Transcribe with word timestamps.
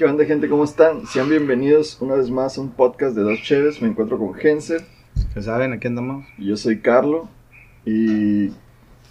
¿Qué 0.00 0.06
onda, 0.06 0.24
gente? 0.24 0.48
¿Cómo 0.48 0.64
están? 0.64 1.06
Sean 1.06 1.28
bienvenidos 1.28 2.00
una 2.00 2.14
vez 2.14 2.30
más 2.30 2.56
a 2.56 2.62
un 2.62 2.70
podcast 2.70 3.14
de 3.14 3.20
Dos 3.20 3.42
Cheves. 3.42 3.82
Me 3.82 3.88
encuentro 3.88 4.16
con 4.18 4.32
Genser. 4.32 4.80
Ya 5.36 5.42
saben, 5.42 5.74
aquí 5.74 5.88
andamos. 5.88 6.24
Y 6.38 6.46
yo 6.46 6.56
soy 6.56 6.80
Carlo. 6.80 7.28
¿Y 7.84 8.48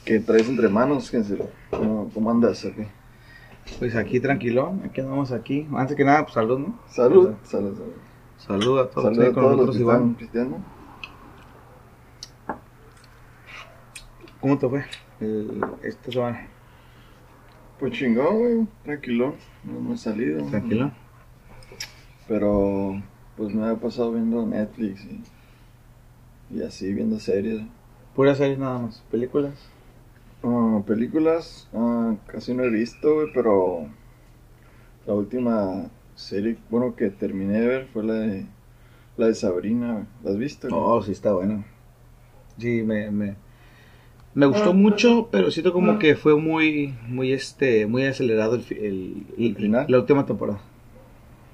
qué 0.04 0.20
traes 0.20 0.50
entre 0.50 0.68
manos, 0.68 1.12
Genser? 1.12 1.48
¿Cómo, 1.70 2.10
cómo 2.12 2.32
andas? 2.32 2.66
aquí? 2.66 2.88
Pues 3.78 3.96
aquí 3.96 4.20
tranquilo, 4.20 4.74
aquí 4.84 5.02
andamos 5.02 5.32
aquí. 5.32 5.68
Antes 5.76 5.96
que 5.96 6.04
nada, 6.04 6.24
pues 6.24 6.34
salud, 6.34 6.58
¿no? 6.58 6.80
Salud, 6.90 7.36
salud, 7.44 7.78
salud. 7.78 7.94
Salud 8.40 8.80
a 8.80 8.90
todos. 8.90 9.16
Salud 9.16 9.30
a 9.30 9.32
con 9.32 9.58
los 9.58 9.76
que 10.18 10.24
están. 10.26 10.66
¿Cómo 14.42 14.58
te 14.58 14.68
fue 14.68 14.86
el- 15.22 15.64
esta 15.84 16.12
semana? 16.12 16.48
Pues 17.80 17.94
chingón, 17.94 18.40
güey. 18.40 18.68
Tranquilo. 18.84 19.36
No 19.64 19.78
hemos 19.78 20.02
salido. 20.02 20.46
Tranquilo. 20.48 20.92
Pero, 22.28 23.02
pues 23.38 23.54
me 23.54 23.68
ha 23.68 23.76
pasado 23.76 24.12
viendo 24.14 24.46
Netflix 24.46 25.06
y, 25.06 26.58
y 26.58 26.62
así, 26.62 26.94
viendo 26.94 27.20
series. 27.20 27.62
Puras 28.16 28.38
series 28.38 28.60
nada 28.60 28.80
más. 28.80 29.04
¿Películas? 29.10 29.54
Ah, 30.44 30.82
películas, 30.88 31.68
ah, 31.74 32.16
casi 32.28 32.54
no 32.54 32.64
he 32.64 32.70
visto, 32.70 33.14
güey, 33.14 33.28
pero 33.34 33.88
la 35.06 35.14
última 35.14 35.90
serie, 36.16 36.58
bueno, 36.70 36.96
que 36.96 37.10
terminé 37.10 37.60
de 37.60 37.68
ver 37.68 37.88
fue 37.88 38.04
la 38.06 38.14
de, 38.14 38.46
la 39.18 39.28
de 39.28 39.36
Sabrina. 39.36 40.08
¿La 40.24 40.32
has 40.32 40.38
visto? 40.38 40.68
Oh, 40.72 41.02
sí, 41.02 41.12
está 41.12 41.34
bueno. 41.34 41.66
Sí, 42.58 42.84
me, 42.84 43.12
me, 43.12 43.36
me 44.34 44.46
gustó 44.46 44.74
mucho, 44.74 45.28
pero 45.32 45.52
siento 45.52 45.74
como 45.74 46.00
que 46.00 46.16
fue 46.16 46.36
muy, 46.36 46.96
muy, 47.08 47.34
este, 47.34 47.86
muy 47.88 48.06
acelerado 48.06 48.56
el, 48.56 48.66
el, 48.70 49.26
el- 49.38 49.56
final? 49.56 49.86
la 49.90 50.00
última 50.00 50.26
temporada. 50.26 50.60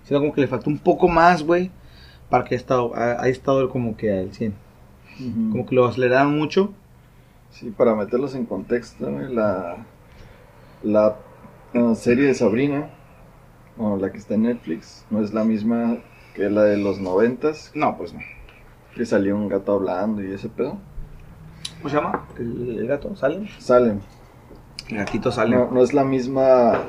Siento 0.03 0.21
como 0.21 0.33
que 0.33 0.41
le 0.41 0.47
faltó 0.47 0.69
un 0.69 0.77
poco 0.77 1.07
más, 1.07 1.41
güey, 1.43 1.71
para 2.29 2.43
que 2.43 2.55
haya 2.55 2.61
estado, 2.61 2.93
ha, 2.95 3.13
haya 3.21 3.31
estado 3.31 3.69
como 3.69 3.95
que 3.97 4.11
al 4.11 4.33
100. 4.33 4.53
Ujú. 5.19 5.51
Como 5.51 5.65
que 5.65 5.75
lo 5.75 5.85
aceleraron 5.85 6.37
mucho. 6.37 6.73
Sí, 7.51 7.71
para 7.75 7.95
meterlos 7.95 8.35
en 8.35 8.45
contexto, 8.45 9.09
güey, 9.09 9.33
la, 9.33 9.77
la 10.83 11.15
ah, 11.73 11.95
serie 11.95 12.25
de 12.25 12.33
Sabrina, 12.35 12.89
o 13.77 13.95
la 13.97 14.11
que 14.11 14.17
está 14.17 14.33
en 14.35 14.43
Netflix, 14.43 15.05
no 15.09 15.21
es 15.23 15.33
la 15.33 15.43
misma 15.45 15.97
que 16.35 16.49
la 16.49 16.63
de 16.63 16.77
los 16.77 16.99
noventas, 16.99 17.71
No, 17.73 17.97
pues 17.97 18.13
no. 18.13 18.19
que 18.95 19.05
salió 19.05 19.35
un 19.37 19.47
gato 19.47 19.73
hablando 19.73 20.21
y 20.23 20.33
ese 20.33 20.49
pedo. 20.49 20.77
¿Cómo 21.77 21.89
se 21.89 21.95
llama? 21.95 22.25
¿El, 22.37 22.79
el 22.79 22.87
gato? 22.87 23.15
¿Sale? 23.15 23.47
Salem. 23.59 23.99
El 24.89 24.97
gatito 24.97 25.31
sale. 25.31 25.55
No, 25.55 25.71
no 25.71 25.81
es 25.81 25.93
la 25.93 26.03
misma. 26.03 26.83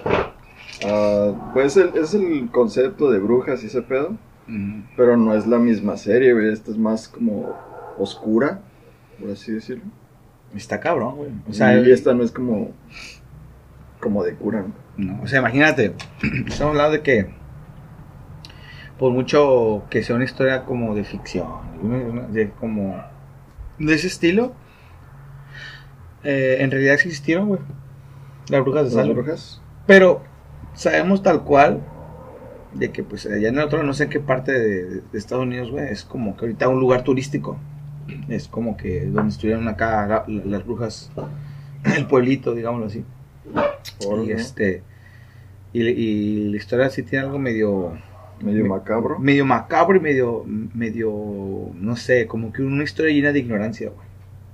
ah, 0.87 1.51
pues 1.53 1.77
el- 1.77 1.97
es 1.97 2.15
el 2.15 2.49
concepto 2.51 3.11
de 3.11 3.19
brujas 3.19 3.63
y 3.63 3.67
ese 3.67 3.83
pedo. 3.83 4.17
Pero 4.97 5.17
no 5.17 5.35
es 5.35 5.47
la 5.49 5.59
misma 5.59 5.97
serie, 5.97 6.33
güey. 6.33 6.53
Esta 6.53 6.71
es 6.71 6.79
más 6.79 7.09
como 7.09 7.53
oscura, 7.99 8.61
por 9.21 9.31
así 9.31 9.51
decirlo. 9.53 9.83
Está 10.55 10.79
cabrón, 10.79 11.17
güey. 11.17 11.31
O 11.51 11.53
sea, 11.53 11.77
y 11.79 11.91
esta 11.91 12.15
no 12.15 12.23
es 12.23 12.31
como. 12.31 12.71
Como 14.01 14.23
de 14.23 14.35
cura, 14.35 14.63
¿no? 14.63 14.73
no, 15.15 15.23
o 15.23 15.27
sea, 15.27 15.41
imagínate. 15.41 15.95
Estamos 16.47 16.73
hablando 16.73 16.93
de 16.93 17.03
que. 17.03 17.35
Por 19.01 19.13
mucho 19.13 19.83
que 19.91 20.03
sea 20.05 20.15
una 20.17 20.25
historia 20.25 20.65
como 20.65 20.95
de 20.95 21.03
ficción, 21.05 21.49
de 22.33 22.51
como. 22.51 23.03
de 23.81 23.95
ese 23.95 24.07
estilo. 24.07 24.53
Eh, 26.27 26.57
en 26.61 26.71
realidad 26.71 26.95
existieron, 26.95 27.49
güey. 27.49 27.61
Las 28.49 28.63
brujas 28.63 28.83
de 28.91 28.97
Las 28.97 29.05
Salem. 29.07 29.15
brujas. 29.17 29.63
Pero 29.87 30.23
sabemos 30.75 31.23
tal 31.23 31.43
cual 31.45 31.81
de 32.75 32.91
que 32.91 33.03
pues 33.03 33.25
allá 33.27 33.49
en 33.49 33.59
otro, 33.59 33.83
no 33.83 33.95
sé 33.95 34.05
en 34.05 34.11
qué 34.11 34.21
parte 34.21 34.53
de, 34.53 34.85
de 35.01 35.19
Estados 35.19 35.45
Unidos, 35.45 35.71
güey, 35.71 35.89
es 35.89 36.05
como 36.05 36.37
que 36.37 36.45
ahorita 36.45 36.69
un 36.69 36.81
lugar 36.81 37.03
turístico. 37.05 37.57
Es 38.29 38.47
como 38.49 38.77
que 38.77 39.07
donde 39.07 39.31
estuvieron 39.31 39.67
acá 39.69 40.07
la- 40.07 40.25
las 40.45 40.65
brujas, 40.65 41.11
el 41.97 42.07
pueblito, 42.07 42.55
digámoslo 42.55 42.87
así. 42.87 43.05
Por, 44.05 44.25
y 44.25 44.29
¿no? 44.29 44.35
este 44.37 44.83
y, 45.73 45.83
y 45.83 46.49
la 46.51 46.57
historia 46.57 46.91
sí 46.91 47.03
tiene 47.03 47.25
algo 47.27 47.39
medio 47.39 47.93
Medio 48.41 48.65
me- 48.65 48.69
macabro. 48.71 49.19
medio 49.19 49.45
macabro 49.47 49.97
y 49.97 50.01
medio 50.01 50.45
medio 50.47 51.11
no 51.75 51.97
sé, 51.97 52.27
como 52.27 52.53
que 52.53 52.63
una 52.63 52.85
historia 52.85 53.13
llena 53.13 53.33
de 53.33 53.39
ignorancia, 53.41 53.91
güey. 53.91 54.06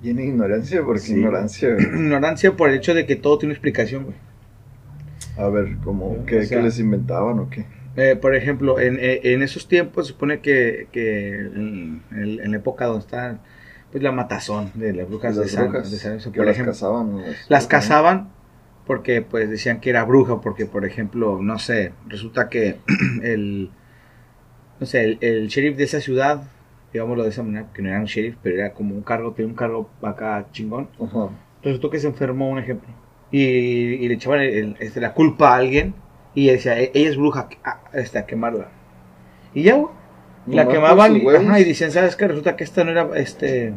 Tiene 0.03 0.25
ignorancia, 0.25 0.83
porque 0.85 1.01
Sí. 1.01 1.13
ignorancia. 1.15 1.77
Ignorancia 1.79 2.53
por 2.57 2.69
el 2.71 2.77
hecho 2.77 2.93
de 2.95 3.07
que 3.07 3.17
todo 3.17 3.39
tiene 3.39 3.51
una 3.53 3.55
explicación, 3.55 4.05
güey. 4.05 4.17
A 5.39 5.49
ver, 5.49 5.77
como. 5.85 6.07
O 6.13 6.27
¿qué, 6.27 6.45
sea- 6.45 6.59
qué 6.59 6.65
les 6.65 6.79
inventaban 6.79 7.39
o 7.39 7.49
qué? 7.49 7.65
Eh, 7.97 8.17
por 8.17 8.35
ejemplo, 8.35 8.81
en, 8.81 8.99
eh, 8.99 9.21
en 9.25 9.43
esos 9.43 9.69
tiempos 9.69 10.07
se 10.07 10.13
supone 10.15 10.41
que, 10.41 10.89
que 10.93 11.35
en, 11.35 12.03
en- 12.11 12.51
la 12.51 12.57
época 12.57 12.87
donde 12.87 13.01
está 13.01 13.39
pues 13.91 14.03
la 14.03 14.11
matazón 14.13 14.71
de 14.75 14.95
las 14.95 15.07
brujas 15.09 15.37
de 15.37 15.47
San, 15.47 15.65
brujas 15.71 15.91
de 15.91 15.99
San- 15.99 16.19
que 16.19 16.31
por 16.39 16.47
las 16.47 16.55
ejemplo, 16.55 16.73
cazaban. 16.73 17.21
Las, 17.21 17.37
las 17.51 17.67
cazaban 17.67 18.29
porque 18.87 19.21
pues 19.21 19.51
decían 19.51 19.81
que 19.81 19.91
era 19.91 20.05
bruja, 20.05 20.41
porque 20.41 20.65
por 20.65 20.87
ejemplo, 20.87 21.39
no 21.43 21.59
sé, 21.59 21.93
resulta 22.09 22.49
que 22.49 22.77
el 23.23 23.71
no 24.81 24.87
sé, 24.87 25.05
el, 25.05 25.19
el 25.21 25.49
sheriff 25.49 25.77
de 25.77 25.85
esa 25.85 26.01
ciudad, 26.01 26.43
digámoslo 26.93 27.23
de 27.25 27.31
esa 27.31 27.43
manera, 27.43 27.67
que 27.73 27.83
no 27.83 27.89
era 27.89 27.99
un 28.01 28.05
sheriff, 28.07 28.37
pero 28.43 28.57
era 28.57 28.73
como 28.73 28.95
un 28.95 29.03
cargo, 29.03 29.33
tenía 29.33 29.49
un 29.51 29.57
cargo 29.57 29.89
acá 30.03 30.47
chingón, 30.53 30.89
¿no? 30.99 31.07
Ajá. 31.07 31.29
resultó 31.63 31.91
que 31.91 31.99
se 32.01 32.09
enfermó, 32.09 32.51
un 32.51 32.59
ejemplo, 32.59 32.89
y, 33.31 33.41
y 33.41 34.09
le 34.09 34.15
echaban 34.15 34.41
el- 34.41 34.55
el- 34.55 34.77
este, 34.81 35.01
la 35.01 35.15
culpa 35.15 35.53
a 35.53 35.57
alguien, 35.57 35.95
y 36.35 36.47
decía, 36.49 36.79
"E- 36.81 36.91
ella 36.95 37.09
es 37.11 37.17
bruja, 37.17 37.49
a, 37.65 37.81
este, 37.95 38.19
a 38.19 38.27
quemarla. 38.27 38.69
Y 39.55 39.63
ya, 39.63 39.75
güey, 39.77 39.93
la 40.47 40.67
quemaban 40.67 41.17
y, 41.17 41.27
ajá, 41.29 41.61
y 41.61 41.65
decían, 41.65 41.91
¿sabes 41.93 42.17
qué? 42.17 42.27
Resulta 42.27 42.57
que 42.57 42.65
esta 42.65 42.83
no 42.85 42.91
era, 42.91 43.09
este, 43.17 43.75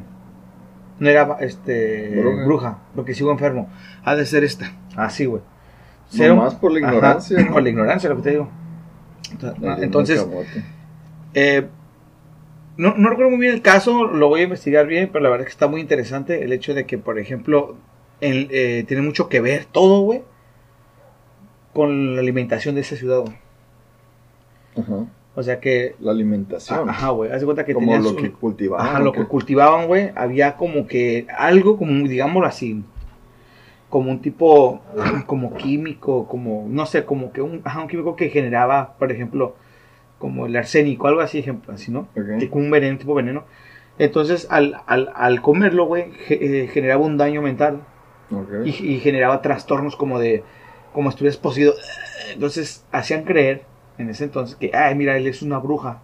no 0.99 1.09
era, 1.09 1.37
este, 1.41 2.19
Bruja. 2.21 2.45
bruja, 2.45 2.77
porque 2.95 3.13
sigo 3.13 3.31
enfermo. 3.31 3.69
Ha 4.03 4.15
de 4.15 4.25
ser 4.25 4.43
esta, 4.43 4.71
así, 4.95 5.25
güey. 5.25 5.41
Cero- 6.09 6.35
Nomás 6.35 6.55
por 6.55 6.71
la 6.71 6.79
Ajá, 6.79 6.87
ignorancia. 6.95 7.39
¿no? 7.43 7.51
por 7.53 7.61
la 7.63 7.69
ignorancia, 7.69 8.09
lo 8.09 8.15
que 8.17 8.21
te 8.23 8.29
digo. 8.31 8.49
Entonces, 9.81 10.21
camote. 10.21 10.63
eh, 11.33 11.67
no, 12.77 12.95
no 12.97 13.09
recuerdo 13.09 13.31
muy 13.31 13.39
bien 13.39 13.53
el 13.53 13.61
caso, 13.61 14.05
lo 14.05 14.27
voy 14.29 14.41
a 14.41 14.43
investigar 14.45 14.85
bien, 14.87 15.09
pero 15.11 15.23
la 15.23 15.29
verdad 15.29 15.47
es 15.47 15.53
que 15.53 15.55
está 15.55 15.67
muy 15.67 15.81
interesante 15.81 16.43
el 16.43 16.51
hecho 16.53 16.73
de 16.73 16.85
que, 16.85 16.97
por 16.97 17.19
ejemplo, 17.19 17.75
el, 18.21 18.47
eh, 18.51 18.83
tiene 18.87 19.03
mucho 19.03 19.29
que 19.29 19.41
ver 19.41 19.65
todo, 19.65 20.01
güey, 20.01 20.21
con 21.73 22.15
la 22.15 22.21
alimentación 22.21 22.75
de 22.75 22.81
esa 22.81 22.95
ciudad, 22.95 23.19
güey. 23.21 23.35
Ajá. 24.77 25.05
O 25.37 25.43
sea 25.43 25.59
que, 25.59 25.95
La 25.99 26.11
alimentación. 26.11 26.89
ajá, 26.89 27.09
güey, 27.09 27.31
haz 27.31 27.39
de 27.41 27.45
cuenta 27.45 27.65
que 27.65 27.73
como 27.73 27.87
tenías 27.87 28.03
lo 28.03 28.11
un- 28.11 28.15
que 28.17 28.31
cultivaban. 28.31 28.85
Ajá, 28.87 28.99
¿o 28.99 29.03
lo 29.03 29.11
que 29.11 29.25
cultivaban, 29.25 29.87
güey, 29.87 30.11
había 30.15 30.55
como 30.55 30.87
que 30.87 31.27
algo, 31.37 31.77
como 31.77 32.07
digámoslo 32.07 32.47
así, 32.47 32.83
como 33.89 34.11
un 34.11 34.21
tipo, 34.21 34.81
como 35.27 35.53
químico, 35.55 36.27
como, 36.27 36.65
no 36.69 36.85
sé, 36.85 37.03
como 37.05 37.31
que 37.33 37.41
un, 37.41 37.61
ajá, 37.65 37.81
un 37.81 37.87
químico 37.89 38.15
que 38.15 38.29
generaba, 38.29 38.95
por 38.97 39.11
ejemplo, 39.11 39.55
como 40.19 40.45
el 40.45 40.55
arsénico, 40.55 41.07
algo 41.07 41.21
así, 41.21 41.39
ejemplo, 41.39 41.73
así, 41.73 41.91
¿no? 41.91 42.07
Ok. 42.15 42.39
Tipo 42.39 42.57
un 42.57 42.71
veneno, 42.71 42.97
tipo 42.97 43.13
veneno. 43.13 43.45
Entonces, 43.97 44.47
al, 44.49 44.81
al, 44.87 45.11
al 45.15 45.41
comerlo, 45.41 45.85
güey, 45.85 46.11
eh, 46.29 46.69
generaba 46.71 47.03
un 47.05 47.17
daño 47.17 47.41
mental 47.41 47.79
y, 48.65 48.69
y 48.69 48.99
generaba 48.99 49.41
trastornos 49.41 49.95
como 49.95 50.19
de, 50.19 50.43
como 50.93 51.09
estuvieras 51.09 51.37
poseído. 51.37 51.73
Entonces, 52.33 52.85
hacían 52.91 53.23
creer 53.23 53.63
en 53.97 54.09
ese 54.09 54.25
entonces 54.25 54.55
que, 54.57 54.71
ay, 54.73 54.95
mira, 54.95 55.17
él 55.17 55.27
es 55.27 55.41
una 55.41 55.59
bruja. 55.59 56.01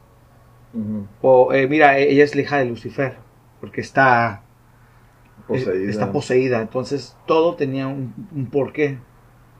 O, 1.21 1.53
eh, 1.53 1.67
mira, 1.67 2.00
e- 2.00 2.11
ella 2.11 2.23
es 2.23 2.35
la 2.35 2.41
hija 2.41 2.57
de 2.59 2.66
Lucifer, 2.66 3.17
porque 3.59 3.81
está 3.81 4.41
Poseída. 5.47 5.89
está 5.89 6.11
poseída. 6.11 6.61
Entonces, 6.61 7.16
todo 7.27 7.55
tenía 7.55 7.88
un, 7.88 8.13
un 8.33 8.45
porqué, 8.50 8.97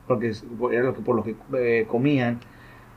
porque 0.08 0.32
era 0.72 0.84
lo 0.84 0.94
que, 0.96 1.02
por 1.02 1.16
lo 1.16 1.24
que 1.24 1.36
eh, 1.58 1.86
comían. 1.90 2.40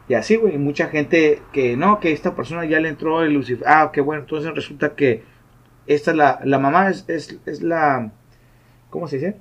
Y 0.08 0.14
así, 0.14 0.36
güey, 0.36 0.58
mucha 0.58 0.88
gente 0.88 1.42
que 1.52 1.76
no, 1.76 1.98
que 1.98 2.12
esta 2.12 2.34
persona 2.34 2.64
ya 2.66 2.78
le 2.80 2.90
entró 2.90 3.22
el 3.22 3.32
Lucifer. 3.32 3.66
Ah, 3.66 3.90
qué 3.92 4.00
bueno, 4.00 4.22
entonces 4.22 4.54
resulta 4.54 4.94
que 4.94 5.22
esta 5.86 6.10
es 6.10 6.16
la, 6.16 6.40
la 6.44 6.58
mamá 6.58 6.90
es, 6.90 7.08
es, 7.08 7.38
es 7.46 7.62
la, 7.62 8.12
¿cómo 8.90 9.08
se 9.08 9.16
dice? 9.16 9.36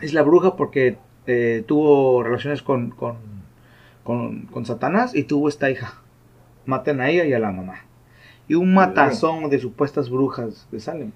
Es 0.00 0.12
la 0.12 0.22
bruja 0.22 0.56
porque 0.56 0.98
eh, 1.26 1.62
tuvo 1.66 2.22
relaciones 2.22 2.62
con, 2.62 2.90
con, 2.90 3.16
con, 4.02 4.46
con 4.46 4.66
Satanás 4.66 5.14
y 5.14 5.24
tuvo 5.24 5.48
esta 5.48 5.70
hija. 5.70 5.94
Maten 6.66 7.00
a 7.00 7.08
ella 7.08 7.24
y 7.24 7.32
a 7.32 7.38
la 7.38 7.52
mamá. 7.52 7.84
Y 8.48 8.54
un 8.54 8.74
matazón 8.74 9.50
de 9.50 9.58
supuestas 9.58 10.10
brujas 10.10 10.66
de 10.70 10.80
Salem. 10.80 11.12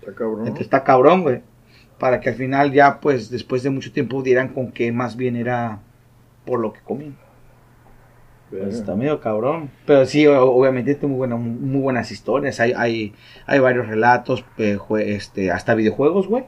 Está 0.00 0.14
cabrón. 0.14 0.40
Entonces 0.40 0.66
está 0.66 0.84
cabrón, 0.84 1.22
güey. 1.22 1.42
Para 1.98 2.20
que 2.20 2.30
al 2.30 2.34
final 2.34 2.72
ya, 2.72 3.00
pues, 3.00 3.30
después 3.30 3.62
de 3.62 3.70
mucho 3.70 3.92
tiempo 3.92 4.22
dieran 4.22 4.48
con 4.48 4.72
que 4.72 4.90
más 4.92 5.16
bien 5.16 5.36
era 5.36 5.80
por 6.44 6.60
lo 6.60 6.72
que 6.72 6.80
comían. 6.80 7.16
Pues 8.58 8.74
está 8.76 8.94
medio 8.94 9.18
cabrón. 9.20 9.70
Pero 9.86 10.04
sí, 10.04 10.26
obviamente 10.26 10.94
tiene 10.94 11.08
muy, 11.08 11.18
buena- 11.18 11.36
muy 11.36 11.80
buenas 11.80 12.10
historias. 12.10 12.60
Hay, 12.60 12.72
hay, 12.76 13.14
hay 13.46 13.58
varios 13.60 13.88
relatos, 13.88 14.44
este, 14.98 15.50
hasta 15.50 15.74
videojuegos, 15.74 16.28
güey. 16.28 16.44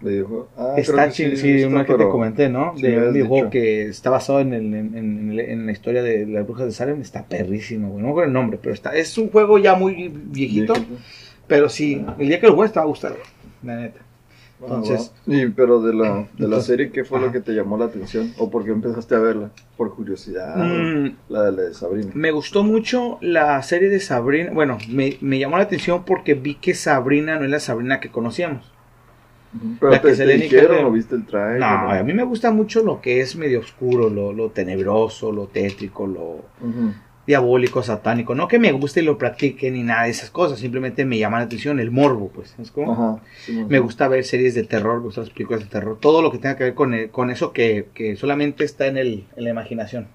Videojuego. 0.00 0.48
Ah, 0.56 0.74
Está 0.76 1.06
he 1.06 1.12
sí, 1.12 1.26
visto, 1.26 1.68
una 1.68 1.86
que 1.86 1.94
te 1.94 2.08
comenté, 2.08 2.48
¿no? 2.48 2.74
sí 2.76 2.82
de 2.82 2.98
un 2.98 3.12
videojuego 3.14 3.48
que 3.50 3.86
está 3.88 4.10
basado 4.10 4.40
en, 4.40 4.52
el- 4.52 4.74
en, 4.74 4.96
en- 4.98 5.40
en 5.40 5.66
la 5.66 5.72
historia 5.72 6.02
de 6.02 6.26
las 6.26 6.44
brujas 6.44 6.66
de 6.66 6.72
Salem. 6.72 7.00
Está 7.00 7.24
perrísimo, 7.24 7.88
güey. 7.90 8.00
No 8.00 8.06
me 8.08 8.10
acuerdo 8.10 8.28
el 8.28 8.34
nombre, 8.34 8.58
pero 8.60 8.74
está. 8.74 8.94
Es 8.94 9.16
un 9.16 9.30
juego 9.30 9.58
ya 9.58 9.74
muy 9.76 10.08
viejito. 10.08 10.74
Viejito. 10.74 10.96
Pero 11.46 11.68
sí, 11.68 12.04
el 12.18 12.28
día 12.28 12.40
que 12.40 12.46
lo 12.48 12.54
juegues 12.54 12.72
te 12.72 12.80
va 12.80 12.84
a 12.84 12.88
gustar, 12.88 13.14
la 13.62 13.76
neta. 13.76 14.00
Ah, 14.62 14.66
Entonces-. 14.76 15.12
Y, 15.26 15.46
pero 15.48 15.80
de 15.82 15.92
la, 15.94 16.28
de 16.38 16.48
la 16.48 16.60
serie, 16.60 16.90
¿qué 16.90 17.04
fue 17.04 17.18
Ajá. 17.18 17.26
lo 17.26 17.32
que 17.32 17.40
te 17.40 17.52
llamó 17.52 17.76
la 17.76 17.86
atención? 17.86 18.32
¿O 18.38 18.50
por 18.50 18.64
qué 18.64 18.70
empezaste 18.70 19.14
a 19.14 19.18
verla? 19.18 19.50
¿Por 19.76 19.94
curiosidad? 19.94 20.56
Mm, 20.56 21.16
La 21.28 21.42
de, 21.44 21.52
la 21.52 21.62
de 21.64 21.74
Sabrina. 21.74 22.10
me 22.14 22.30
gustó 22.30 22.62
mucho 22.62 23.18
la 23.20 23.62
serie 23.62 23.88
de 23.88 24.00
Sabrina. 24.00 24.50
Bueno, 24.52 24.78
me, 24.88 25.16
me 25.20 25.38
llamó 25.38 25.56
la 25.58 25.64
atención 25.64 26.04
porque 26.04 26.34
vi 26.34 26.54
que 26.54 26.74
Sabrina 26.74 27.36
no 27.38 27.44
es 27.44 27.50
la 27.50 27.60
Sabrina 27.60 28.00
que 28.00 28.10
conocíamos. 28.10 28.70
Pero 29.78 29.92
la 29.92 30.00
que 30.00 30.08
te, 30.08 30.14
se 30.16 30.26
te 30.26 30.32
dijeron 30.34 30.84
o 30.86 30.90
viste 30.90 31.14
el 31.14 31.24
trailer. 31.26 31.60
No, 31.60 31.66
a 31.90 32.02
mí 32.02 32.12
me 32.12 32.24
gusta 32.24 32.50
mucho 32.50 32.82
lo 32.82 33.00
que 33.00 33.20
es 33.20 33.36
medio 33.36 33.60
oscuro, 33.60 34.10
lo, 34.10 34.32
lo 34.32 34.50
tenebroso, 34.50 35.30
lo 35.30 35.46
tétrico, 35.46 36.06
lo. 36.08 36.44
Diabólico, 37.26 37.82
satánico. 37.82 38.34
No 38.34 38.48
que 38.48 38.58
me 38.58 38.72
guste 38.72 39.00
y 39.00 39.04
lo 39.04 39.16
practique 39.18 39.70
ni 39.70 39.82
nada 39.82 40.04
de 40.04 40.10
esas 40.10 40.30
cosas, 40.30 40.58
simplemente 40.58 41.04
me 41.04 41.18
llama 41.18 41.38
la 41.38 41.44
atención 41.44 41.80
el 41.80 41.90
morbo, 41.90 42.28
pues. 42.28 42.54
¿es 42.60 42.70
como? 42.70 42.92
Ajá. 42.92 43.22
sí, 43.44 43.52
Me 43.68 43.78
gusta 43.78 44.08
ver 44.08 44.24
series 44.24 44.54
de 44.54 44.64
terror, 44.64 44.98
me 44.98 45.04
gustan 45.06 45.24
las 45.24 45.32
películas 45.32 45.60
de 45.62 45.66
terror, 45.66 45.98
todo 46.00 46.20
lo 46.22 46.30
que 46.30 46.38
tenga 46.38 46.56
que 46.56 46.64
ver 46.64 46.74
con, 46.74 46.92
el- 46.94 47.10
con 47.10 47.30
eso 47.30 47.52
que, 47.52 47.86
que 47.94 48.16
solamente 48.16 48.64
está 48.64 48.86
en, 48.86 48.98
el, 48.98 49.24
en 49.36 49.44
la 49.44 49.50
imaginación. 49.50 50.06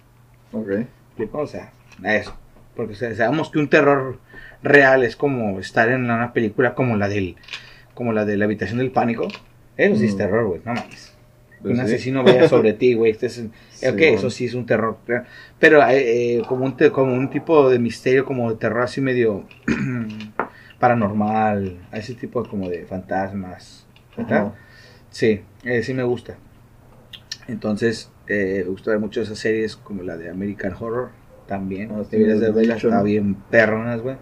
Ok. 0.51 0.69
¿explico? 1.09 1.39
O 1.39 1.47
sea, 1.47 1.71
a 2.03 2.15
eso. 2.15 2.35
Porque 2.75 2.95
sabemos 2.95 3.49
que 3.49 3.59
un 3.59 3.67
terror 3.69 4.19
real 4.63 5.03
es 5.03 5.15
como 5.15 5.59
estar 5.59 5.89
en 5.89 6.03
una 6.05 6.31
película 6.33 6.75
como 6.75 6.95
la 6.95 7.07
del 7.09 7.35
como 7.93 8.13
la 8.13 8.23
de 8.23 8.37
la 8.37 8.45
habitación 8.45 8.77
del 8.79 8.91
pánico. 8.91 9.27
Eso 9.75 9.95
sí 9.97 10.05
es 10.05 10.13
Mm. 10.13 10.17
terror, 10.17 10.45
güey, 10.47 10.61
no 10.63 10.73
mames. 10.73 11.13
Pues 11.61 11.71
un 11.73 11.75
sí. 11.75 11.81
asesino 11.93 12.23
vaya 12.23 12.47
sobre 12.47 12.71
ti, 12.71 12.93
güey. 12.93 13.11
Este 13.11 13.25
es, 13.25 13.43
Sí, 13.79 13.87
ok, 13.87 13.95
bueno. 13.97 14.17
eso 14.17 14.29
sí 14.29 14.45
es 14.45 14.53
un 14.53 14.65
terror. 14.65 14.97
Pero 15.59 15.81
eh, 15.87 16.37
eh, 16.37 16.41
como, 16.47 16.65
un 16.65 16.75
te- 16.77 16.91
como 16.91 17.13
un 17.13 17.29
tipo 17.29 17.69
de 17.69 17.79
misterio, 17.79 18.25
como 18.25 18.49
de 18.51 18.57
terror 18.57 18.81
así 18.83 19.01
medio 19.01 19.45
paranormal, 20.79 21.77
ese 21.91 22.13
tipo 22.15 22.43
como 22.45 22.69
de 22.69 22.85
fantasmas. 22.85 23.85
¿verdad? 24.17 24.53
Sí, 25.09 25.41
eh, 25.63 25.83
sí 25.83 25.93
me 25.93 26.03
gusta. 26.03 26.35
Entonces, 27.47 28.11
eh, 28.27 28.61
me 28.65 28.69
gusta 28.71 28.91
ver 28.91 28.99
mucho 28.99 29.21
esas 29.21 29.39
series 29.39 29.75
como 29.75 30.03
la 30.03 30.17
de 30.17 30.29
American 30.29 30.73
Horror 30.79 31.11
también. 31.47 31.91
Ah, 31.91 32.03
sí, 32.03 32.17
Deberías 32.17 32.39
me 32.39 32.45
de 32.47 32.51
verlas, 32.51 32.83
está 32.83 32.97
¿no? 32.97 33.03
bien 33.03 33.35
perronas, 33.49 34.01
güey. 34.01 34.17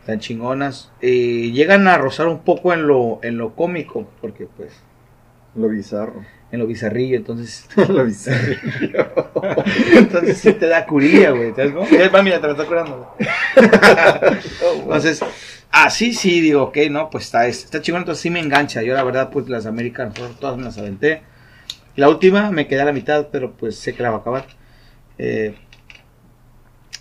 Están 0.00 0.18
chingonas. 0.18 0.90
Llegan 1.00 1.86
a 1.88 1.98
rozar 1.98 2.26
un 2.26 2.40
poco 2.40 2.72
en 2.72 2.86
lo, 2.86 3.20
en 3.22 3.38
lo 3.38 3.54
cómico, 3.54 4.08
porque 4.20 4.46
pues, 4.56 4.72
Lo 5.54 5.68
bizarro. 5.68 6.24
En 6.52 6.58
lo 6.58 6.66
bizarrillo, 6.66 7.16
entonces, 7.16 7.66
Lo 7.88 8.04
bizarro. 8.04 8.54
entonces 9.96 10.36
sí 10.36 10.52
te 10.52 10.66
da 10.68 10.86
curilla, 10.86 11.30
güey. 11.30 11.52
¿Sabes 11.54 11.72
cómo? 11.72 11.86
Va, 12.14 12.22
mira, 12.22 12.40
te 12.40 12.46
lo 12.46 12.52
está 12.52 12.66
curando. 12.66 13.16
Entonces, 14.82 15.20
así 15.70 16.12
sí 16.12 16.42
digo, 16.42 16.64
ok, 16.64 16.76
no, 16.90 17.08
pues 17.08 17.24
está, 17.24 17.46
está 17.46 17.80
chingón, 17.80 18.02
entonces 18.02 18.20
sí 18.20 18.28
me 18.28 18.40
engancha. 18.40 18.82
Yo 18.82 18.92
la 18.92 19.02
verdad, 19.02 19.30
pues 19.30 19.48
las 19.48 19.64
American 19.64 20.08
Horror 20.08 20.34
todas 20.38 20.58
me 20.58 20.64
las 20.64 20.76
aventé. 20.76 21.22
La 21.96 22.10
última 22.10 22.50
me 22.50 22.66
quedé 22.66 22.82
a 22.82 22.84
la 22.84 22.92
mitad, 22.92 23.28
pero 23.32 23.52
pues 23.52 23.76
sé 23.76 23.94
que 23.94 24.02
la 24.02 24.10
va 24.10 24.18
a 24.18 24.20
acabar. 24.20 24.46
Eh, 25.16 25.54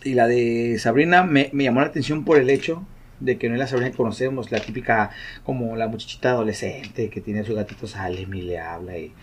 y 0.04 0.14
la 0.14 0.28
de 0.28 0.78
Sabrina 0.80 1.24
me, 1.24 1.50
me 1.52 1.66
llamó 1.66 1.82
la 1.82 1.88
atención 1.88 2.24
por 2.24 2.38
el 2.38 2.50
hecho 2.50 2.86
de 3.20 3.38
que 3.38 3.50
no 3.50 3.56
es 3.56 3.60
la 3.60 3.68
Sabrina 3.68 3.92
que 3.92 3.98
conocemos, 3.98 4.50
la 4.50 4.62
típica, 4.62 5.12
como 5.44 5.76
la 5.76 5.88
muchachita 5.88 6.32
adolescente 6.32 7.10
que 7.10 7.20
tiene 7.20 7.42
a 7.42 7.44
su 7.44 7.54
gatito 7.54 7.86
Salem 7.86 8.34
y 8.34 8.42
le 8.44 8.60
habla 8.60 8.98
y, 8.98 9.14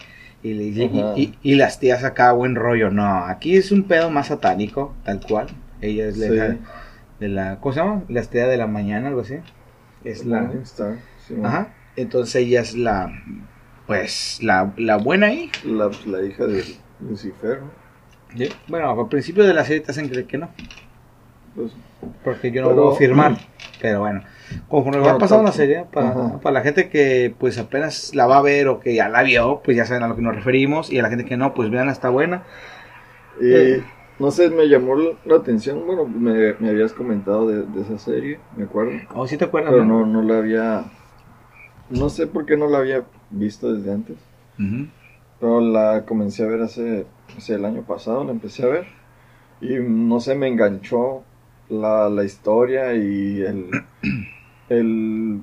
y, 0.42 0.54
le- 0.54 0.64
y- 0.64 1.12
y- 1.16 1.34
y 1.42 1.54
las 1.56 1.80
tías 1.80 2.04
acá 2.04 2.32
buen 2.32 2.54
rollo. 2.54 2.90
No, 2.90 3.24
aquí 3.24 3.56
es 3.56 3.72
un 3.72 3.84
pedo 3.84 4.10
más 4.10 4.28
satánico, 4.28 4.94
tal 5.04 5.20
cual. 5.20 5.48
Ella 5.80 6.06
es 6.08 6.16
la 6.18 6.26
Sí. 6.28 6.34
hija 6.34 6.56
de 7.20 7.28
la, 7.28 7.58
¿cómo 7.60 7.72
se 7.72 7.80
llama? 7.80 8.02
La 8.08 8.20
estrella 8.20 8.48
de 8.48 8.56
la 8.56 8.66
mañana, 8.66 9.08
algo 9.08 9.20
así. 9.22 9.34
Es 10.04 10.24
la, 10.24 10.50
Star, 10.62 10.96
sí, 11.26 11.34
ajá. 11.42 11.74
Entonces 11.96 12.36
ella 12.36 12.60
es 12.60 12.74
la, 12.76 13.10
pues, 13.86 14.38
la, 14.42 14.72
la 14.76 14.96
buena 14.96 15.26
ahí. 15.26 15.50
La, 15.64 15.90
hija 16.24 16.46
de 16.46 16.64
Lucifer. 17.00 17.60
¿no? 17.62 18.44
Bueno, 18.68 18.90
al 19.00 19.08
principio 19.08 19.44
de 19.44 19.54
la 19.54 19.64
serie 19.64 19.80
te 19.80 19.90
hacen 19.90 20.08
creer 20.08 20.26
que 20.26 20.38
no, 20.38 20.48
Pues, 21.58 21.72
porque 22.22 22.52
yo 22.52 22.62
no 22.62 22.68
Pero- 22.68 22.80
puedo 22.82 22.94
afirmar. 22.94 23.36
Pero 23.80 24.00
bueno, 24.00 24.22
conforme 24.68 25.00
va 25.00 25.18
pasando 25.18 25.42
la 25.44 25.50
pero- 25.50 25.56
serie, 25.56 25.84
para, 25.92 26.10
Ajá. 26.10 26.40
para 26.40 26.54
la 26.54 26.60
gente 26.62 26.88
que 26.88 27.34
pues 27.38 27.58
apenas 27.58 28.14
la 28.14 28.26
va 28.28 28.38
a 28.38 28.42
ver 28.42 28.68
o 28.68 28.78
que 28.80 28.94
ya 28.94 29.08
la 29.08 29.22
vio, 29.24 29.60
pues 29.64 29.76
ya 29.76 29.84
saben 29.84 30.04
a 30.04 30.08
lo 30.08 30.14
que 30.16 30.22
nos 30.22 30.34
referimos. 30.36 30.92
Y 30.92 30.98
a 30.98 31.02
la 31.02 31.08
gente 31.10 31.24
que 31.24 31.36
no, 31.36 31.52
pues 31.54 31.70
vean, 31.70 31.88
está 31.88 32.10
buena. 32.10 32.44
y 33.40 33.52
Eh. 33.54 33.84
no 34.20 34.30
sé, 34.30 34.50
me 34.50 34.68
llamó 34.68 34.94
la 35.24 35.34
atención. 35.36 35.84
Bueno, 35.86 36.04
me, 36.06 36.54
me 36.60 36.70
habías 36.70 36.92
comentado 36.92 37.48
de, 37.48 37.62
de 37.62 37.82
esa 37.82 37.98
serie, 37.98 38.38
me 38.56 38.64
acuerdo. 38.64 38.92
¿O 39.14 39.26
si 39.26 39.36
te 39.36 39.44
acuerdas? 39.46 39.72
Pero 39.72 39.84
no, 39.84 40.06
no 40.06 40.22
la 40.22 40.38
había. 40.38 40.84
No 41.90 42.08
sé 42.08 42.26
por 42.26 42.44
qué 42.46 42.56
no 42.56 42.68
la 42.68 42.78
había 42.78 43.02
visto 43.30 43.72
desde 43.72 43.92
antes. 43.92 44.16
Ujú. 44.58 44.86
Pero 45.40 45.60
la 45.60 46.04
comencé 46.04 46.42
a 46.42 46.46
ver 46.46 46.62
hace, 46.62 47.06
hace 47.36 47.54
el 47.54 47.64
año 47.64 47.82
pasado, 47.82 48.24
la 48.24 48.32
empecé 48.32 48.64
a 48.64 48.68
ver. 48.68 48.86
Y 49.60 49.74
no 49.80 50.18
sé, 50.20 50.34
me 50.34 50.48
enganchó 50.48 51.22
la, 51.70 52.08
la 52.08 52.24
historia 52.24 52.94
y 52.94 53.40
el, 53.42 53.70
el. 54.68 55.40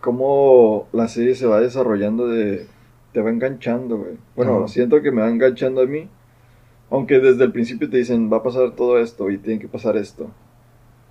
cómo 0.00 0.88
la 0.92 1.08
serie 1.08 1.34
se 1.34 1.46
va 1.46 1.60
desarrollando 1.60 2.28
de. 2.28 2.66
te 3.12 3.20
va 3.20 3.30
enganchando, 3.30 3.98
güey. 3.98 4.14
Bueno, 4.34 4.58
Ajá. 4.58 4.68
siento 4.68 5.02
que 5.02 5.10
me 5.10 5.22
va 5.22 5.28
enganchando 5.28 5.80
a 5.82 5.86
mí. 5.86 6.08
Aunque 6.90 7.18
desde 7.18 7.42
el 7.44 7.52
principio 7.52 7.90
te 7.90 7.96
dicen, 7.96 8.32
va 8.32 8.36
a 8.38 8.42
pasar 8.44 8.72
todo 8.76 8.98
esto 8.98 9.28
y 9.30 9.38
tiene 9.38 9.58
que 9.60 9.66
pasar 9.66 9.96
esto. 9.96 10.30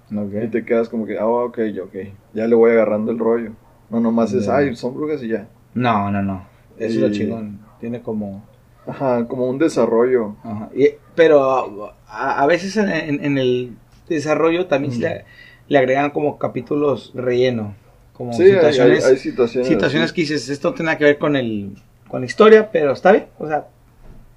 Y 0.10 0.48
te 0.48 0.64
quedas 0.64 0.88
como 0.88 1.06
que, 1.06 1.18
ah, 1.18 1.26
ok, 1.28 1.60
ok. 1.84 1.96
Ya 2.34 2.48
le 2.48 2.56
voy 2.56 2.72
agarrando 2.72 3.12
el 3.12 3.20
rollo. 3.20 3.52
No, 3.90 4.00
nomás 4.00 4.32
es, 4.34 4.46
Ya. 4.46 4.58
ay, 4.58 4.76
son 4.76 4.94
brujas 4.96 5.22
y 5.24 5.30
ya. 5.30 5.48
No, 5.74 6.10
no, 6.12 6.22
no. 6.22 6.46
Eso 6.78 6.96
es 6.96 7.02
lo 7.02 7.12
chingón. 7.12 7.60
Tiene 7.80 8.02
como... 8.02 8.44
Ajá, 8.88 9.28
como 9.28 9.48
un 9.50 9.58
desarrollo. 9.58 10.36
Ajá. 10.44 10.70
Y- 10.76 10.90
pero 11.16 11.94
a, 12.08 12.42
a 12.42 12.46
veces 12.46 12.76
en, 12.78 12.90
en- 12.90 13.24
en 13.26 13.38
el 13.38 13.76
desarrollo 14.08 14.68
también 14.68 14.96
Mm. 14.98 15.02
le, 15.02 15.26
le 15.70 15.78
agregan 15.78 16.12
como 16.12 16.38
capítulos 16.38 17.12
relleno. 17.16 17.74
Como 18.14 18.32
Sí, 18.34 18.44
hay, 18.44 18.50
hay- 18.52 18.56
situaciones, 18.58 19.06
hay 19.06 19.18
situaciones. 19.18 19.68
situaciones 19.68 20.14
que 20.14 20.22
dices, 20.22 20.48
esto 20.50 20.70
no 20.70 20.76
tiene 20.76 20.86
nada 20.88 20.98
que 20.98 21.04
ver 21.06 21.18
con 21.18 21.36
el 21.36 21.76
con 22.08 22.22
la 22.22 22.28
historia, 22.28 22.70
pero 22.72 22.94
está 22.94 23.12
bien. 23.12 23.26
O 23.40 23.48
sea, 23.48 23.68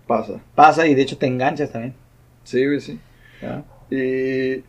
Pasa. 0.07 0.35
pasa 0.55 0.87
y 0.87 0.95
de 0.95 1.03
hecho 1.03 1.19
te 1.19 1.27
enganchas 1.27 1.71
también. 1.71 1.95
Sí, 2.45 2.65
güey, 2.65 2.81
sí. 2.81 2.99
¿ya? 3.43 3.63
Y. 3.91 4.65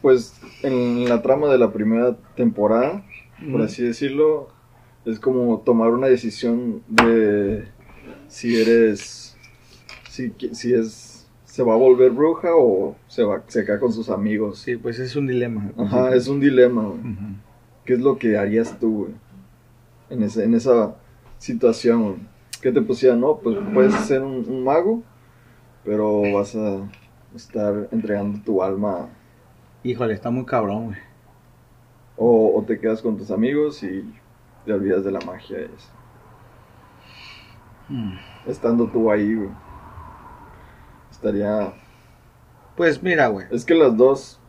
Pues 0.00 0.34
en 0.62 1.08
la 1.08 1.22
trama 1.22 1.48
de 1.48 1.58
la 1.58 1.72
primera 1.72 2.16
temporada, 2.36 3.02
por 3.50 3.62
así 3.62 3.82
decirlo, 3.84 4.48
es 5.04 5.20
como 5.20 5.58
tomar 5.60 5.90
una 5.90 6.08
decisión 6.08 6.82
de 6.88 7.64
si 8.32 8.60
eres. 8.60 9.36
Si, 10.08 10.32
si 10.52 10.72
es. 10.74 11.28
Se 11.44 11.62
va 11.62 11.74
a 11.74 11.76
volver 11.76 12.12
bruja 12.12 12.48
o 12.56 12.96
se 13.08 13.22
va 13.24 13.42
se 13.46 13.64
queda 13.66 13.78
con 13.78 13.92
sus 13.92 14.08
amigos. 14.08 14.58
Sí, 14.58 14.76
pues 14.76 14.98
es 14.98 15.14
un 15.16 15.26
dilema. 15.26 15.70
Ajá, 15.76 16.14
es 16.14 16.26
un 16.26 16.40
dilema, 16.40 16.82
güey. 16.82 17.00
¿Qué 17.84 17.92
es 17.92 18.00
lo 18.00 18.16
que 18.16 18.38
harías 18.38 18.78
tú, 18.80 19.00
güey? 19.00 19.12
En, 20.08 20.22
ese, 20.22 20.44
en 20.44 20.54
esa 20.54 20.94
situación, 21.36 22.02
güey. 22.02 22.16
¿Qué 22.62 22.72
te 22.72 22.80
pusieran? 22.80 23.20
No, 23.20 23.36
pues 23.38 23.58
puedes 23.74 23.94
ser 24.06 24.22
un, 24.22 24.48
un 24.48 24.64
mago, 24.64 25.02
pero 25.84 26.22
vas 26.32 26.54
a 26.56 26.88
estar 27.36 27.88
entregando 27.92 28.40
tu 28.42 28.62
alma 28.62 29.08
Híjole, 29.84 30.14
está 30.14 30.30
muy 30.30 30.46
cabrón, 30.46 30.86
güey. 30.86 30.98
o, 32.16 32.56
o 32.56 32.62
te 32.62 32.78
quedas 32.80 33.02
con 33.02 33.18
tus 33.18 33.30
amigos 33.30 33.82
y 33.82 34.10
te 34.64 34.72
olvidas 34.72 35.04
de 35.04 35.10
la 35.10 35.20
magia. 35.20 35.58
y 35.60 35.64
eso. 35.64 35.90
Mm. 37.92 38.14
Estando 38.46 38.86
tú 38.86 39.10
ahí, 39.10 39.34
güey. 39.34 39.50
Estaría... 41.10 41.74
Pues 42.74 43.02
mira, 43.02 43.28
güey. 43.28 43.46
Es 43.50 43.66
que 43.66 43.74
las 43.74 43.94
dos 43.94 44.40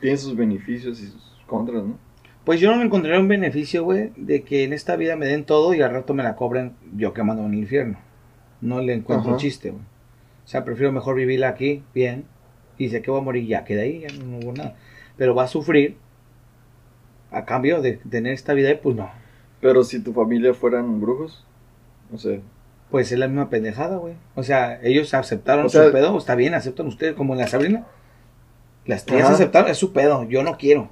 tienen 0.00 0.18
sus 0.18 0.34
beneficios 0.34 0.98
y 1.00 1.08
sus 1.08 1.36
contras, 1.46 1.84
¿no? 1.84 1.98
Pues 2.44 2.58
yo 2.58 2.70
no 2.70 2.78
me 2.78 2.84
encontraré 2.84 3.18
un 3.18 3.28
beneficio, 3.28 3.84
güey, 3.84 4.12
de 4.16 4.42
que 4.42 4.64
en 4.64 4.72
esta 4.72 4.96
vida 4.96 5.14
me 5.16 5.26
den 5.26 5.44
todo 5.44 5.74
y 5.74 5.82
al 5.82 5.90
rato 5.90 6.14
me 6.14 6.22
la 6.22 6.36
cobren 6.36 6.74
yo 6.96 7.12
quemando 7.12 7.44
en 7.44 7.52
el 7.52 7.58
infierno. 7.58 7.98
No 8.60 8.80
le 8.80 8.94
encuentro 8.94 9.32
Ajá. 9.32 9.38
chiste, 9.38 9.70
güey. 9.70 9.82
O 9.82 10.48
sea, 10.48 10.64
prefiero 10.64 10.92
mejor 10.92 11.16
vivirla 11.16 11.48
aquí, 11.48 11.82
bien, 11.92 12.24
y 12.78 12.88
sé 12.88 13.02
que 13.02 13.10
voy 13.10 13.20
a 13.20 13.24
morir 13.24 13.46
ya, 13.46 13.64
queda 13.64 13.82
ahí, 13.82 14.00
ya 14.00 14.08
no 14.24 14.38
hubo 14.38 14.52
nada. 14.52 14.76
Pero 15.16 15.34
va 15.34 15.42
a 15.42 15.48
sufrir 15.48 15.96
a 17.30 17.44
cambio 17.44 17.82
de 17.82 17.94
tener 18.08 18.32
esta 18.32 18.54
vida 18.54 18.70
y 18.70 18.76
pues 18.76 18.96
no. 18.96 19.10
Pero 19.60 19.82
si 19.84 20.00
tu 20.00 20.12
familia 20.12 20.54
fueran 20.54 21.00
brujos, 21.00 21.44
no 22.10 22.16
sé. 22.16 22.40
Pues 22.90 23.10
es 23.12 23.18
la 23.18 23.26
misma 23.26 23.50
pendejada, 23.50 23.96
güey. 23.96 24.14
O 24.36 24.42
sea, 24.42 24.80
ellos 24.82 25.12
aceptaron 25.14 25.66
O 25.66 25.68
sea- 25.68 25.86
su 25.86 25.92
pedo, 25.92 26.16
está 26.16 26.34
bien, 26.34 26.54
aceptan 26.54 26.86
ustedes 26.86 27.14
como 27.14 27.32
en 27.34 27.40
la 27.40 27.46
Sabrina. 27.48 27.84
Las 28.84 29.04
tías 29.04 29.24
Ajá. 29.24 29.34
aceptaron, 29.34 29.70
es 29.70 29.76
su 29.78 29.92
pedo, 29.92 30.22
yo 30.28 30.42
no 30.44 30.56
quiero. 30.56 30.90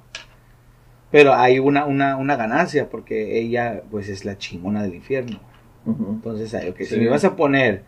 Pero 1.11 1.33
hay 1.33 1.59
una, 1.59 1.85
una, 1.85 2.17
una 2.17 2.35
ganancia 2.35 2.89
porque 2.89 3.39
ella 3.39 3.83
pues 3.89 4.09
es 4.09 4.25
la 4.25 4.37
chingona 4.37 4.83
del 4.83 4.95
infierno. 4.95 5.39
Ujú. 5.85 6.05
Entonces, 6.15 6.53
ay, 6.53 6.69
ok, 6.69 6.81
si 6.81 6.97
me 6.99 7.07
vas 7.07 7.23
a 7.23 7.37
poner, 7.37 7.83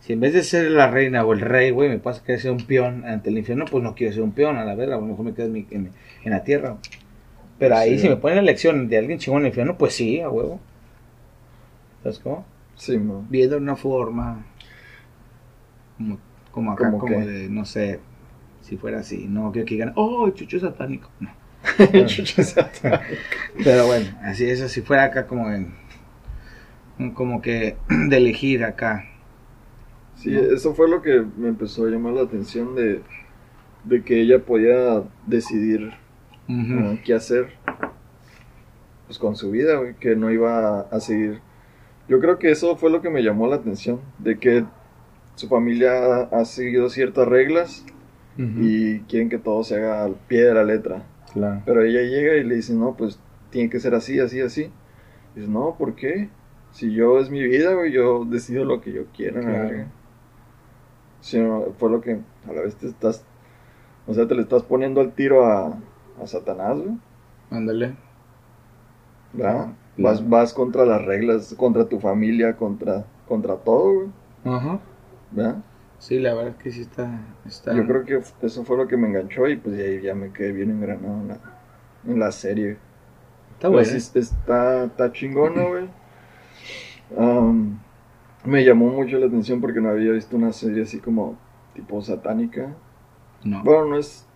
si 0.00 0.12
en 0.12 0.20
vez 0.20 0.32
de 0.34 0.44
ser 0.44 0.70
la 0.70 0.88
reina 0.88 1.24
o 1.24 1.32
el 1.32 1.40
rey, 1.40 1.72
güey, 1.72 1.88
me 1.88 1.98
pasas 1.98 2.22
que 2.22 2.38
ser 2.38 2.52
un 2.52 2.64
peón 2.64 3.04
ante 3.04 3.30
el 3.30 3.38
infierno, 3.38 3.64
pues 3.68 3.82
no 3.82 3.96
quiero 3.96 4.12
ser 4.12 4.22
un 4.22 4.30
peón, 4.32 4.56
a 4.58 4.64
la 4.64 4.76
verga, 4.76 4.94
a 4.94 5.00
lo 5.00 5.06
mejor 5.06 5.24
me 5.24 5.34
quedo 5.34 5.46
en, 5.46 5.52
mi- 5.52 5.66
en, 5.72 5.90
en 6.22 6.30
la 6.30 6.44
tierra. 6.44 6.76
Pero 7.58 7.76
ahí, 7.76 7.96
Sí. 7.96 8.02
si 8.02 8.08
me 8.10 8.16
ponen 8.16 8.36
la 8.36 8.42
elección 8.42 8.88
de 8.88 8.98
alguien 8.98 9.18
chingón 9.18 9.40
en 9.40 9.46
el 9.46 9.50
infierno, 9.50 9.76
pues 9.76 9.94
sí, 9.94 10.20
a 10.20 10.28
huevo. 10.30 10.60
¿Sabes 12.04 12.20
cómo? 12.20 12.44
Sí, 12.78 12.96
man. 12.96 13.26
Viendo 13.28 13.58
una 13.58 13.76
forma 13.76 14.46
como, 15.98 16.18
como 16.50 16.72
acá, 16.72 16.86
¿Cómo 16.86 16.98
como 16.98 17.26
de, 17.26 17.48
no 17.48 17.64
sé, 17.64 18.00
si 18.62 18.76
fuera 18.76 19.00
así, 19.00 19.26
no 19.28 19.52
que 19.52 19.64
digan, 19.64 19.92
oh, 19.96 20.30
chucho 20.30 20.58
satánico. 20.58 21.10
No. 21.20 21.30
Chucho 22.06 22.42
satánico. 22.42 23.02
Pero 23.62 23.86
bueno, 23.86 24.06
así 24.22 24.48
es, 24.48 24.60
si 24.70 24.80
fuera 24.80 25.04
acá 25.04 25.26
como 25.26 25.50
en, 25.50 25.74
como 27.14 27.42
que 27.42 27.76
de 28.08 28.16
elegir 28.16 28.64
acá. 28.64 29.04
Sí, 30.14 30.34
eso 30.34 30.74
fue 30.74 30.88
lo 30.88 31.02
que 31.02 31.24
me 31.36 31.48
empezó 31.48 31.86
a 31.86 31.90
llamar 31.90 32.12
la 32.14 32.22
atención 32.22 32.74
de, 32.74 33.02
de 33.84 34.02
que 34.02 34.20
ella 34.20 34.40
podía 34.40 35.02
decidir 35.26 35.92
qué 37.04 37.14
hacer 37.14 37.52
pues 39.06 39.18
con 39.18 39.36
su 39.36 39.50
vida, 39.50 39.94
que 39.98 40.16
no 40.16 40.30
iba 40.30 40.80
a 40.80 41.00
seguir. 41.00 41.40
Yo 42.08 42.20
creo 42.20 42.38
que 42.38 42.50
eso 42.50 42.76
fue 42.76 42.90
lo 42.90 43.02
que 43.02 43.10
me 43.10 43.22
llamó 43.22 43.46
la 43.46 43.56
atención, 43.56 44.00
de 44.18 44.38
que 44.38 44.64
su 45.34 45.48
familia 45.48 46.22
ha, 46.22 46.44
seguido 46.44 46.88
ciertas 46.88 47.28
reglas 47.28 47.84
y 48.36 49.00
quieren 49.00 49.28
que 49.28 49.38
todo 49.38 49.64
se 49.64 49.76
haga 49.76 50.04
al 50.04 50.14
pie 50.14 50.44
de 50.44 50.54
la 50.54 50.64
letra. 50.64 51.02
Claro. 51.32 51.62
Pero 51.66 51.82
ella 51.82 52.02
llega 52.02 52.36
y 52.36 52.44
le 52.44 52.54
dice, 52.54 52.72
no, 52.72 52.96
pues 52.96 53.18
tiene 53.50 53.68
que 53.68 53.80
ser 53.80 53.94
así, 53.94 54.20
así, 54.20 54.40
así. 54.40 54.70
Y 55.34 55.40
dice, 55.40 55.50
no, 55.50 55.74
¿por 55.76 55.96
qué? 55.96 56.28
Si 56.70 56.92
yo 56.92 57.18
es 57.18 57.30
mi 57.30 57.42
vida, 57.42 57.74
güey, 57.74 57.92
yo 57.92 58.24
decido 58.24 58.64
lo 58.64 58.80
que 58.80 58.92
yo 58.92 59.06
quiera. 59.06 59.40
la 59.40 59.48
Claro. 59.48 59.68
verga". 59.68 59.86
Sí, 61.20 61.38
no, 61.40 61.66
fue 61.78 61.90
lo 61.90 62.00
que 62.00 62.20
a 62.48 62.52
la 62.52 62.62
vez 62.62 62.76
te 62.76 62.86
estás, 62.86 63.24
o 64.06 64.14
sea, 64.14 64.28
te 64.28 64.34
le 64.34 64.42
estás 64.42 64.62
poniendo 64.62 65.00
al 65.00 65.12
tiro 65.12 65.44
a, 65.44 65.78
a 66.22 66.26
Satanás, 66.26 66.78
güey. 66.78 66.96
Ándale. 67.50 67.96
¿verdad? 69.32 69.52
Claro. 69.52 69.74
Vas, 69.98 70.28
vas 70.28 70.54
contra 70.54 70.84
las 70.84 71.04
reglas, 71.04 71.54
contra 71.58 71.88
tu 71.88 71.98
familia, 71.98 72.56
contra, 72.56 73.04
contra 73.26 73.56
todo, 73.56 73.94
güey. 73.94 74.08
Ajá. 74.44 74.80
¿verdad? 75.30 75.56
Sí, 75.98 76.18
la 76.18 76.34
verdad 76.34 76.54
es 76.56 76.62
que 76.62 76.70
sí 76.70 76.82
está. 76.82 77.20
está... 77.44 77.74
Yo 77.74 77.86
creo 77.86 78.04
que 78.04 78.20
eso 78.46 78.64
fue 78.64 78.76
lo 78.76 78.86
que 78.86 78.96
me 78.96 79.08
enganchó 79.08 79.48
y 79.48 79.56
pues 79.56 79.78
ahí 79.78 80.00
ya 80.00 80.14
me 80.14 80.32
quedé 80.32 80.52
bien 80.52 80.70
engranado 80.70 81.20
en 81.20 81.28
la, 81.28 81.40
en 82.06 82.18
la 82.20 82.32
serie. 82.32 82.76
Está 83.54 83.68
bueno. 83.68 83.88
Pues, 83.90 84.14
está, 84.14 84.84
está 84.84 85.12
chingona, 85.12 85.64
güey. 85.64 85.88
Am, 87.18 87.80
me 88.44 88.64
llamó 88.64 88.88
mucho 88.90 89.18
la 89.18 89.26
atención 89.26 89.60
porque 89.60 89.80
no 89.80 89.88
había 89.88 90.12
visto 90.12 90.36
una 90.36 90.52
serie 90.52 90.84
así 90.84 91.00
como 91.00 91.36
tipo 91.74 92.00
satánica. 92.00 92.74
No. 93.42 93.64
Bueno, 93.64 93.86
no 93.86 93.98
es. 93.98 94.26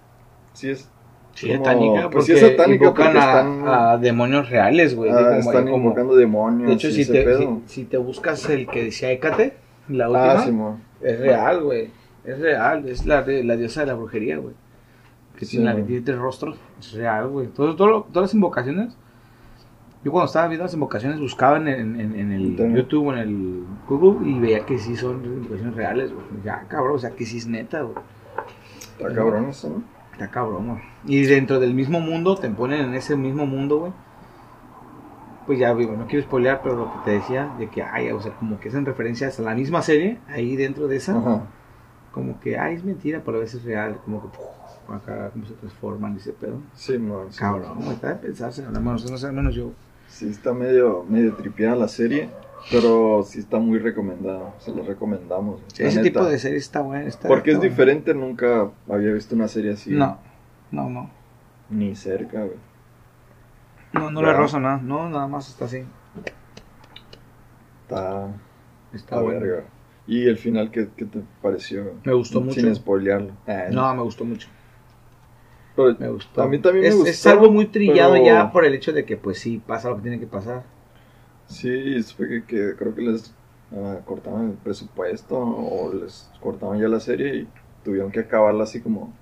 Sí 0.55 0.71
es. 0.71 0.91
Sí, 1.35 1.49
como- 1.49 1.65
satánica. 1.65 2.11
pues 2.11 2.25
sí 2.27 2.33
es 2.33 2.41
satánica 2.41 2.85
invocan 2.85 3.07
porque 3.07 3.19
a, 3.19 3.23
están- 3.31 3.69
a 3.69 3.97
demonios 3.99 4.49
reales, 4.51 4.95
güey. 4.95 5.11
ah, 5.11 5.39
están 5.39 5.65
como- 5.65 5.77
invocando 5.77 6.15
demonios. 6.17 6.69
De 6.69 6.75
hecho, 6.75 6.91
si 6.91 7.05
te, 7.11 7.37
si, 7.39 7.49
si 7.67 7.85
te 7.85 7.97
buscas 7.97 8.49
el 8.51 8.67
que 8.67 8.85
decía 8.85 9.11
Hécate, 9.11 9.55
la 9.89 10.09
última, 10.09 10.33
Ah, 10.33 10.45
Simón. 10.45 10.83
es 11.01 11.19
real, 11.19 11.63
güey. 11.63 11.91
Es 12.25 12.39
real. 12.39 12.89
Es 12.89 13.05
la, 13.07 13.25
la 13.27 13.57
diosa 13.57 13.81
de 13.81 13.87
la 13.87 13.95
brujería, 13.95 14.37
güey. 14.39 14.55
Que 15.37 15.45
Sí, 15.45 15.57
tiene 15.57 15.75
la 15.75 15.85
tiene 15.85 16.03
tres 16.03 16.19
rostros. 16.19 16.57
Es 16.79 16.93
real, 16.93 17.27
güey. 17.29 17.49
Todo, 17.49 17.75
todas 17.75 18.05
las 18.15 18.35
invocaciones. 18.35 18.97
Yo 20.05 20.11
cuando 20.13 20.27
estaba 20.27 20.49
viendo 20.49 20.65
las 20.65 20.75
invocaciones 20.75 21.19
buscaba 21.21 21.57
en, 21.59 21.69
en, 21.69 22.01
en- 22.01 22.33
el. 22.33 22.57
YouTube 22.77 23.07
o 23.09 23.13
en 23.13 23.19
el 23.19 23.65
Google 23.89 24.29
y 24.29 24.39
veía 24.39 24.61
que 24.67 24.79
sí 24.79 24.97
son 24.97 25.25
invocaciones 25.25 25.75
reales, 25.75 26.13
güey. 26.13 26.25
Ya, 26.45 26.65
cabrón, 26.69 26.97
o 26.97 26.99
sea, 26.99 27.11
que 27.11 27.25
sí 27.25 27.39
es 27.39 27.47
neta, 27.47 27.83
güey. 27.83 27.95
Está 28.99 29.15
cabrón 29.15 29.49
eso, 29.49 29.69
¿no? 29.69 29.83
Está 30.13 30.29
cabrón, 30.29 30.69
güey. 30.69 30.81
Y 31.07 31.25
dentro 31.25 31.59
del 31.59 31.75
mismo 31.75 32.01
mundo, 32.01 32.37
te 32.37 32.49
ponen 32.51 32.81
en 32.81 32.95
ese 32.95 33.17
mismo 33.17 33.47
mundo, 33.47 33.79
güey. 33.79 33.93
Pues 35.47 35.59
ya, 35.59 35.73
güey, 35.73 35.87
no 35.87 36.07
quiero 36.07 36.25
spoilear, 36.25 36.61
pero 36.63 36.77
lo 36.77 36.93
que 36.93 36.99
te 37.05 37.11
decía, 37.13 37.53
de 37.59 37.69
que, 37.69 37.83
ay, 37.83 38.11
o 38.13 38.21
sea, 38.21 38.33
como 38.35 38.61
que 38.61 38.69
hacen 38.69 38.87
referencias 38.87 39.39
a 39.41 39.43
la 39.43 39.55
misma 39.55 39.83
serie, 39.83 40.19
ahí 40.29 40.55
dentro 40.55 40.87
de 40.87 40.97
esa, 40.97 41.19
Ajá. 41.19 41.43
como 42.13 42.39
que, 42.39 42.57
ay, 42.59 42.77
es 42.77 42.85
mentira, 42.85 43.23
pero 43.25 43.39
a 43.39 43.41
veces 43.41 43.61
es 43.61 43.65
real, 43.65 43.99
como 44.05 44.23
que, 44.23 44.29
puf, 44.29 44.95
acá, 44.95 45.31
como 45.31 45.45
se 45.45 45.55
transforman 45.55 46.17
ese 46.17 46.33
pedo. 46.33 46.59
Sí. 46.75 46.97
Cabrón, 47.37 47.79
güey, 47.79 47.95
está 47.95 48.11
de 48.11 48.15
pensarse, 48.17 48.65
al 48.65 48.73
menos, 48.81 49.11
no 49.11 49.19
sé, 49.19 49.27
al 49.27 49.33
menos 49.33 49.55
yo. 49.55 49.73
Sí, 50.07 50.29
está 50.29 50.53
medio, 50.53 51.05
medio 51.09 51.35
tripeada 51.35 51.75
la 51.75 51.89
serie. 51.89 52.29
Pero 52.71 53.23
sí 53.25 53.41
está 53.41 53.59
muy 53.59 53.79
recomendada. 53.79 54.55
Se 54.59 54.71
lo 54.75 54.83
recomendamos. 54.83 55.61
ese 55.75 55.85
neta. 55.85 56.03
tipo 56.03 56.25
de 56.25 56.39
serie 56.39 56.59
está 56.59 56.81
buena. 56.81 57.07
Está, 57.07 57.29
Porque 57.29 57.53
es 57.53 57.61
diferente, 57.61 58.15
nunca 58.15 58.71
había 58.89 59.13
visto 59.13 59.35
una 59.35 59.49
serie 59.49 59.73
así. 59.73 59.91
No, 59.91 60.19
no, 60.71 60.89
no. 60.89 61.11
Ni 61.71 61.95
cerca, 61.95 62.39
güey. 62.45 62.59
No, 63.93 64.11
no 64.11 64.23
le 64.23 64.33
roza 64.33 64.59
nada, 64.59 64.79
no, 64.83 65.09
nada 65.11 65.27
más 65.27 65.49
está 65.49 65.67
así. 65.67 65.85
Está, 67.85 68.29
Está 68.95 69.21
bueno. 69.21 69.41
verga. 69.41 69.65
¿Y 70.07 70.27
el 70.27 70.37
final 70.39 70.71
qué, 70.71 70.89
qué 70.97 71.05
te 71.05 71.21
pareció? 71.41 71.93
Me 72.05 72.13
gustó 72.13 72.41
mucho. 72.41 72.61
Sin 72.61 72.75
spoilearlo. 72.75 73.33
Ah, 73.47 73.65
No, 73.71 73.95
me 73.95 74.03
gustó 74.03 74.25
mucho. 74.25 74.49
Pero 75.77 75.97
Me 75.99 76.09
gustó. 76.09 76.43
A 76.43 76.49
mí 76.49 76.59
también 76.59 76.83
me 76.83 76.89
es, 76.89 76.95
gustó, 76.97 77.11
Es 77.11 77.27
algo 77.27 77.51
muy 77.51 77.67
trillado 77.67 78.13
pero- 78.15 78.25
ya 78.25 78.51
por 78.53 78.65
el 78.65 78.75
hecho 78.75 78.93
de 78.93 79.05
que, 79.05 79.17
pues 79.17 79.39
sí, 79.39 79.63
pasa 79.65 79.91
lo 79.91 79.97
que 79.97 80.03
tiene 80.03 80.19
que 80.21 80.27
pasar. 80.27 80.65
Sí, 81.53 82.03
supe 82.03 82.29
que, 82.29 82.45
que 82.45 82.77
creo 82.77 82.95
que 82.95 83.03
les 83.03 83.33
ah, 83.73 83.99
cortaban 84.05 84.51
el 84.51 84.57
presupuesto 84.57 85.39
o 85.39 85.93
les 85.93 86.31
cortaban 86.41 86.81
ya 86.81 86.89
la 86.89 87.01
serie 87.01 87.37
y 87.37 87.49
tuvieron 87.85 88.11
que 88.11 88.21
acabarla 88.21 88.65
así 88.65 88.81
como 88.81 89.13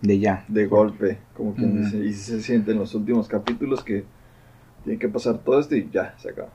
De 0.00 0.18
ya. 0.18 0.44
de 0.48 0.66
golpe, 0.66 1.18
como 1.36 1.54
quien 1.54 1.82
dice. 1.82 1.98
Y 1.98 2.12
se 2.12 2.40
siente 2.42 2.72
en 2.72 2.78
los 2.78 2.94
últimos 2.94 3.28
capítulos 3.28 3.82
que 3.82 4.04
tiene 4.84 4.98
que 4.98 5.08
pasar 5.08 5.38
todo 5.38 5.58
esto 5.60 5.76
y 5.76 5.88
ya, 5.90 6.14
se 6.18 6.30
acaba. 6.30 6.50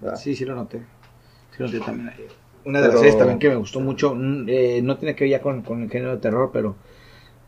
¿verdad? 0.00 0.16
Sí, 0.16 0.34
sí 0.34 0.44
lo 0.44 0.54
noté. 0.54 0.78
Sí 1.50 1.62
lo 1.62 1.66
noté 1.66 1.80
también. 1.80 2.10
Una 2.64 2.80
de 2.80 2.88
las 2.88 2.98
series 2.98 3.16
también 3.16 3.38
que 3.38 3.48
me 3.48 3.56
gustó 3.56 3.80
mucho, 3.80 4.16
eh, 4.46 4.80
no 4.82 4.98
tiene 4.98 5.14
que 5.14 5.24
ver 5.24 5.30
ya 5.30 5.40
con, 5.42 5.62
con 5.62 5.82
el 5.82 5.90
género 5.90 6.12
de 6.12 6.18
terror, 6.18 6.50
pero 6.52 6.76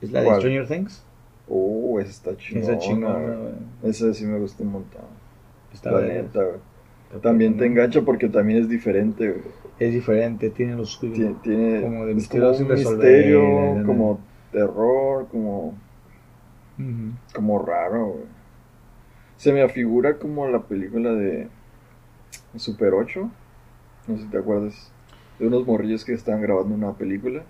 es 0.00 0.10
la 0.12 0.20
de 0.20 0.26
¿Cuál? 0.26 0.40
Stranger 0.40 0.66
Things. 0.66 1.02
Uh, 1.46 1.98
esa 1.98 2.10
está 2.10 2.36
chingona. 2.36 2.72
Esa 2.72 2.78
chingona. 2.78 3.36
Esa 3.82 4.14
sí 4.14 4.24
me 4.24 4.38
gustó 4.38 4.62
un 4.62 4.72
montón. 4.72 5.19
Está 5.72 5.92
la 5.92 6.00
neta, 6.00 6.42
güey. 6.42 7.22
También 7.22 7.56
te 7.56 7.66
engancha 7.66 8.02
porque 8.02 8.28
también 8.28 8.60
es 8.60 8.68
diferente, 8.68 9.30
güey. 9.30 9.42
Es 9.78 9.92
diferente, 9.92 10.50
tiene 10.50 10.76
los. 10.76 11.00
Tiene, 11.00 11.34
tiene 11.42 11.80
Como 11.82 12.06
de 12.06 12.14
misterio 12.14 12.52
como 12.52 12.68
misterio, 12.68 13.40
como 13.84 14.20
terror, 14.52 15.26
como, 15.28 15.74
como 17.34 17.58
raro, 17.58 18.06
güey. 18.06 18.24
Se 19.36 19.52
me 19.52 19.62
afigura 19.62 20.18
como 20.18 20.46
la 20.48 20.60
película 20.60 21.12
de 21.12 21.48
Super 22.56 22.94
8. 22.94 23.30
No 24.06 24.16
sé 24.16 24.22
si 24.22 24.28
te 24.28 24.38
acuerdas. 24.38 24.92
De 25.38 25.46
unos 25.46 25.66
morrillos 25.66 26.04
que 26.04 26.12
estaban 26.12 26.42
grabando 26.42 26.74
una 26.74 26.92
película. 26.92 27.42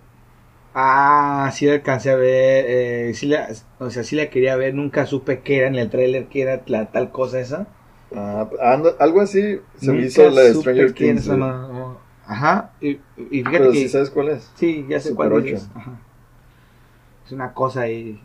Ah, 0.72 1.50
sí 1.52 1.66
la 1.66 1.74
alcancé 1.74 2.10
a 2.10 2.16
ver, 2.16 2.64
eh, 2.68 3.12
sí 3.14 3.26
la, 3.26 3.48
o 3.80 3.90
sea, 3.90 4.04
sí 4.04 4.14
la 4.14 4.30
quería 4.30 4.54
ver, 4.54 4.72
nunca 4.74 5.04
supe 5.04 5.40
qué 5.40 5.58
era 5.58 5.66
en 5.66 5.74
el 5.74 5.90
tráiler, 5.90 6.28
qué 6.28 6.42
era 6.42 6.62
la 6.66 6.92
tal 6.92 7.10
cosa 7.10 7.40
esa. 7.40 7.66
Ah, 8.14 8.48
algo 8.98 9.20
así 9.20 9.60
se 9.76 9.92
me 9.92 10.02
hizo 10.06 10.28
la 10.30 10.42
de 10.42 10.54
Stranger 10.54 10.92
Things. 10.92 11.26
la 11.28 11.94
Ajá, 12.26 12.70
y, 12.80 12.90
y 12.90 12.98
fíjate 13.42 13.58
Pero 13.58 13.72
que... 13.72 13.78
si 13.78 13.88
sabes 13.88 14.10
cuál 14.10 14.28
es. 14.28 14.50
Sí, 14.54 14.86
ya 14.88 15.00
sé 15.00 15.10
Super 15.10 15.30
cuál 15.30 15.42
ocho. 15.44 15.54
es. 15.56 15.68
Ajá. 15.74 15.98
Es 17.26 17.32
una 17.32 17.52
cosa 17.54 17.82
ahí. 17.82 18.20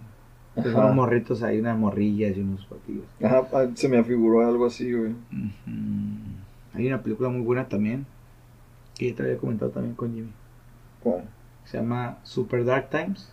Es 0.56 0.66
Ajá. 0.68 0.78
unos 0.78 0.96
morritos 0.96 1.44
ahí, 1.44 1.60
unas 1.60 1.78
morrillas 1.78 2.38
y 2.38 2.42
unos 2.42 2.66
patillos. 2.66 3.06
Ajá, 3.24 3.48
ah, 3.54 3.66
se 3.74 3.90
me 3.90 3.98
afiguró 3.98 4.48
algo 4.48 4.66
así, 4.68 4.92
güey. 4.94 5.14
Hay 6.74 6.88
una 6.88 7.02
película 7.02 7.30
muy 7.30 7.42
buena 7.42 7.68
también. 7.68 8.06
Que 8.96 9.10
ya 9.10 9.16
te 9.16 9.24
había 9.24 9.38
comentado 9.38 9.72
también 9.72 9.96
con 9.96 10.14
Jimmy. 10.14 10.32
¿Cuál? 11.02 11.26
Se 11.66 11.78
llama 11.78 12.18
Super 12.24 12.64
Dark 12.64 12.90
Times. 12.90 13.30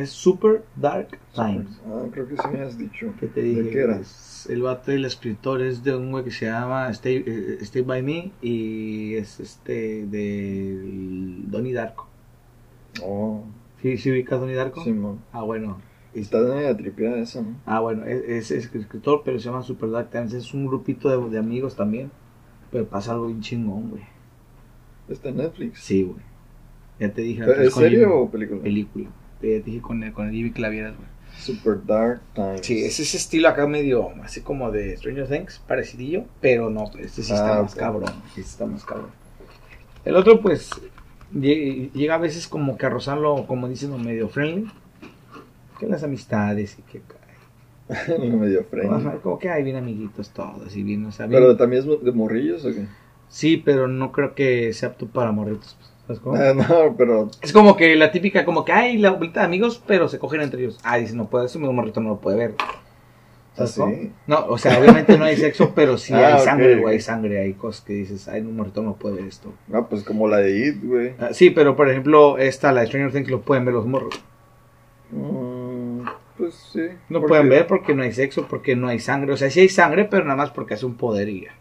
Es 0.00 0.10
Super 0.10 0.64
Dark 0.76 1.18
Times. 1.34 1.80
Ah, 1.86 2.04
creo 2.10 2.26
que 2.26 2.36
sí 2.36 2.42
me 2.52 2.60
has 2.60 2.78
dicho. 2.78 3.12
¿Qué 3.20 3.26
te 3.26 3.42
dije? 3.42 3.62
¿De 3.62 3.70
qué 3.70 3.80
era? 3.80 3.96
Es- 3.98 4.46
el 4.48 4.62
vato 4.62 4.90
del 4.90 5.04
escritor 5.04 5.60
es 5.60 5.84
de 5.84 5.94
un 5.94 6.10
güey 6.10 6.24
que 6.24 6.30
se 6.30 6.46
llama 6.46 6.88
Stay, 6.90 7.22
eh, 7.26 7.58
Stay 7.60 7.82
By 7.82 8.02
Me 8.02 8.32
y 8.40 9.14
es 9.16 9.38
este 9.40 10.06
de 10.06 10.78
Donnie 11.46 11.74
Darko. 11.74 12.08
Oh, 13.02 13.44
¿Sí, 13.82 13.96
sí 13.98 14.10
ubicas 14.10 14.40
Donnie 14.40 14.56
Darko? 14.56 14.82
Simón. 14.82 15.20
Ah, 15.32 15.42
bueno. 15.42 15.78
Está 16.14 16.40
media 16.40 16.76
tripeada 16.76 17.18
esa, 17.18 17.42
¿no? 17.42 17.54
Ah, 17.66 17.80
bueno, 17.80 18.04
es, 18.04 18.50
es 18.50 18.74
escritor, 18.74 19.22
pero 19.24 19.38
se 19.38 19.44
llama 19.44 19.62
Super 19.62 19.90
Dark 19.90 20.10
Times. 20.10 20.32
Es 20.32 20.52
un 20.54 20.66
grupito 20.66 21.08
de, 21.08 21.30
de 21.30 21.38
amigos 21.38 21.76
también. 21.76 22.10
Pero 22.72 22.86
pasa 22.86 23.12
algo 23.12 23.26
bien 23.26 23.40
chingón, 23.40 23.90
güey. 23.90 24.02
Está 25.08 25.28
en 25.28 25.36
Netflix. 25.36 25.80
Sí, 25.80 26.02
güey. 26.02 26.20
Ya 26.98 27.12
te 27.12 27.22
dije. 27.22 27.40
¿Pero 27.40 27.52
antes 27.52 27.68
¿Es 27.68 27.74
serie 27.74 28.06
o 28.06 28.28
película? 28.30 28.62
Película. 28.62 29.08
Te 29.40 29.60
dije 29.60 29.80
con 29.80 30.02
el, 30.02 30.12
con 30.12 30.26
el 30.28 30.34
Jimmy 30.34 30.50
que 30.50 30.60
la 30.60 30.68
vieras, 30.68 30.94
güey. 30.96 31.08
Super 31.38 31.84
Dark 31.86 32.20
Times. 32.34 32.66
Sí, 32.66 32.84
es 32.84 33.00
ese 33.00 33.16
estilo 33.16 33.48
acá 33.48 33.66
medio, 33.66 34.10
así 34.22 34.42
como 34.42 34.70
de 34.70 34.96
Stranger 34.98 35.26
Things, 35.28 35.60
parecidillo, 35.66 36.24
pero 36.40 36.68
no, 36.68 36.90
este 36.98 37.22
sí 37.22 37.32
está 37.32 37.58
Ah, 37.58 37.62
más 37.62 37.72
ok. 37.72 37.78
cabrón, 37.78 38.12
sí 38.34 38.42
está 38.42 38.66
más 38.66 38.84
cabrón. 38.84 39.10
El 40.04 40.16
otro, 40.16 40.40
pues, 40.42 40.70
lle- 41.34 41.90
llega 41.92 42.16
a 42.16 42.18
veces 42.18 42.46
como 42.48 42.76
que 42.76 42.86
a 42.86 42.90
rozarlo, 42.90 43.46
como 43.46 43.68
dicen, 43.68 43.90
medio 44.04 44.28
friendly, 44.28 44.70
que 45.78 45.86
las 45.86 46.02
amistades 46.02 46.76
y 46.78 46.82
que... 46.82 47.00
medio 48.18 48.64
friendly. 48.64 49.18
Como 49.22 49.38
que 49.38 49.48
hay 49.48 49.62
bien 49.62 49.76
amiguitos 49.76 50.30
todos 50.30 50.76
y 50.76 50.82
bien, 50.82 51.06
o 51.06 51.12
sea, 51.12 51.26
bien- 51.26 51.40
Pero 51.40 51.56
también 51.56 51.82
es 51.88 52.04
de 52.04 52.12
morrillos 52.12 52.64
o 52.66 52.72
qué? 52.72 52.86
Sí, 53.28 53.56
pero 53.56 53.88
no 53.88 54.12
creo 54.12 54.34
que 54.34 54.72
sea 54.74 54.90
apto 54.90 55.06
para 55.06 55.32
morritos. 55.32 55.76
pues, 55.78 55.90
¿sabes 56.10 56.20
cómo? 56.20 56.36
Ah, 56.36 56.54
no, 56.54 56.94
pero 56.96 57.30
Es 57.40 57.52
como 57.52 57.76
que 57.76 57.94
la 57.96 58.10
típica, 58.10 58.44
como 58.44 58.64
que 58.64 58.72
hay 58.72 58.98
la 58.98 59.10
bolita 59.10 59.40
de 59.40 59.46
amigos, 59.46 59.82
pero 59.86 60.08
se 60.08 60.18
cogen 60.18 60.40
entre 60.40 60.62
ellos. 60.62 60.78
Ah, 60.82 60.96
dice, 60.96 61.14
no 61.14 61.28
puede, 61.28 61.46
eso 61.46 61.58
un 61.58 61.74
morrito 61.74 62.00
no 62.00 62.10
lo 62.10 62.20
puede 62.20 62.36
ver. 62.36 62.54
¿Sabes 63.54 63.72
¿así? 63.72 63.80
cómo? 63.80 63.96
No, 64.26 64.46
o 64.46 64.58
sea, 64.58 64.78
obviamente 64.78 65.18
no 65.18 65.24
hay 65.24 65.36
sexo, 65.36 65.72
pero 65.74 65.98
sí 65.98 66.12
Ah, 66.16 66.36
hay 66.36 66.40
sangre, 66.40 66.76
güey, 66.76 66.94
hay 66.94 67.00
sangre, 67.00 67.40
hay 67.40 67.54
cosas 67.54 67.84
que 67.84 67.92
dices, 67.94 68.28
ay, 68.28 68.40
un 68.40 68.56
morrito 68.56 68.82
no 68.82 68.94
puede 68.94 69.16
ver 69.16 69.24
esto. 69.26 69.52
No, 69.68 69.88
pues 69.88 70.02
como 70.02 70.28
la 70.28 70.38
de 70.38 70.68
It, 70.68 70.84
güey. 70.84 71.14
Ah, 71.18 71.30
sí, 71.32 71.50
pero 71.50 71.76
por 71.76 71.88
ejemplo, 71.88 72.38
esta, 72.38 72.72
la 72.72 72.80
de 72.80 72.86
Stranger 72.88 73.12
Things, 73.12 73.30
lo 73.30 73.42
pueden 73.42 73.64
ver 73.64 73.74
los 73.74 73.86
morros. 73.86 74.14
Mm, 75.10 76.02
pues 76.36 76.54
sí. 76.72 76.88
No 77.08 77.20
pueden 77.22 77.48
ver 77.48 77.66
porque 77.66 77.94
no 77.94 78.02
hay 78.02 78.12
sexo, 78.12 78.46
porque 78.48 78.76
no 78.76 78.88
hay 78.88 78.98
sangre. 78.98 79.32
O 79.32 79.36
sea, 79.36 79.50
sí 79.50 79.60
hay 79.60 79.68
sangre, 79.68 80.04
pero 80.04 80.24
nada 80.24 80.36
más 80.36 80.50
porque 80.50 80.74
hace 80.74 80.86
un 80.86 80.94
poder 80.94 81.28
y 81.28 81.42
ya. 81.42 81.52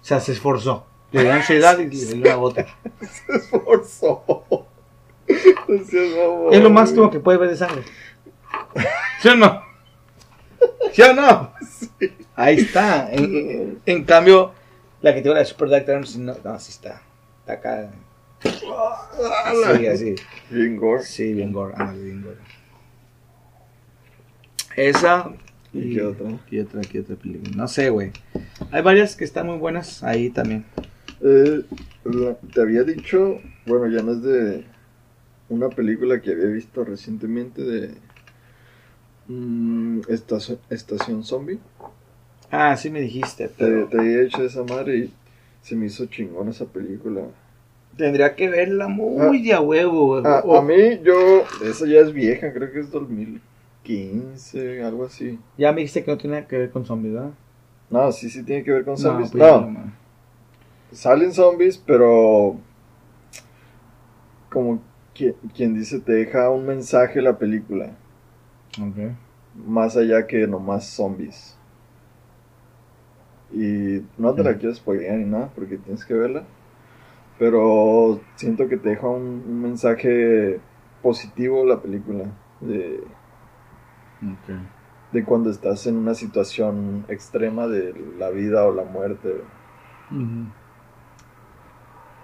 O 0.00 0.04
sea, 0.04 0.20
se 0.20 0.32
esforzó. 0.32 0.86
Le 1.12 1.22
dio 1.22 1.32
ansiedad 1.32 1.78
y 1.78 1.86
le 1.86 1.90
dio 1.90 2.16
una 2.16 2.34
gota. 2.34 2.66
Se 3.00 3.36
esforzó. 3.36 4.66
Es 5.26 5.92
lo 5.92 6.48
güey. 6.50 6.70
máximo 6.70 7.10
que 7.10 7.20
puede 7.20 7.38
ver 7.38 7.50
de 7.50 7.56
sangre. 7.56 7.82
¿Sí 9.20 9.28
o 9.28 9.36
no? 9.36 9.62
¿Sí 10.92 11.02
o 11.02 11.14
no? 11.14 11.52
Ahí 12.34 12.56
está. 12.58 13.10
En, 13.12 13.80
en 13.86 14.04
cambio, 14.04 14.52
la 15.02 15.14
que 15.14 15.22
tengo 15.22 15.34
la 15.34 15.40
de 15.40 15.46
Super 15.46 15.68
Dark 15.68 15.86
Times, 15.86 16.16
no, 16.16 16.34
no, 16.44 16.58
sí 16.58 16.72
está. 16.72 17.02
Está 17.40 17.52
acá. 17.54 17.90
Sí, 18.42 19.86
así. 19.86 20.14
Bien 20.48 20.76
gore. 20.76 21.02
Sí, 21.02 21.32
bien 21.34 21.52
gore. 21.52 21.74
Ah, 21.76 21.92
bien 21.92 22.22
gore. 22.22 22.38
Esa. 24.76 25.30
¿Y 25.72 25.94
qué 25.94 26.02
otra? 26.02 26.26
¿Qué 26.48 26.62
otra, 26.62 26.80
qué 26.80 27.00
otra 27.00 27.16
película? 27.16 27.52
No 27.54 27.68
sé, 27.68 27.90
güey. 27.90 28.12
Hay 28.72 28.82
varias 28.82 29.14
que 29.14 29.24
están 29.24 29.46
muy 29.46 29.58
buenas 29.58 30.02
ahí 30.02 30.30
también. 30.30 30.64
Eh, 31.22 31.64
te 32.54 32.60
había 32.62 32.82
dicho, 32.82 33.38
bueno, 33.66 33.86
ya 33.88 34.02
no 34.02 34.12
es 34.12 34.22
de 34.22 34.64
una 35.48 35.68
película 35.68 36.20
que 36.20 36.30
había 36.32 36.46
visto 36.46 36.84
recientemente 36.84 37.62
de 37.62 37.94
mm, 39.28 40.00
Estación, 40.08 40.58
Estación 40.70 41.24
Zombie. 41.24 41.58
Ah, 42.50 42.76
sí 42.76 42.90
me 42.90 43.00
dijiste, 43.00 43.48
Te, 43.48 43.54
pero 43.58 43.86
te 43.86 43.98
había 43.98 44.22
hecho 44.22 44.42
esa 44.44 44.62
madre 44.64 44.96
y 44.96 45.12
se 45.62 45.76
me 45.76 45.86
hizo 45.86 46.06
chingón 46.06 46.48
esa 46.48 46.64
película. 46.64 47.22
tendría 47.96 48.34
que 48.34 48.48
verla 48.48 48.88
muy 48.88 49.42
de 49.42 49.52
a 49.52 49.60
huevo. 49.60 50.16
A, 50.16 50.40
O- 50.40 50.56
a 50.56 50.62
mí, 50.62 51.00
yo, 51.04 51.42
esa 51.64 51.86
ya 51.86 52.00
es 52.00 52.12
vieja, 52.12 52.52
creo 52.52 52.72
que 52.72 52.80
es 52.80 52.90
2015, 52.90 54.82
algo 54.82 55.04
así. 55.04 55.38
Ya 55.58 55.70
me 55.72 55.82
dijiste 55.82 56.02
que 56.04 56.10
no 56.10 56.18
tiene 56.18 56.46
que 56.46 56.58
ver 56.58 56.70
con 56.70 56.84
zombies, 56.86 57.14
¿verdad? 57.14 57.30
No, 57.90 58.10
sí, 58.12 58.30
sí 58.30 58.42
tiene 58.42 58.64
que 58.64 58.72
ver 58.72 58.84
con 58.84 58.96
zombies. 58.96 59.30
pues 59.30 59.40
No, 59.42 59.60
ya 59.60 59.66
no. 59.66 59.99
Salen 60.92 61.32
zombies, 61.32 61.78
pero 61.78 62.56
como 64.50 64.80
quien, 65.14 65.34
quien 65.54 65.74
dice, 65.74 66.00
te 66.00 66.12
deja 66.12 66.50
un 66.50 66.66
mensaje 66.66 67.22
la 67.22 67.38
película, 67.38 67.90
más 69.54 69.96
allá 69.96 70.26
que 70.26 70.46
nomás 70.46 70.86
zombies. 70.86 71.56
Y 73.52 74.02
no 74.16 74.32
te 74.34 74.44
la 74.44 74.56
quiero 74.56 74.74
spoilear 74.74 75.18
ni 75.18 75.24
nada, 75.24 75.50
porque 75.54 75.76
tienes 75.76 76.04
que 76.04 76.14
verla. 76.14 76.44
Pero 77.38 78.20
siento 78.36 78.68
que 78.68 78.76
te 78.76 78.90
deja 78.90 79.08
un, 79.08 79.42
un 79.46 79.62
mensaje 79.62 80.60
positivo 81.02 81.64
la 81.64 81.80
película. 81.80 82.26
De, 82.60 83.02
de 85.12 85.24
cuando 85.24 85.50
estás 85.50 85.86
en 85.86 85.96
una 85.96 86.14
situación 86.14 87.04
extrema 87.08 87.66
de 87.66 87.94
la 88.18 88.30
vida 88.30 88.64
o 88.66 88.72
la 88.74 88.84
muerte. 88.84 89.42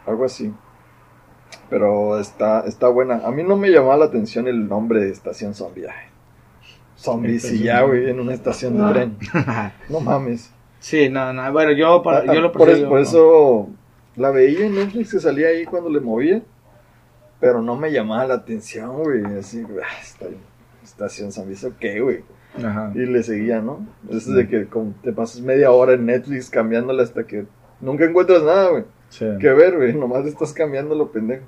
Algo 0.06 0.24
así. 0.24 0.52
Pero 1.68 2.18
está, 2.18 2.60
está 2.66 2.88
buena. 2.88 3.22
A 3.26 3.30
mí 3.30 3.42
no 3.42 3.56
me 3.56 3.68
llamaba 3.70 3.96
la 3.96 4.04
atención 4.06 4.46
el 4.48 4.68
nombre 4.68 5.00
de 5.00 5.10
estación 5.10 5.54
zombie. 5.54 5.86
Zombies 6.96 7.52
y 7.52 7.62
ya, 7.62 7.82
güey, 7.82 8.08
en 8.08 8.20
una 8.20 8.32
estación 8.34 8.76
de 8.78 8.92
tren. 8.92 9.16
No 9.88 10.00
mames. 10.00 10.50
sí, 10.80 11.08
no, 11.08 11.32
no. 11.32 11.52
Bueno, 11.52 11.72
yo, 11.72 12.02
para, 12.02 12.18
Ah, 12.30 12.34
yo 12.34 12.40
lo 12.40 12.52
por, 12.52 12.62
prefiero- 12.62 12.86
eso, 12.86 12.88
por 12.88 13.00
eso 13.00 13.68
la 14.16 14.30
veía 14.30 14.66
en 14.66 14.74
Netflix 14.76 15.12
que 15.12 15.20
salía 15.20 15.48
ahí 15.48 15.64
cuando 15.64 15.90
le 15.90 16.00
movía. 16.00 16.42
Pero 17.38 17.60
no 17.60 17.76
me 17.76 17.92
llamaba 17.92 18.26
la 18.26 18.34
atención, 18.34 19.02
güey. 19.02 19.22
Así, 19.38 19.62
ah, 19.82 20.00
está. 20.02 20.26
Estación 20.82 21.32
zombie, 21.32 21.54
¿eso 21.54 21.72
qué, 21.78 22.00
güey? 22.00 22.24
Ajá. 22.64 22.90
Y 22.94 23.00
le 23.00 23.22
seguía, 23.22 23.60
¿no? 23.60 23.86
Eso 24.08 24.32
de 24.32 24.48
que 24.48 24.66
como 24.66 24.94
te 25.02 25.12
pasas 25.12 25.42
media 25.42 25.70
hora 25.72 25.92
en 25.92 26.06
Netflix 26.06 26.48
cambiándole 26.48 27.02
hasta 27.02 27.26
que 27.26 27.44
nunca 27.80 28.04
encuentras 28.06 28.42
nada, 28.42 28.70
güey. 28.70 28.84
Sí. 29.08 29.26
Que 29.40 29.50
ver, 29.50 29.76
güey. 29.76 29.94
Nomás 29.94 30.26
estás 30.26 30.52
cambiando 30.52 30.94
lo 30.94 31.10
pendejo. 31.12 31.44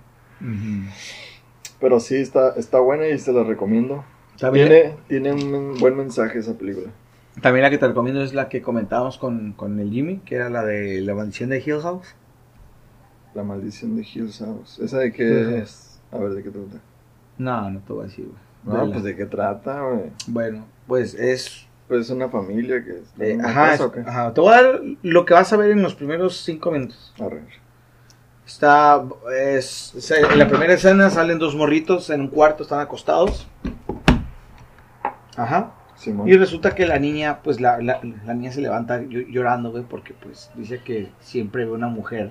Pero 1.81 2.01
sí, 2.01 2.17
está, 2.17 2.51
está 2.57 2.81
buena 2.81 3.07
y 3.09 3.19
se 3.19 3.33
la 3.33 3.45
recomiendo. 3.45 4.05
También, 4.39 4.69
Tiene, 4.69 4.97
tiene 5.09 5.33
un 5.33 5.79
buen 5.79 5.97
mensaje 5.97 6.39
esa 6.39 6.55
película. 6.57 6.91
también 7.43 7.63
la 7.65 7.71
que 7.71 7.79
te 7.79 7.89
recomiendo 7.89 8.23
es 8.23 8.35
la 8.35 8.49
que 8.49 8.63
comentábamos 8.63 9.19
con, 9.19 9.53
con 9.53 9.79
el 9.81 9.91
Jimmy, 9.91 10.19
que 10.19 10.37
era 10.37 10.49
la 10.49 10.65
de 10.65 11.01
la 11.01 11.15
maldición 11.15 11.51
de 11.51 11.59
Hill 11.59 11.81
House. 11.83 12.15
La 13.35 13.43
maldición 13.43 13.97
de 13.97 14.03
Hill 14.03 14.33
House. 14.39 14.79
¿Esa 14.81 14.99
de 14.99 15.13
qué 15.13 15.59
es? 15.59 16.01
A 16.13 16.19
ver, 16.19 16.31
¿de 16.31 16.43
qué 16.43 16.51
trata? 16.51 16.81
No, 17.37 17.71
no 17.71 17.81
te 17.81 17.93
voy 17.93 18.05
a 18.05 18.07
decir, 18.09 18.27
güey. 18.27 18.77
No, 18.77 18.91
pues 18.93 19.05
de 19.05 19.15
qué 19.17 19.27
trata, 19.27 19.83
güey. 19.83 20.11
Bueno, 20.27 20.67
pues 20.87 21.15
es... 21.15 21.68
Pues 21.89 22.03
es 22.03 22.11
una 22.11 22.29
familia 22.29 22.85
que 22.85 22.99
está 22.99 23.25
eh, 23.25 23.33
en 23.33 23.41
una 23.41 23.49
ajá, 23.49 23.61
casa, 23.71 23.75
es- 23.75 23.81
¿o 23.81 23.93
qué? 23.93 24.01
ajá, 24.01 24.35
te 24.35 24.41
voy 24.43 24.53
a 24.53 24.63
dar 24.63 24.81
lo 25.03 25.25
que 25.25 25.35
vas 25.35 25.53
a 25.53 25.57
ver 25.57 25.71
en 25.71 25.83
los 25.83 25.95
primeros 25.95 26.37
cinco 26.37 26.71
minutos. 26.71 27.15
Está, 28.47 29.05
es, 29.37 30.11
en 30.11 30.39
la 30.39 30.49
primera 30.49 30.73
escena 30.73 31.11
salen 31.11 31.39
dos 31.39 31.55
morritos 31.55 32.09
en 32.11 32.23
un 32.23 32.29
cuarto, 32.29 32.63
están 32.63 32.81
acostados. 32.81 33.47
Ajá. 35.37 35.73
Simón. 35.97 36.29
Y 36.29 36.37
resulta 36.37 36.75
que 36.75 36.87
la 36.87 36.99
niña, 36.99 37.41
pues 37.43 37.61
la, 37.61 37.79
la, 37.81 38.01
la 38.25 38.35
niña 38.35 38.53
se 38.53 38.61
levanta 38.61 39.01
llo- 39.01 39.27
llorando, 39.29 39.71
güey, 39.73 39.83
porque 39.83 40.15
pues 40.15 40.51
dice 40.55 40.81
que 40.83 41.11
siempre 41.21 41.65
ve 41.65 41.73
una 41.73 41.89
mujer 41.89 42.31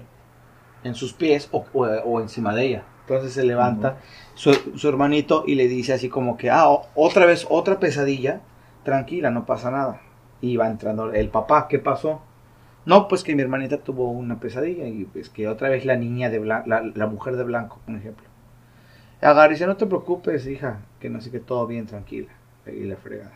en 0.84 0.96
sus 0.96 1.14
pies 1.14 1.50
o, 1.52 1.66
o- 1.74 1.86
o 1.86 2.22
encima 2.22 2.54
de 2.56 2.66
ella. 2.66 2.84
Entonces 3.02 3.34
se 3.34 3.44
levanta 3.44 3.98
su, 4.36 4.54
su 4.76 4.88
hermanito 4.90 5.44
y 5.46 5.56
le 5.56 5.68
dice 5.68 5.94
así 5.94 6.10
como 6.10 6.38
que, 6.38 6.50
ah, 6.50 6.70
o- 6.70 6.88
otra 6.96 7.26
vez, 7.26 7.46
otra 7.50 7.80
pesadilla, 7.80 8.42
tranquila, 8.88 9.32
no 9.32 9.46
pasa 9.46 9.72
nada. 9.72 10.02
Y 10.42 10.58
va 10.58 10.68
entrando 10.70 11.12
el 11.14 11.30
papá, 11.30 11.68
¿qué 11.70 11.80
pasó? 11.80 12.22
No, 12.86 13.08
pues 13.10 13.24
que 13.24 13.36
mi 13.36 13.44
hermanita 13.44 13.80
tuvo 13.80 14.12
una 14.12 14.40
pesadilla 14.40 14.88
y 14.88 15.06
pues 15.06 15.30
que 15.30 15.48
otra 15.50 15.70
vez 15.70 15.86
la 15.86 15.98
niña 15.98 16.30
de 16.32 16.40
blanco, 16.40 16.70
la, 16.70 16.82
la 16.96 17.08
mujer 17.08 17.36
de 17.38 17.44
blanco, 17.44 17.80
un 17.88 17.98
ejemplo. 17.98 18.28
Agarra 19.22 19.48
y 19.48 19.56
dice, 19.56 19.68
no 19.68 19.78
te 19.78 19.86
preocupes, 19.88 20.48
hija, 20.48 20.82
que 21.00 21.10
no 21.10 21.22
sé 21.22 21.32
que 21.32 21.40
todo 21.42 21.68
bien, 21.68 21.88
tranquila. 21.88 22.30
Y 22.68 22.86
la 22.86 22.98
fregada. 22.98 23.34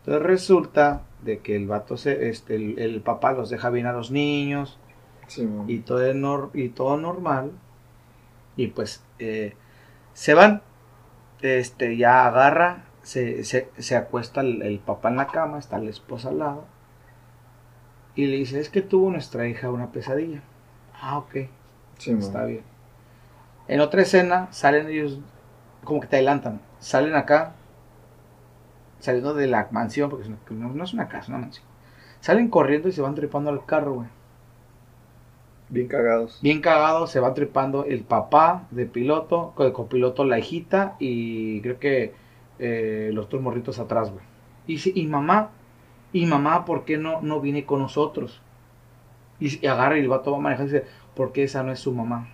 Entonces 0.00 0.22
resulta 0.22 1.02
de 1.22 1.40
que 1.40 1.56
el 1.56 1.66
vato, 1.66 1.96
se, 1.96 2.28
este, 2.28 2.54
el, 2.56 2.78
el 2.78 3.00
papá 3.02 3.32
los 3.32 3.50
deja 3.50 3.70
bien 3.70 3.86
a 3.86 3.92
los 3.92 4.10
niños 4.10 4.78
Simón. 5.26 5.68
y 5.68 5.80
todo, 5.80 6.04
es 6.06 6.14
nor- 6.16 6.50
y 6.54 6.68
todo 6.70 6.96
normal. 6.96 7.52
Y 8.56 8.68
pues 8.68 9.02
eh, 9.18 9.54
se 10.14 10.34
van, 10.34 10.62
este, 11.42 11.96
ya 11.96 12.26
agarra, 12.26 12.84
se, 13.06 13.44
se, 13.44 13.70
se 13.78 13.96
acuesta 13.96 14.40
el, 14.40 14.62
el 14.62 14.78
papá 14.80 15.08
en 15.10 15.16
la 15.16 15.28
cama, 15.28 15.58
está 15.58 15.78
la 15.78 15.90
esposa 15.90 16.30
al 16.30 16.38
lado. 16.40 16.64
Y 18.14 18.26
le 18.26 18.36
dice, 18.38 18.58
es 18.58 18.68
que 18.70 18.82
tuvo 18.82 19.10
nuestra 19.10 19.46
hija 19.46 19.70
una 19.70 19.92
pesadilla. 19.92 20.42
Ah, 21.00 21.18
ok. 21.18 21.36
Está 22.18 22.44
bien. 22.44 22.62
En 23.68 23.80
otra 23.80 24.02
escena 24.02 24.48
salen 24.52 24.88
ellos, 24.88 25.20
como 25.84 26.00
que 26.00 26.06
te 26.08 26.16
adelantan, 26.16 26.60
salen 26.80 27.14
acá, 27.14 27.52
saliendo 29.00 29.34
de 29.34 29.46
la 29.46 29.68
mansión, 29.70 30.10
porque 30.10 30.24
es 30.24 30.28
una- 30.28 30.38
no, 30.50 30.74
no 30.74 30.84
es 30.84 30.92
una 30.94 31.08
casa, 31.08 31.22
es 31.24 31.28
una 31.28 31.38
mansión. 31.38 31.66
Salen 32.20 32.48
corriendo 32.48 32.88
y 32.88 32.92
se 32.92 33.02
van 33.02 33.14
trepando 33.14 33.50
al 33.50 33.64
carro, 33.66 33.94
güey. 33.94 34.08
Bien 35.68 35.88
cagados. 35.88 36.38
Bien 36.42 36.60
cagados, 36.60 37.10
se 37.10 37.20
va 37.20 37.34
trepando 37.34 37.84
el 37.84 38.02
papá 38.02 38.66
de 38.70 38.86
piloto, 38.86 39.52
el 39.58 39.72
copiloto 39.72 40.24
la 40.24 40.38
hijita 40.38 40.94
y 41.00 41.60
creo 41.60 41.78
que 41.80 42.14
eh, 42.58 43.10
los 43.12 43.28
dos 43.28 43.40
morritos 43.40 43.78
atrás, 43.78 44.10
güey. 44.10 44.24
Y 44.66 44.72
dice, 44.74 44.92
y 44.94 45.06
mamá, 45.06 45.50
y 46.12 46.26
mamá, 46.26 46.64
¿por 46.64 46.84
qué 46.84 46.98
no, 46.98 47.20
no 47.22 47.40
viene 47.40 47.64
con 47.64 47.80
nosotros? 47.80 48.40
Y, 49.40 49.64
y 49.64 49.66
agarra 49.66 49.96
y 49.98 50.00
el 50.00 50.08
vato 50.08 50.32
va 50.32 50.38
manejando 50.38 50.70
y 50.70 50.74
dice, 50.74 50.86
¿por 51.14 51.32
qué 51.32 51.44
esa 51.44 51.62
no 51.62 51.72
es 51.72 51.78
su 51.80 51.92
mamá? 51.92 52.28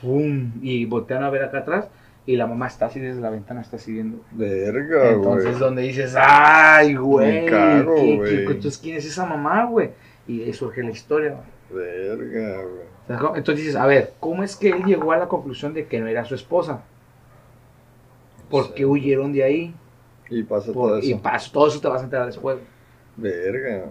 ¡Fum! 0.00 0.52
Y 0.62 0.86
voltean 0.86 1.22
a 1.24 1.30
ver 1.30 1.42
acá 1.44 1.58
atrás 1.58 1.88
y 2.26 2.36
la 2.36 2.46
mamá 2.46 2.66
está 2.68 2.86
así 2.86 3.00
desde 3.00 3.20
la 3.20 3.30
ventana, 3.30 3.60
está 3.60 3.76
así 3.76 3.92
viendo. 3.92 4.20
Verga, 4.32 5.10
Entonces, 5.10 5.50
güey. 5.50 5.58
donde 5.60 5.82
dices, 5.82 6.14
ay, 6.18 6.94
güey. 6.94 7.46
cago, 7.46 7.94
¿qué- 7.96 8.02
qué- 8.02 8.16
güey. 8.16 8.36
Entonces, 8.46 8.78
¿quién 8.78 8.96
es 8.96 9.04
esa 9.06 9.26
mamá, 9.26 9.66
güey? 9.66 9.90
Y 10.26 10.42
ahí 10.42 10.52
surge 10.52 10.82
la 10.82 10.90
historia, 10.90 11.36
güey. 11.70 11.84
Verga, 11.84 12.62
güey. 12.62 12.90
Entonces 13.36 13.56
dices, 13.64 13.76
a 13.76 13.86
ver, 13.86 14.12
¿cómo 14.20 14.42
es 14.44 14.54
que 14.56 14.70
él 14.70 14.84
llegó 14.84 15.12
a 15.12 15.16
la 15.18 15.26
conclusión 15.28 15.74
de 15.74 15.86
que 15.86 15.98
no 16.00 16.06
era 16.06 16.24
su 16.24 16.34
esposa? 16.34 16.82
¿Por 18.50 18.74
qué 18.74 18.84
huyeron 18.84 19.32
de 19.32 19.44
ahí? 19.44 19.74
Y 20.28 20.42
pasa 20.42 20.72
Por- 20.72 20.90
todo 20.90 20.98
y 21.00 21.12
eso. 21.12 21.22
paso, 21.22 21.50
todo 21.52 21.68
eso 21.68 21.80
te 21.80 21.88
vas 21.88 22.00
a 22.02 22.04
enterar 22.04 22.26
después. 22.26 22.58
Verga. 23.16 23.86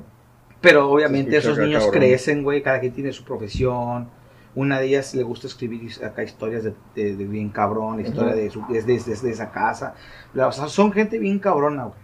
Pero 0.62 0.90
obviamente 0.92 1.38
esos 1.38 1.58
niños 1.58 1.84
cabrón. 1.86 2.00
crecen, 2.02 2.44
güey, 2.44 2.62
cada 2.62 2.80
quien 2.80 2.94
tiene 2.94 3.12
su 3.12 3.24
profesión. 3.24 4.10
Una 4.56 4.80
de 4.80 4.88
ellas 4.88 5.14
le 5.16 5.24
gusta 5.24 5.48
escribir 5.48 5.90
acá 6.04 6.24
historias 6.24 6.64
de, 6.64 6.74
de- 6.96 7.16
de 7.16 7.26
bien 7.26 7.50
cabrón, 7.50 7.98
la 8.02 8.08
historia 8.08 8.34
de, 8.36 8.50
su, 8.50 8.64
desde, 8.68 8.94
desde 8.94 9.30
esa 9.30 9.52
casa. 9.52 9.94
O 10.36 10.52
sea, 10.52 10.68
son 10.68 10.92
gente 10.92 11.18
bien 11.20 11.40
cabrona, 11.40 11.86
güey. 11.86 12.00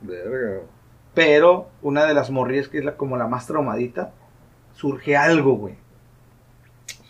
Verga. 0.00 0.62
Pero 1.14 1.68
una 1.82 2.06
de 2.06 2.14
las 2.14 2.30
morrillas 2.30 2.68
que 2.68 2.78
es 2.78 2.84
la, 2.84 2.96
como 2.96 3.16
la 3.16 3.26
más 3.26 3.46
traumadita, 3.46 4.12
surge 4.72 5.16
algo, 5.16 5.54
güey. 5.56 5.74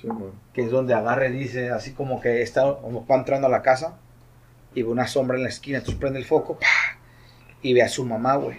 Sí. 0.01 0.09
Que 0.53 0.63
es 0.63 0.71
donde 0.71 0.95
agarra 0.95 1.29
y 1.29 1.33
dice, 1.33 1.71
así 1.71 1.93
como 1.93 2.21
que 2.21 2.43
está, 2.43 2.63
como 2.81 3.07
va 3.07 3.17
entrando 3.17 3.47
a 3.47 3.51
la 3.51 3.63
casa 3.63 3.99
y 4.75 4.83
ve 4.83 4.89
una 4.89 5.07
sombra 5.07 5.37
en 5.37 5.43
la 5.45 5.49
esquina, 5.49 5.79
entonces 5.79 6.01
prende 6.01 6.19
el 6.19 6.25
foco 6.25 6.59
y 7.63 7.75
ve 7.75 7.83
a 7.83 7.89
su 7.89 8.05
mamá, 8.05 8.37
güey. 8.37 8.57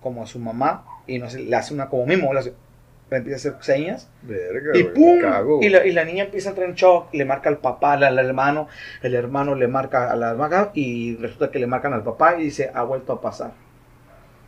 Como 0.00 0.22
a 0.22 0.26
su 0.26 0.38
mamá 0.38 0.84
y 1.06 1.18
no 1.18 1.28
sé, 1.28 1.40
le 1.40 1.56
hace 1.56 1.74
una 1.74 1.88
como 1.88 2.06
mismo, 2.06 2.32
le, 2.32 2.40
hace- 2.40 2.54
le 3.10 3.16
empieza 3.16 3.48
a 3.48 3.52
hacer 3.52 3.64
señas 3.64 4.08
Verga, 4.22 4.78
y. 4.78 4.84
¡pum! 4.84 5.20
Cago, 5.20 5.58
y, 5.62 5.68
la, 5.68 5.84
y 5.84 5.92
la 5.92 6.04
niña 6.04 6.24
empieza 6.24 6.48
a 6.48 6.52
entrar 6.52 6.68
en 6.68 6.74
shock, 6.74 7.12
le 7.12 7.24
marca 7.24 7.48
al 7.48 7.58
papá, 7.58 7.94
al, 7.94 8.18
hermano, 8.18 8.68
el 9.02 9.14
hermano 9.14 9.54
le 9.54 9.66
marca 9.68 10.10
a 10.10 10.16
la 10.16 10.30
hermana 10.30 10.70
y 10.74 11.16
resulta 11.16 11.50
que 11.50 11.58
le 11.58 11.66
marcan 11.66 11.92
al 11.92 12.02
papá 12.04 12.36
y 12.38 12.44
dice, 12.44 12.70
ha 12.72 12.82
vuelto 12.82 13.12
a 13.12 13.20
pasar. 13.20 13.52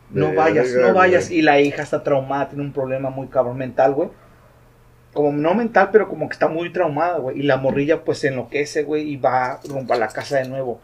No 0.09 0.27
Verga, 0.27 0.43
vayas, 0.43 0.73
no 0.75 0.93
vayas. 0.93 1.31
Y 1.31 1.41
la 1.41 1.59
hija 1.59 1.81
está 1.83 2.03
traumada, 2.03 2.49
tiene 2.49 2.63
un 2.63 2.71
problema 2.71 3.09
muy 3.09 3.27
cabrón 3.27 3.57
mental, 3.57 3.93
güey. 3.93 4.09
Como 5.13 5.31
no 5.31 5.53
mental, 5.53 5.89
pero 5.91 6.09
como 6.09 6.27
que 6.27 6.33
está 6.33 6.47
muy 6.47 6.71
traumada, 6.71 7.19
güey. 7.19 7.39
Y 7.39 7.43
la 7.43 7.57
morrilla 7.57 8.03
pues 8.03 8.17
se 8.19 8.29
enloquece, 8.29 8.83
güey, 8.83 9.09
y 9.09 9.17
va 9.17 9.59
rumbo 9.69 9.93
a 9.93 9.97
la 9.97 10.07
casa 10.07 10.37
de 10.37 10.49
nuevo. 10.49 10.81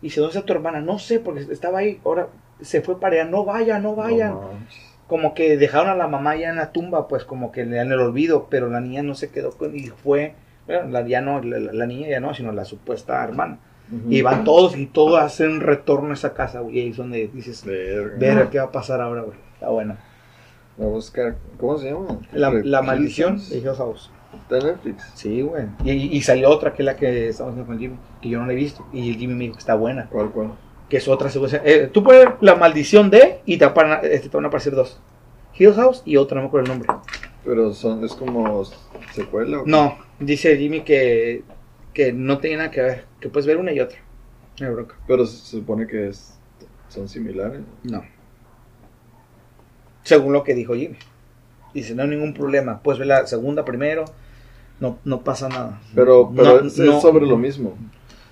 Y 0.00 0.06
dice, 0.06 0.20
¿dónde 0.20 0.36
está 0.36 0.46
tu 0.46 0.52
hermana? 0.52 0.80
No 0.80 0.98
sé, 0.98 1.18
porque 1.20 1.46
estaba 1.50 1.78
ahí, 1.78 2.00
ahora 2.04 2.28
se 2.60 2.80
fue 2.80 3.00
para 3.00 3.16
allá, 3.16 3.24
no 3.30 3.44
vaya, 3.44 3.78
no 3.78 3.94
vaya. 3.94 4.30
No 4.30 4.42
manches. 4.52 4.92
como 5.08 5.34
que 5.34 5.58
dejaron 5.58 5.90
a 5.90 5.94
la 5.94 6.08
mamá 6.08 6.36
ya 6.36 6.48
en 6.48 6.56
la 6.56 6.72
tumba, 6.72 7.06
pues 7.06 7.24
como 7.24 7.52
que 7.52 7.66
le 7.66 7.76
dan 7.76 7.92
el 7.92 8.00
olvido, 8.00 8.46
pero 8.48 8.68
la 8.68 8.80
niña 8.80 9.02
no 9.02 9.14
se 9.14 9.30
quedó 9.30 9.50
con, 9.50 9.76
y 9.76 9.88
fue, 9.88 10.34
bueno, 10.66 10.88
la, 10.88 11.06
ya 11.06 11.20
no, 11.20 11.42
la, 11.42 11.58
la 11.58 11.86
niña 11.86 12.08
ya 12.08 12.20
no, 12.20 12.32
sino 12.32 12.50
la 12.52 12.64
supuesta 12.64 13.22
hermana. 13.22 13.58
Y 14.08 14.22
van 14.22 14.44
todos 14.44 14.74
y 14.74 14.86
todos 14.86 15.20
hacen 15.20 15.50
un 15.50 15.60
retorno 15.60 16.12
a 16.12 16.14
esa 16.14 16.32
casa, 16.32 16.60
güey, 16.60 16.78
y 16.78 16.80
ahí 16.80 16.88
es 16.90 16.96
donde 16.96 17.28
dices, 17.28 17.62
ver 17.66 18.48
qué 18.50 18.58
va 18.58 18.64
a 18.64 18.72
pasar 18.72 19.02
ahora, 19.02 19.20
güey. 19.20 19.36
Está 19.52 19.68
bueno. 19.68 19.98
A 20.80 20.84
buscar. 20.84 21.36
¿Cómo 21.58 21.78
se 21.78 21.90
llama? 21.90 22.18
La, 22.32 22.50
la 22.50 22.82
maldición 22.82 23.38
de 23.48 23.58
Hill 23.58 23.74
House. 23.76 24.10
Está 24.34 24.58
en 24.58 24.66
Netflix. 24.66 25.10
Sí, 25.14 25.42
güey. 25.42 25.66
Y, 25.84 26.16
y 26.16 26.22
salió 26.22 26.48
otra 26.48 26.72
que 26.72 26.82
es 26.82 26.86
la 26.86 26.96
que 26.96 27.28
estamos 27.28 27.52
haciendo 27.52 27.70
con 27.70 27.78
Jimmy, 27.78 27.96
que 28.22 28.30
yo 28.30 28.40
no 28.40 28.46
la 28.46 28.52
he 28.52 28.56
visto. 28.56 28.86
Y 28.92 29.10
el 29.10 29.16
Jimmy 29.16 29.34
me 29.34 29.40
dijo 29.44 29.54
que 29.54 29.60
está 29.60 29.74
buena. 29.74 30.08
¿Cuál, 30.10 30.30
cuál? 30.30 30.52
Que 30.88 30.96
es 30.96 31.08
otra 31.08 31.28
secuencia. 31.28 31.60
Eh, 31.64 31.90
tú 31.92 32.02
puedes 32.02 32.24
ver 32.24 32.36
la 32.40 32.54
maldición 32.54 33.10
de 33.10 33.40
y 33.44 33.58
te 33.58 33.66
van, 33.66 33.92
a, 33.92 33.96
este, 33.96 34.28
te 34.28 34.36
van 34.36 34.44
a 34.46 34.48
aparecer 34.48 34.74
dos. 34.74 35.00
Hill 35.58 35.74
House 35.74 36.02
y 36.06 36.16
otra, 36.16 36.36
no 36.36 36.42
me 36.42 36.48
acuerdo 36.48 36.72
el 36.72 36.78
nombre. 36.78 36.92
Pero 37.44 37.72
son, 37.74 38.02
es 38.04 38.14
como 38.14 38.64
secuela. 39.12 39.60
¿o? 39.60 39.66
No, 39.66 39.98
dice 40.18 40.56
Jimmy 40.56 40.80
que, 40.80 41.42
que 41.92 42.12
no 42.12 42.38
tiene 42.38 42.56
nada 42.56 42.70
que 42.70 42.80
ver. 42.80 43.04
Que 43.20 43.28
puedes 43.28 43.46
ver 43.46 43.58
una 43.58 43.72
y 43.72 43.80
otra. 43.80 43.98
No 44.60 44.66
hay 44.66 44.72
bronca. 44.72 44.94
Pero 45.06 45.26
se, 45.26 45.36
se 45.36 45.58
supone 45.58 45.86
que 45.86 46.08
es, 46.08 46.38
son 46.88 47.08
similares. 47.08 47.60
No. 47.82 48.02
Según 50.02 50.32
lo 50.32 50.42
que 50.44 50.54
dijo 50.54 50.74
Jimmy. 50.74 50.96
Dice, 51.74 51.94
no 51.94 52.02
hay 52.02 52.08
ningún 52.08 52.34
problema. 52.34 52.80
Puedes 52.82 52.98
ver 52.98 53.08
la 53.08 53.26
segunda 53.26 53.64
primero. 53.64 54.04
No, 54.80 54.98
no 55.04 55.22
pasa 55.22 55.48
nada. 55.48 55.80
Pero, 55.94 56.32
pero 56.34 56.60
No, 56.60 56.66
es, 56.66 56.78
no. 56.78 56.96
es 56.96 57.02
sobre 57.02 57.26
lo 57.26 57.36
mismo. 57.36 57.76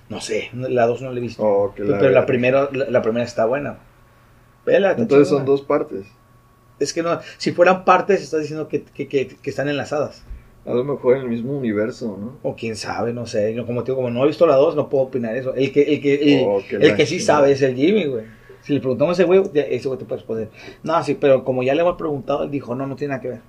No 0.09 0.21
sé, 0.21 0.51
la 0.53 0.87
dos 0.87 1.01
no 1.01 1.13
la 1.13 1.19
he 1.19 1.23
visto. 1.23 1.43
Oh, 1.43 1.73
pero 1.77 1.97
la- 1.97 2.11
la 2.11 2.27
primera, 2.27 2.69
la, 2.73 2.91
la 2.91 3.03
primera 3.03 3.25
está 3.25 3.47
buena. 3.47 3.79
Vela, 4.67 4.93
Entonces 4.99 5.29
son 5.29 5.45
dos 5.45 5.63
partes. 5.63 6.07
Es 6.81 6.93
que 6.93 7.03
no, 7.03 7.21
si 7.39 7.53
fueran 7.53 7.85
partes, 7.85 8.21
estás 8.23 8.41
diciendo 8.41 8.67
que, 8.69 8.83
que, 8.83 9.07
que, 9.07 9.29
que 9.29 9.51
están 9.51 9.69
enlazadas. 9.69 10.25
A 10.67 10.73
lo 10.75 10.83
mejor 10.85 11.17
en 11.17 11.23
el 11.23 11.29
mismo 11.29 11.57
universo, 11.57 12.19
¿no? 12.21 12.37
O 12.43 12.57
quién 12.57 12.75
sabe, 12.77 13.13
no 13.13 13.27
sé. 13.27 13.55
Como 13.67 13.83
te 13.85 13.93
digo, 13.93 13.97
como 14.03 14.11
no 14.11 14.25
he 14.25 14.27
visto 14.27 14.47
la 14.47 14.57
dos, 14.57 14.75
no 14.77 14.89
puedo 14.89 15.05
opinar 15.05 15.37
eso. 15.37 15.55
El 15.55 15.73
que, 15.73 15.83
el 15.83 16.01
que, 16.03 16.15
el, 16.15 16.45
Oh, 16.47 16.63
que 16.69 16.77
el 16.77 16.89
la 16.89 16.97
que 16.97 17.07
sí 17.07 17.21
sabe 17.21 17.53
es 17.53 17.63
el 17.63 17.77
Jimmy, 17.77 18.07
güey. 18.07 18.25
Si 18.63 18.75
le 18.75 18.81
preguntamos 18.81 19.19
a 19.19 19.23
ese 19.23 19.25
güey, 19.25 19.43
ese 19.55 19.89
güey 19.89 19.99
te 19.99 20.05
puede 20.05 20.21
responder. 20.21 20.51
No, 20.83 21.03
sí, 21.03 21.15
pero 21.15 21.45
como 21.45 21.63
ya 21.63 21.75
le 21.75 21.81
hemos 21.81 21.97
preguntado, 21.97 22.45
él 22.45 22.51
dijo, 22.51 22.75
no, 22.75 22.87
no 22.87 22.97
tiene 22.97 23.13
nada 23.13 23.23
que 23.23 23.29
ver. 23.29 23.41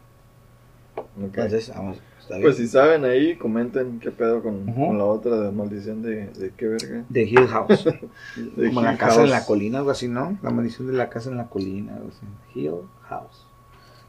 Entonces, 1.19 1.71
vamos, 1.75 1.97
está 2.19 2.35
bien. 2.35 2.43
Pues 2.43 2.57
si 2.57 2.67
saben 2.67 3.03
ahí, 3.05 3.35
comenten 3.35 3.99
qué 3.99 4.11
pedo 4.11 4.41
con, 4.41 4.65
con 4.73 4.97
la 4.97 5.05
otra 5.05 5.37
de 5.37 5.51
maldición 5.51 6.01
de, 6.01 6.27
de 6.27 6.51
qué 6.55 6.67
verga. 6.67 7.03
de 7.09 7.23
Hill 7.23 7.47
House. 7.47 7.85
De 8.55 8.67
como 8.67 8.81
la 8.81 8.97
casa 8.97 9.15
House. 9.15 9.25
en 9.25 9.29
la 9.31 9.45
colina, 9.45 9.79
algo 9.79 9.91
así, 9.91 10.07
¿no? 10.07 10.37
La 10.41 10.49
maldición 10.51 10.87
de 10.87 10.93
la 10.93 11.09
casa 11.09 11.29
en 11.29 11.37
la 11.37 11.47
colina, 11.47 11.95
algo 11.95 12.09
así. 12.09 12.59
Hill 12.59 12.75
House. 13.03 13.45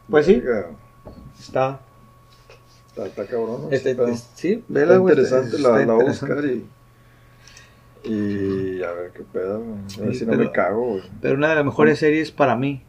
Pues 0.08 0.26
sí, 0.26 0.42
está. 1.38 1.80
Está, 2.88 3.06
está 3.06 3.26
cabrón. 3.26 3.68
Este, 3.70 3.96
sí, 4.34 4.52
está 4.52 4.64
vela, 4.68 4.96
güey. 4.98 5.14
interesante, 5.14 5.56
está 5.56 5.68
la, 5.70 5.76
la 5.76 5.82
interesante. 5.94 6.34
buscar 6.34 6.44
y, 6.50 6.66
y 8.04 8.82
a 8.82 8.92
ver 8.92 9.12
qué 9.14 9.22
pedo. 9.32 9.60
güey. 9.60 9.70
A 9.78 10.00
ver 10.02 10.12
Sí, 10.12 10.18
si 10.20 10.24
no 10.26 10.32
pero- 10.32 10.44
me 10.44 10.50
cago, 10.52 10.86
güey. 10.86 11.02
Pero 11.20 11.34
una 11.36 11.48
de 11.50 11.54
las 11.56 11.64
mejores 11.64 11.98
series 11.98 12.30
para 12.30 12.56
mí, 12.56 12.82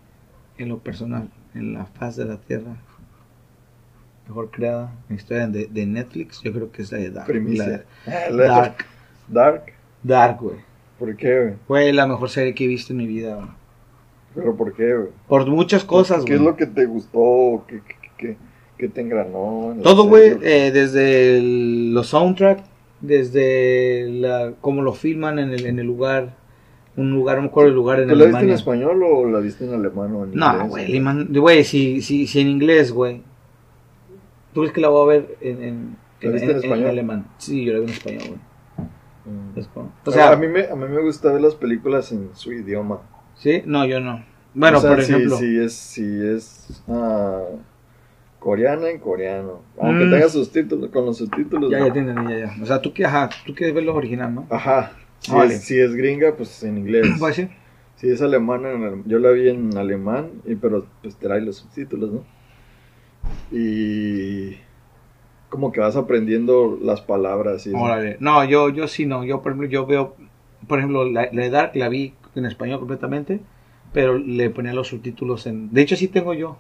en 0.58 0.70
lo 0.70 0.80
personal, 0.80 1.30
en 1.54 1.74
la 1.74 1.86
faz 1.86 2.16
de 2.16 2.26
la 2.26 2.38
tierra, 2.38 2.76
mejor 4.28 4.52
creada 4.52 4.92
en 5.10 5.16
historia 5.18 5.48
de, 5.48 5.66
de 5.68 5.86
Netflix, 5.86 6.42
yo 6.42 6.54
creo 6.54 6.72
que 6.72 6.82
es 6.82 6.92
la 6.92 6.98
de 7.00 7.10
Dark. 7.12 7.28
Primicia. 7.28 7.86
La- 8.06 8.30
La- 8.32 8.48
Dark. 8.48 8.86
Dark. 9.28 9.64
Dark, 10.04 10.38
güey. 10.42 10.58
¿Por 11.00 11.16
qué, 11.16 11.40
güey? 11.42 11.54
Fue 11.68 11.92
la 11.94 12.08
mejor 12.08 12.30
serie 12.30 12.54
que 12.54 12.64
he 12.66 12.68
visto 12.68 12.94
en 12.94 12.98
mi 12.98 13.08
vida, 13.08 13.36
güey. 13.36 13.48
¿Pero 14.36 14.56
por 14.56 14.74
qué, 14.74 14.96
güey? 14.96 15.10
Por 15.28 15.46
muchas 15.48 15.84
cosas, 15.84 16.24
¿Qué 16.26 16.34
es 16.34 16.40
güey. 16.40 16.52
lo 16.52 16.58
que 16.58 16.66
te 16.66 16.86
gustó? 16.86 17.66
¿Qué, 17.68 17.82
qué, 17.82 17.96
qué, 18.18 18.38
qué 18.78 18.88
te 18.90 19.02
engranó? 19.02 19.72
en 19.74 19.82
Todo, 19.82 20.08
güey, 20.08 20.38
eh, 20.42 20.72
desde 20.72 21.38
el- 21.38 21.94
los 21.94 22.08
soundtracks, 22.08 22.64
desde 23.04 24.10
la, 24.10 24.54
cómo 24.62 24.82
lo 24.82 24.94
filman 24.94 25.38
en 25.38 25.52
el, 25.52 25.66
en 25.68 25.78
el 25.78 25.86
lugar, 25.86 26.36
un 26.96 27.12
lugar, 27.12 27.36
no 27.38 27.44
me 27.44 27.48
acuerdo 27.50 27.70
el 27.70 27.76
lugar 27.76 28.00
en 28.00 28.08
¿Tú 28.10 28.16
la 28.16 28.24
viste 28.26 28.30
en 28.30 28.36
Alemania. 28.38 28.56
español 28.56 29.04
o 29.04 29.26
la 29.30 29.40
viste 29.40 29.66
en 29.66 29.74
alemán 29.74 30.16
o 30.16 30.24
en 30.24 30.32
No, 30.34 30.52
inglés? 30.54 30.70
güey, 30.70 30.88
Liman- 30.92 31.40
güey, 31.40 31.64
si, 31.64 32.02
si, 32.02 32.26
si 32.28 32.40
en 32.40 32.48
inglés, 32.48 32.92
güey. 32.92 33.22
¿Tú 34.54 34.62
crees 34.62 34.74
que 34.74 34.82
la 34.82 34.90
voy 34.90 35.04
a 35.04 35.18
ver 35.20 35.38
en, 35.42 35.64
en, 35.64 35.98
¿La 36.22 36.30
viste 36.32 36.52
en 36.52 36.58
español? 36.58 36.88
alemán? 36.90 37.28
Sí, 37.38 37.66
yo 37.66 37.74
la 37.74 37.80
vi 37.80 37.86
en 37.86 37.92
español, 37.92 38.24
güey. 38.28 38.40
Mm. 39.26 39.66
Como- 39.74 39.92
O 40.06 40.10
O 40.10 40.12
sea, 40.14 40.32
a 40.32 40.36
mí, 40.36 40.48
me, 40.48 40.66
a 40.66 40.76
mí 40.76 40.86
me 40.88 41.02
gusta 41.02 41.32
ver 41.32 41.42
las 41.42 41.56
películas 41.56 42.12
en 42.12 42.30
su 42.34 42.52
idioma. 42.54 43.00
¿sí? 43.36 43.64
No, 43.66 43.86
yo 43.86 44.00
no. 44.00 44.24
Bueno, 44.54 44.78
O 44.78 44.82
sea, 44.82 44.92
por 44.92 45.02
si- 45.04 45.12
ejemplo. 45.14 45.38
Si, 45.38 45.58
es, 45.60 45.74
si 45.74 46.04
es 46.28 46.84
ah, 46.88 47.42
coreana 48.44 48.90
en 48.90 49.00
coreano. 49.00 49.62
Aunque 49.80 50.04
Mm. 50.06 50.12
tenga 50.12 50.28
sus 50.30 50.52
títulos, 50.52 50.90
con 50.92 51.06
los 51.06 51.18
subtítulos. 51.18 51.72
Ya, 51.72 51.80
¿no? 51.80 51.88
ya 51.88 51.94
te 51.94 52.00
entendí, 52.00 52.34
ya, 52.34 52.40
ya. 52.40 52.56
O 52.62 52.66
sea, 52.66 52.82
tú, 52.82 52.94
que- 52.94 53.06
ajá, 53.06 53.30
tú 53.46 53.56
quieres 53.56 53.74
ver 53.74 53.86
lo 53.86 53.96
original, 53.96 54.36
¿no? 54.36 54.46
Ajá. 54.50 54.92
Si, 55.20 55.34
es, 55.38 55.64
si 55.64 55.80
es 55.80 55.96
gringa, 55.96 56.36
pues 56.36 56.62
en 56.64 56.78
inglés. 56.78 57.08
Si 57.96 58.10
es 58.10 58.22
alemana, 58.22 58.72
en 58.72 59.04
yo 59.06 59.18
la 59.18 59.30
vi 59.32 59.48
en 59.48 59.78
alemán, 59.78 60.30
y, 60.46 60.56
pero 60.56 60.86
pues 61.02 61.16
trae 61.16 61.40
los 61.40 61.56
subtítulos, 61.56 62.12
¿no? 62.12 62.24
Y 63.50 64.58
como 65.50 65.72
que 65.72 65.80
vas 65.80 65.96
aprendiendo 65.96 66.78
las 66.82 67.00
palabras. 67.00 67.66
Y 67.66 67.70
eso. 67.70 67.78
Órale. 67.78 68.18
No, 68.20 68.44
yo, 68.44 68.68
yo 68.70 68.90
sí 68.90 69.06
no. 69.06 69.24
Yo, 69.24 69.42
por 69.42 69.52
ejemplo, 69.54 69.70
yo 69.70 69.86
veo, 69.86 70.16
por 70.68 70.80
ejemplo, 70.80 71.06
la, 71.10 71.30
la 71.32 71.50
Dark 71.50 71.72
la 71.76 71.88
vi 71.88 72.14
en 72.36 72.46
español 72.46 72.80
completamente, 72.80 73.40
pero 73.94 74.18
le 74.18 74.50
ponía 74.50 74.74
los 74.74 74.88
subtítulos 74.90 75.48
en... 75.48 75.72
De 75.72 75.82
hecho, 75.82 75.96
sí 75.96 76.10
tengo 76.10 76.34
yo 76.34 76.58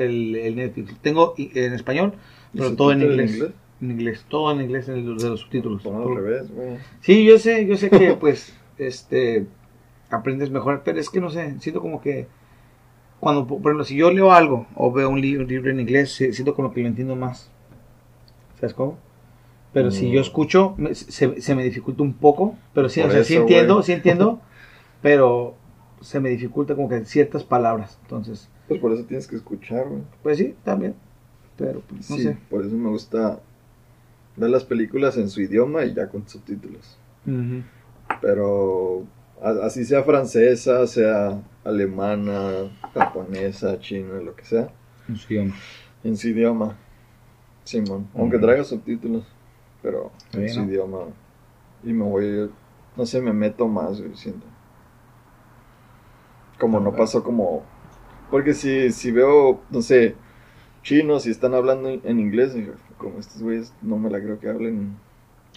el, 0.00 0.36
el 0.36 0.56
Netflix. 0.56 0.96
Tengo 1.00 1.34
en 1.36 1.72
español, 1.74 2.14
¿Y 2.52 2.58
pero 2.58 2.74
todo 2.76 2.92
en 2.92 3.02
inglés. 3.02 3.44
En 3.80 3.90
inglés, 3.92 4.24
todo 4.28 4.50
en 4.52 4.60
inglés 4.60 4.88
en 4.88 4.96
el- 4.96 5.16
de 5.18 5.28
los 5.30 5.40
subtítulos. 5.40 5.82
Ponlo 5.82 6.08
al 6.08 6.16
revés, 6.16 6.50
güey. 6.50 6.76
Sí, 7.00 7.24
yo 7.24 7.38
sé, 7.38 7.66
yo 7.66 7.76
sé 7.76 7.88
que 7.90 8.12
pues 8.14 8.54
este 8.78 9.46
aprendes 10.10 10.50
mejor, 10.50 10.82
pero 10.84 10.98
es 11.00 11.08
que 11.08 11.20
no 11.20 11.30
sé, 11.30 11.54
siento 11.60 11.80
como 11.80 12.00
que 12.00 12.26
cuando, 13.20 13.46
por 13.46 13.58
ejemplo, 13.60 13.84
si 13.84 13.96
yo 13.96 14.10
leo 14.10 14.32
algo 14.32 14.66
o 14.74 14.90
veo 14.92 15.08
un 15.08 15.20
libro, 15.20 15.42
un 15.44 15.48
libro 15.48 15.70
en 15.70 15.80
inglés, 15.80 16.12
sí- 16.12 16.32
siento 16.32 16.54
como 16.54 16.72
que 16.72 16.80
lo 16.82 16.88
entiendo 16.88 17.16
más. 17.16 17.50
¿Sabes 18.58 18.74
cómo? 18.74 18.98
Pero 19.72 19.90
si 19.90 20.08
Mm. 20.08 20.12
yo 20.12 20.20
escucho, 20.20 20.74
me- 20.76 20.94
se, 20.94 21.40
se 21.40 21.54
me 21.54 21.62
dificulta 21.62 22.02
un 22.02 22.14
poco, 22.14 22.56
pero 22.74 22.88
sí, 22.88 23.00
o 23.00 23.04
Por 23.04 23.12
sea, 23.12 23.24
sí 23.24 23.34
eso, 23.34 23.42
entiendo, 23.42 23.74
güey. 23.74 23.86
sí 23.86 23.92
entiendo, 24.24 24.40
pero 25.00 25.54
se 26.00 26.18
me 26.20 26.28
dificulta 26.30 26.74
como 26.74 26.88
que 26.88 27.04
ciertas 27.04 27.44
palabras. 27.44 27.98
Entonces, 28.02 28.48
Pues 28.70 28.80
por 28.80 28.92
eso 28.92 29.04
tienes 29.04 29.26
que 29.26 29.34
escuchar, 29.36 29.88
güey. 29.88 30.02
pues 30.22 30.38
sí, 30.38 30.54
también. 30.64 30.94
Pero 31.56 31.80
pues, 31.88 32.08
no 32.08 32.16
sí, 32.16 32.22
sé. 32.22 32.36
por 32.48 32.64
eso 32.64 32.76
me 32.76 32.88
gusta 32.88 33.40
ver 34.36 34.48
las 34.50 34.62
películas 34.64 35.16
en 35.16 35.28
su 35.28 35.40
idioma 35.42 35.84
y 35.84 35.92
ya 35.92 36.08
con 36.08 36.26
subtítulos. 36.28 36.96
Pero 38.20 39.04
a- 39.42 39.66
así 39.66 39.84
sea 39.84 40.02
francesa, 40.04 40.86
sea 40.86 41.42
alemana, 41.64 42.70
japonesa, 42.94 43.78
china, 43.80 44.14
lo 44.24 44.34
que 44.36 44.44
sea, 44.44 44.70
En 45.08 45.16
su 45.16 45.32
idioma. 45.32 45.54
en 46.04 46.16
su 46.16 46.28
idioma. 46.28 46.76
Simón, 47.64 48.08
aunque 48.14 48.36
Ujú. 48.36 48.46
traiga 48.46 48.64
subtítulos, 48.64 49.24
pero 49.82 50.10
en 50.32 50.48
su 50.48 50.60
idioma. 50.62 51.00
Y 51.84 51.92
me 51.92 52.04
voy, 52.04 52.50
no 52.96 53.04
sé, 53.06 53.20
me 53.20 53.32
meto 53.32 53.68
más, 53.68 54.00
güey, 54.00 54.16
siento. 54.16 54.46
Como 56.58 56.78
no 56.80 56.92
pasó 56.94 57.22
como... 57.22 57.62
Porque 58.30 58.54
si, 58.54 58.92
si 58.92 59.10
veo, 59.10 59.60
no 59.70 59.82
sé, 59.82 60.14
chinos 60.82 61.26
y 61.26 61.30
están 61.30 61.54
hablando 61.54 61.88
en, 61.88 62.20
inglés, 62.20 62.56
como 62.96 63.18
estos 63.18 63.42
güeyes, 63.42 63.72
no 63.82 63.98
me 63.98 64.10
la 64.10 64.20
creo 64.20 64.38
que 64.38 64.48
hablen 64.48 64.96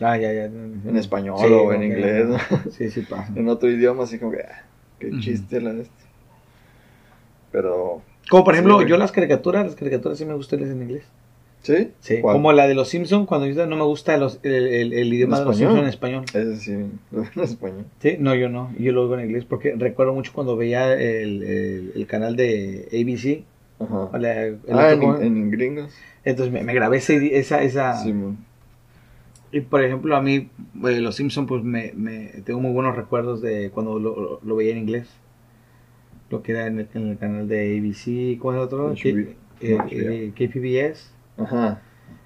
Ah, 0.01 0.17
ya, 0.17 0.33
ya. 0.33 0.45
en 0.45 0.97
español 0.97 1.37
Sí, 1.39 1.45
o 1.45 1.71
en 1.71 1.83
inglés, 1.83 2.27
¿no? 2.27 2.37
Sí, 2.71 2.89
sí 2.89 3.01
pasa. 3.01 3.31
en 3.35 3.47
otro 3.47 3.69
idioma, 3.69 4.03
así 4.03 4.17
como 4.17 4.31
que, 4.31 4.41
ah, 4.41 4.65
qué 4.99 5.11
chiste 5.19 5.61
la 5.61 5.73
de 5.73 5.83
este. 5.83 6.03
Pero, 7.51 8.01
Como 8.29 8.43
por 8.43 8.55
ejemplo, 8.55 8.79
Sí, 8.79 8.87
yo 8.87 8.97
las 8.97 9.11
caricaturas, 9.11 9.65
las 9.65 9.75
caricaturas 9.75 10.17
sí 10.17 10.25
me 10.25 10.33
gustan 10.33 10.61
en 10.61 10.81
inglés. 10.81 11.05
¿Sí? 11.63 11.89
Sí. 12.01 12.19
¿Cuál? 12.21 12.35
Como 12.35 12.53
la 12.53 12.67
de 12.67 12.75
los 12.75 12.89
Simpsons, 12.89 13.27
cuando 13.27 13.47
yo 13.47 13.65
no 13.65 13.75
me 13.75 13.83
gusta 13.83 14.15
los, 14.17 14.39
el, 14.43 14.53
el- 14.53 14.93
el 14.93 15.13
idioma 15.13 15.39
de 15.39 15.45
los? 15.45 15.57
Simpsons 15.57 15.81
en 15.81 15.87
español. 15.89 16.25
Ese 16.27 16.57
sí, 16.57 16.71
lo 17.11 17.21
veo 17.23 17.31
en 17.35 17.41
español. 17.43 17.85
Sí, 17.99 18.17
no, 18.19 18.35
yo 18.35 18.49
no. 18.49 18.71
Yo 18.77 18.91
lo 18.91 19.09
veo 19.09 19.17
en 19.19 19.25
inglés 19.25 19.45
porque 19.45 19.73
recuerdo 19.75 20.13
mucho 20.13 20.31
cuando 20.33 20.55
veía 20.55 20.93
el, 20.93 21.41
el- 21.95 22.07
canal 22.07 22.35
de 22.35 22.87
ABC. 22.91 23.43
Ajá. 23.83 24.17
la- 24.19 24.43
el 24.45 24.59
ah, 24.71 24.91
en, 24.91 25.03
en 25.23 25.49
gringos. 25.51 25.91
Entonces 26.23 26.53
me, 26.53 26.63
me 26.63 26.73
grabé 26.75 26.97
ese- 26.97 27.37
esa... 27.39 27.63
esa 27.63 27.95
Simón. 28.03 28.37
Y 29.51 29.61
por 29.61 29.83
ejemplo, 29.83 30.15
a 30.15 30.21
mí, 30.21 30.49
eh, 30.85 30.99
los 30.99 31.15
Simpsons, 31.15 31.47
pues 31.47 31.63
me, 31.63 31.91
me- 31.95 32.27
tengo 32.45 32.59
muy 32.59 32.71
buenos 32.71 32.95
recuerdos 32.95 33.41
de 33.41 33.69
cuando 33.71 33.99
lo, 33.99 34.39
lo 34.43 34.55
veía 34.55 34.71
en 34.71 34.79
inglés. 34.79 35.07
Lo 36.29 36.41
que 36.41 36.53
era 36.53 36.65
en 36.67 36.79
el, 36.79 36.87
en 36.95 37.09
el 37.11 37.17
canal 37.19 37.47
de 37.47 37.77
ABC, 37.77 38.39
¿cómo 38.39 38.53
es 38.53 38.57
el 38.57 38.63
otro? 38.63 38.93
K- 38.95 39.09
eh, 39.61 39.77
eh, 39.91 40.31
KPBS. 40.35 41.12
Ajá. 41.37 41.81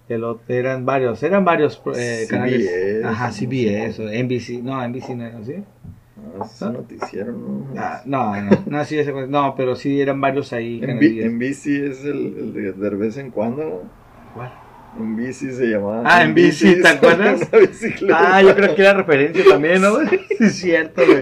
El 0.09 0.23
otro- 0.23 0.43
eran 0.55 0.85
varios, 0.85 1.21
eran 1.23 1.43
varios 1.43 1.81
eh, 1.95 2.25
CBS, 2.25 2.27
canales. 2.29 3.05
Ajá, 3.05 3.27
no 3.27 3.33
CBS 3.33 4.01
o 4.01 4.09
NBC. 4.09 4.63
No, 4.63 4.87
NBC 4.87 5.09
no 5.15 5.25
era 5.25 5.37
así. 5.37 5.53
Ah, 5.55 6.43
ese 6.45 6.55
es 6.55 6.61
un 6.61 6.73
noticiero, 6.73 7.31
¿no? 7.33 7.67
Ah, 7.77 8.01
no, 8.05 8.41
no, 8.41 8.63
no, 8.65 8.85
sí, 8.85 8.97
ese- 8.97 9.27
no, 9.27 9.53
pero 9.55 9.75
sí 9.75 9.99
eran 10.01 10.19
varios 10.21 10.53
ahí. 10.53 10.79
en, 10.83 11.37
bici 11.39 11.75
es 11.79 12.03
el, 12.05 12.53
el 12.55 12.79
de, 12.79 12.89
vez 12.91 13.17
en 13.17 13.31
cuando, 13.31 13.63
¿no? 13.63 13.81
¿Cuál? 14.33 14.51
En 14.97 15.15
bici 15.15 15.51
se 15.51 15.65
llamaba. 15.67 16.01
Ah, 16.05 16.23
en 16.23 16.33
bici, 16.33 16.81
¿te 16.81 16.87
acuerdas? 16.87 17.41
Ah, 18.11 18.41
yo 18.41 18.55
creo 18.55 18.73
que 18.75 18.81
era 18.81 18.93
referencia 18.93 19.43
también, 19.47 19.81
¿no? 19.81 19.97
Sí, 20.09 20.19
es 20.39 20.55
cierto, 20.55 21.05
güey. 21.05 21.21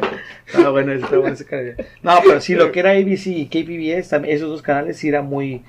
Ah, 0.63 0.69
bueno, 0.69 0.91
está 0.93 1.17
bueno 1.17 1.33
ese 1.33 1.45
canal. 1.45 1.75
No, 2.03 2.13
pero 2.25 2.39
sí, 2.39 2.53
lo 2.55 2.71
que 2.71 2.79
era 2.79 2.91
ABC 2.91 3.27
y 3.27 3.47
KPBS, 3.47 4.09
también, 4.09 4.35
esos 4.35 4.49
dos 4.49 4.61
canales 4.61 4.97
sí 4.97 5.09
eran 5.09 5.25
muy 5.25 5.63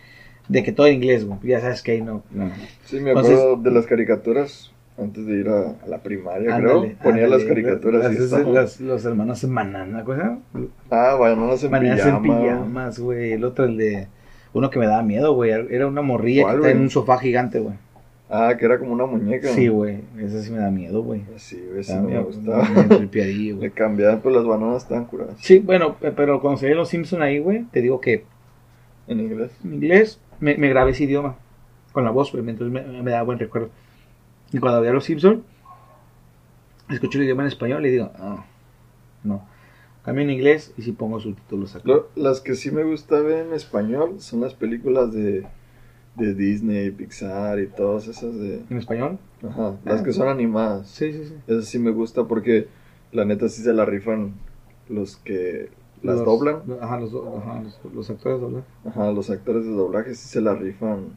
de 0.49 0.63
que 0.63 0.73
todo 0.73 0.87
en 0.87 0.95
inglés, 0.95 1.25
güey. 1.25 1.39
Ya 1.45 1.61
sabes 1.61 1.83
que 1.83 1.93
ahí 1.93 2.03
no. 2.03 2.23
no. 2.33 2.51
Sí, 2.85 3.01
me 3.01 3.11
Entonces- 3.11 3.35
acuerdo 3.39 3.57
de 3.63 3.71
las 3.71 3.87
caricaturas 3.87 4.73
antes 4.99 5.27
de 5.27 5.35
ir 5.41 5.49
a, 5.49 5.71
a 5.85 5.87
la 5.89 5.99
primaria, 5.99 6.55
Ándale, 6.57 6.81
creo. 6.95 6.99
Ponía 7.03 7.23
las 7.29 7.43
ándale, 7.43 7.49
caricaturas 7.49 8.03
las- 8.05 8.13
y 8.13 8.17
esas- 8.17 8.33
estaba- 8.41 8.53
las- 8.55 8.81
los 8.81 9.05
hermanos 9.05 9.45
en 9.45 9.55
banana, 9.55 10.05
cosa. 10.05 10.39
Ah, 10.91 11.17
bananas 11.19 11.63
en 11.65 11.71
pijama. 11.71 12.17
en 12.17 12.23
pijamas, 12.23 12.99
güey. 12.99 13.33
El 13.33 13.45
otro, 13.45 13.65
el 13.67 13.77
de. 13.77 14.07
Uno 14.53 14.71
que 14.71 14.79
me 14.79 14.87
daba 14.87 15.03
miedo, 15.03 15.35
güey. 15.35 15.51
Era 15.51 15.87
una 15.87 16.01
morrilla 16.01 16.41
que 16.41 16.45
¿Cuál, 16.45 16.55
estaba 16.57 16.71
en 16.73 16.81
un 16.81 16.89
sofá 16.91 17.19
gigante, 17.19 17.59
güey. 17.59 17.75
Ah, 18.31 18.55
que 18.59 18.65
era 18.65 18.79
como 18.79 18.93
una 18.93 19.05
muñeca. 19.07 19.49
Sí, 19.49 19.69
güey. 19.69 19.99
Ese 20.19 20.43
sí 20.43 20.51
me 20.51 20.59
da 20.59 20.71
miedo, 20.71 21.03
güey. 21.03 21.21
Sí, 21.37 21.63
no 21.91 22.03
me 22.03 22.19
gustaba. 22.23 22.67
me 22.71 22.85
tripearía, 22.97 23.53
güey. 23.55 23.69
Le 23.69 23.71
cambiaban, 23.75 24.21
pues 24.21 24.35
las 24.35 24.47
bananas 24.47 24.83
estaban 24.85 25.05
curadas. 25.05 25.35
Sí, 25.41 25.59
bueno, 25.59 25.95
pe- 25.97 26.11
pero 26.13 26.41
cuando 26.41 26.59
se 26.59 26.67
ve 26.69 26.75
los 26.75 26.89
Simpsons 26.89 27.23
ahí, 27.23 27.39
güey, 27.39 27.65
te 27.71 27.83
digo 27.83 28.01
que 28.01 28.25
En 29.09 29.21
inglés. 29.21 29.53
en 29.65 29.75
inglés 29.75 30.21
me, 30.41 30.57
me 30.57 30.69
grabé 30.69 30.91
ese 30.93 31.05
idioma 31.05 31.37
con 31.93 32.05
la 32.05 32.11
voz, 32.11 32.33
entonces 32.35 32.69
me, 32.71 33.03
me 33.03 33.11
da 33.11 33.23
buen 33.23 33.39
recuerdo. 33.39 33.71
Y 34.53 34.59
cuando 34.59 34.81
veía 34.81 34.93
los 34.93 35.05
Simpsons, 35.05 35.41
escucho 36.91 37.19
el 37.19 37.25
idioma 37.25 37.43
en 37.43 37.49
español 37.49 37.85
y 37.87 37.91
digo, 37.91 38.11
ah, 38.17 38.45
no. 39.25 39.47
Cambio 40.05 40.23
en 40.23 40.31
inglés 40.31 40.73
y 40.77 40.83
si 40.83 40.93
pongo 40.93 41.19
subtítulos. 41.21 41.77
Lo- 41.85 42.09
las 42.15 42.41
que 42.41 42.55
sí 42.55 42.71
me 42.71 42.85
gusta 42.85 43.21
ver 43.21 43.47
en 43.47 43.53
español 43.55 44.21
son 44.21 44.41
las 44.41 44.55
películas 44.55 45.13
de, 45.13 45.45
de 46.15 46.35
Disney, 46.35 46.91
Pixar 46.93 47.59
y 47.59 47.67
todas 47.67 48.07
esas 48.07 48.37
de... 48.39 48.63
¿En 48.71 48.77
español? 48.77 49.19
Ajá, 49.49 49.75
las 49.85 50.01
Ah. 50.01 50.05
que 50.05 50.13
son 50.13 50.29
animadas. 50.29 50.89
Sí, 50.89 51.13
sí, 51.13 51.25
sí. 51.25 51.35
Esas 51.49 51.65
sí 51.67 51.79
me 51.81 51.91
gusta 51.91 52.25
porque 52.25 52.69
la 53.11 53.25
neta 53.25 53.49
sí 53.49 53.63
se 53.63 53.73
la 53.73 53.85
rifan 53.85 54.35
los 54.89 55.17
que 55.17 55.71
las 56.03 56.17
Los- 56.17 56.25
doblan. 56.25 56.63
Ajá, 56.81 57.01
los, 57.01 57.13
ajá, 57.15 57.63
los, 57.63 57.95
los 57.95 58.11
actores 58.11 58.41
doblan. 58.41 58.65
Ajá, 58.87 59.11
los 59.13 59.31
actores 59.31 59.65
de 59.65 59.71
doblaje 59.73 60.15
sí 60.15 60.29
se 60.29 60.41
la 60.41 60.55
rifan. 60.55 61.17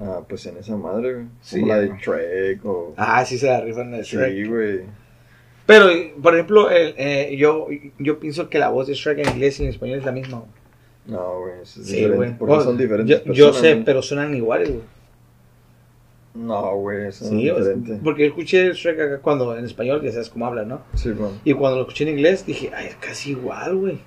Ah, 0.00 0.20
pues 0.28 0.44
en 0.46 0.58
esa 0.58 0.76
madre, 0.76 1.14
güey. 1.14 1.26
Sí, 1.40 1.60
Como 1.60 1.72
la 1.72 1.80
de. 1.80 1.88
Shrek 1.98 2.64
o... 2.66 2.92
Ah, 2.96 3.24
sí 3.24 3.38
se 3.38 3.46
la 3.46 3.60
rifan 3.62 3.90
de 3.90 4.02
Shrek. 4.02 4.32
Sí, 4.34 4.44
güey. 4.44 4.80
Pero, 5.66 5.86
por 6.22 6.34
ejemplo, 6.34 6.70
el, 6.70 6.94
eh, 6.96 7.36
yo, 7.38 7.66
yo 7.98 8.18
pienso 8.20 8.48
que 8.48 8.58
la 8.58 8.68
voz 8.70 8.86
de 8.86 8.94
Shrek 8.94 9.18
en 9.18 9.28
inglés 9.34 9.58
y 9.60 9.64
en 9.64 9.70
español 9.70 9.98
es 9.98 10.04
la 10.04 10.12
misma. 10.12 10.38
güey. 10.38 10.50
No, 11.06 11.40
güey, 11.40 11.52
es 11.62 11.68
Sí, 11.70 11.80
diferente. 11.96 12.16
güey. 12.16 12.38
Porque 12.38 12.64
son 12.64 12.76
diferentes 12.76 13.22
yo, 13.24 13.52
sé, 13.54 13.76
¿no? 13.76 13.84
pero 13.84 14.02
suenan 14.02 14.34
iguales, 14.34 14.68
güey. 14.70 14.82
No, 16.38 16.76
güey, 16.76 17.10
son 17.10 17.28
Sí, 17.30 17.50
o 17.50 17.54
sea, 17.56 17.74
diferentes. 17.74 18.00
porque 18.04 18.22
yo 18.22 18.28
escuché 18.28 18.72
Shrek 18.72 19.00
acá 19.00 19.18
cuando 19.20 19.56
en 19.58 19.64
español, 19.64 20.00
ya 20.02 20.12
sabes 20.12 20.30
cómo 20.30 20.46
habla, 20.46 20.64
¿no? 20.64 20.82
Sí, 20.94 21.10
bueno, 21.10 21.34
Y 21.44 21.52
cuando 21.54 21.76
lo 21.78 21.82
escuché 21.82 22.04
en 22.04 22.10
inglés 22.10 22.46
dije, 22.46 22.70
ay, 22.74 22.86
es 22.86 22.94
casi 22.96 23.30
igual, 23.32 23.76
güey. 23.76 23.98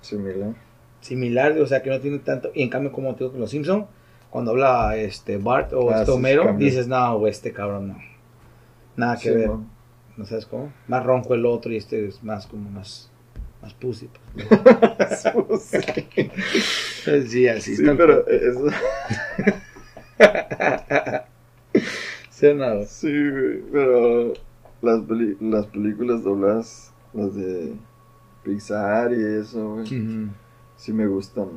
similar. 0.00 0.54
Similar, 1.00 1.52
o 1.60 1.66
sea, 1.66 1.80
que 1.82 1.90
no 1.90 2.00
tiene 2.00 2.18
tanto. 2.18 2.50
Y 2.54 2.62
en 2.64 2.70
cambio, 2.70 2.90
como 2.90 3.12
te 3.14 3.20
digo 3.20 3.30
con 3.30 3.40
los 3.40 3.50
Simpsons, 3.50 3.84
cuando 4.30 4.50
habla 4.50 4.96
este 4.96 5.36
Bart 5.38 5.72
o 5.72 5.90
Ah, 5.90 6.00
este 6.00 6.10
Homero, 6.10 6.54
dices, 6.58 6.88
no, 6.88 7.18
güey, 7.18 7.30
este 7.30 7.52
cabrón 7.52 7.88
no. 7.88 7.98
Nada 8.96 9.14
que 9.16 9.28
Sí, 9.28 9.34
ver. 9.36 9.50
¿No 10.16 10.24
sabes 10.24 10.46
cómo? 10.46 10.72
Más 10.88 11.04
ronco 11.06 11.34
el 11.34 11.46
otro 11.46 11.72
y 11.72 11.76
este 11.76 12.06
es 12.06 12.24
más 12.24 12.48
como 12.48 12.68
más. 12.70 13.12
Más 13.62 13.72
pussy. 13.74 14.08
sí, 14.36 15.28
Pues. 15.46 15.70
Sí, 17.30 17.46
así 17.48 17.76
sí, 17.76 17.82
está 17.82 17.96
pero 17.96 18.26
eso... 18.26 18.64
Sí, 22.38 22.54
no. 22.54 22.82
Sí, 22.84 23.30
güey, 23.30 23.62
pero 23.72 24.32
las, 24.80 25.00
peli- 25.06 25.36
las 25.40 25.66
películas 25.66 26.22
dobladas, 26.22 26.92
las 27.12 27.34
de 27.34 27.74
Pixar 28.44 29.12
y 29.12 29.24
eso, 29.40 29.74
güey, 29.74 29.82
Ujú, 29.86 30.30
sí 30.76 30.92
me 30.92 31.06
gustan. 31.08 31.48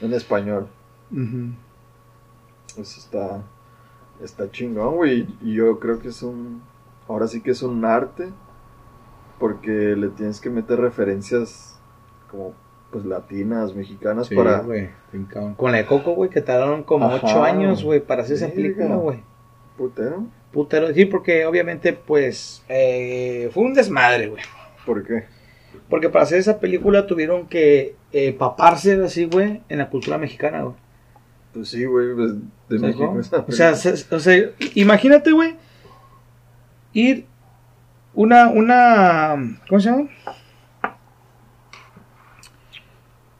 En 0.00 0.14
español. 0.14 0.66
Eso 2.78 3.00
está, 3.00 3.42
está 4.22 4.50
chingón, 4.50 4.96
güey. 4.96 5.26
Y 5.42 5.54
yo 5.54 5.78
creo 5.78 5.98
que 5.98 6.08
es 6.08 6.22
un, 6.22 6.62
ahora 7.08 7.26
sí 7.26 7.40
que 7.42 7.50
es 7.50 7.62
un 7.62 7.84
arte, 7.84 8.30
porque 9.38 9.70
le 9.96 10.08
tienes 10.08 10.40
que 10.40 10.50
meter 10.50 10.78
referencias 10.80 11.78
como, 12.30 12.54
pues, 12.90 13.04
latinas, 13.04 13.74
mexicanas 13.74 14.28
Sí, 14.28 14.34
para... 14.34 14.62
cabrón. 15.30 15.54
Con 15.54 15.72
la 15.72 15.78
de 15.78 15.86
Coco, 15.86 16.14
güey, 16.14 16.30
que 16.30 16.40
tardaron 16.40 16.82
como 16.82 17.06
Ajá. 17.06 17.20
8 17.22 17.42
años, 17.42 17.84
güey, 17.84 18.00
para 18.00 18.22
hacer 18.22 18.36
esa 18.36 18.48
película, 18.48 18.96
güey. 18.96 19.22
¿Putero? 19.76 20.26
Putero, 20.52 20.92
sí, 20.92 21.04
porque 21.04 21.44
obviamente, 21.46 21.92
pues, 21.92 22.62
eh, 22.68 23.50
fue 23.52 23.64
un 23.64 23.74
desmadre, 23.74 24.28
güey. 24.28 24.42
¿Por 24.84 25.04
qué? 25.06 25.24
Porque 25.88 26.08
para 26.08 26.24
hacer 26.24 26.38
esa 26.38 26.58
película 26.58 27.06
tuvieron 27.06 27.46
que 27.46 27.94
eh, 28.12 28.32
paparse 28.32 28.94
así, 29.02 29.26
güey, 29.26 29.60
en 29.68 29.78
la 29.78 29.90
cultura 29.90 30.18
mexicana, 30.18 30.62
güey. 30.62 30.74
Pues 31.52 31.68
sí, 31.68 31.84
güey, 31.84 32.14
pues, 32.14 32.32
de 32.68 32.78
¿Sabes 32.78 32.96
México. 32.96 33.44
O 33.46 33.52
sea, 33.52 33.72
o 34.10 34.20
sea, 34.20 34.50
imagínate, 34.74 35.32
güey, 35.32 35.54
ir 36.92 37.26
una, 38.14 38.48
una, 38.48 39.60
¿cómo 39.68 39.80
se 39.80 39.90
llama? 39.90 40.08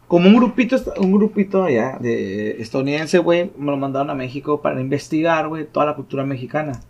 Como 0.09 0.29
un 0.29 0.37
grupito, 0.37 0.77
un 0.99 1.13
grupito 1.13 1.65
allá 1.65 1.99
de 2.01 2.61
estadounidense, 2.63 3.19
güey, 3.19 3.51
me 3.59 3.73
lo 3.73 3.77
mandaron 3.77 4.09
a 4.11 4.15
México 4.15 4.63
para 4.63 4.81
investigar, 4.81 5.49
güey, 5.49 5.65
toda 5.67 5.87
la 5.87 5.97
cultura 5.97 6.25
mexicana. 6.25 6.81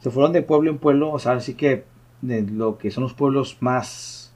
Se 0.00 0.10
fueron 0.10 0.32
de 0.32 0.42
pueblo 0.42 0.70
en 0.70 0.78
pueblo, 0.78 1.10
o 1.10 1.18
sea, 1.18 1.32
así 1.32 1.54
que 1.54 1.84
de 2.22 2.42
lo 2.42 2.78
que 2.78 2.90
son 2.90 3.02
los 3.02 3.12
pueblos 3.12 3.56
más, 3.60 4.32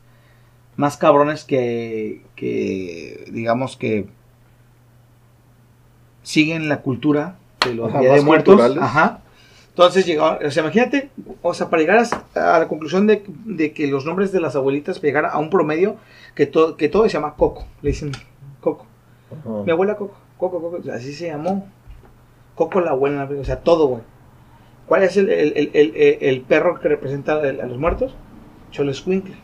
más 0.76 0.96
cabrones 0.96 1.44
que, 1.44 2.22
que 2.34 3.26
digamos 3.30 3.76
que 3.76 4.08
siguen 6.22 6.68
la 6.68 6.82
cultura 6.82 7.36
de 7.64 7.74
los 7.74 7.88
Ajá, 7.90 8.00
Día 8.00 8.14
de 8.14 8.22
Muertos. 8.22 8.54
culturales. 8.56 8.82
Ajá. 8.82 9.20
Entonces 9.74 10.06
llegaron, 10.06 10.46
o 10.46 10.50
sea, 10.52 10.62
imagínate, 10.62 11.10
o 11.42 11.52
sea, 11.52 11.68
para 11.68 11.82
llegar 11.82 11.98
a, 12.34 12.54
a 12.54 12.60
la 12.60 12.68
conclusión 12.68 13.08
de, 13.08 13.24
de 13.44 13.72
que 13.72 13.88
los 13.88 14.06
nombres 14.06 14.30
de 14.30 14.40
las 14.40 14.54
abuelitas 14.54 15.02
llegar 15.02 15.26
a 15.26 15.36
un 15.38 15.50
promedio 15.50 15.96
que, 16.36 16.46
todo 16.46 16.76
que 16.76 16.88
todo 16.88 17.02
se 17.04 17.08
llama 17.10 17.34
Coco, 17.36 17.66
le 17.82 17.90
dicen 17.90 18.12
Coco. 18.60 18.86
Mi 19.64 19.72
abuela 19.72 19.96
Coco, 19.96 20.14
Coco, 20.38 20.60
Coco, 20.60 20.78
así 20.92 21.12
se 21.12 21.26
llamó. 21.26 21.68
Coco 22.54 22.80
la 22.80 22.92
abuela, 22.92 23.28
o 23.28 23.44
sea, 23.44 23.62
todo, 23.62 23.88
güey. 23.88 24.02
¿Cuál 24.86 25.02
es 25.02 25.16
el, 25.16 25.28
el, 25.28 25.70
el, 25.74 26.18
el, 26.20 26.40
perro 26.42 26.78
que 26.78 26.86
representa 26.88 27.32
a 27.40 27.52
los 27.52 27.78
muertos? 27.78 28.14
Cholescuincle. 28.70 29.34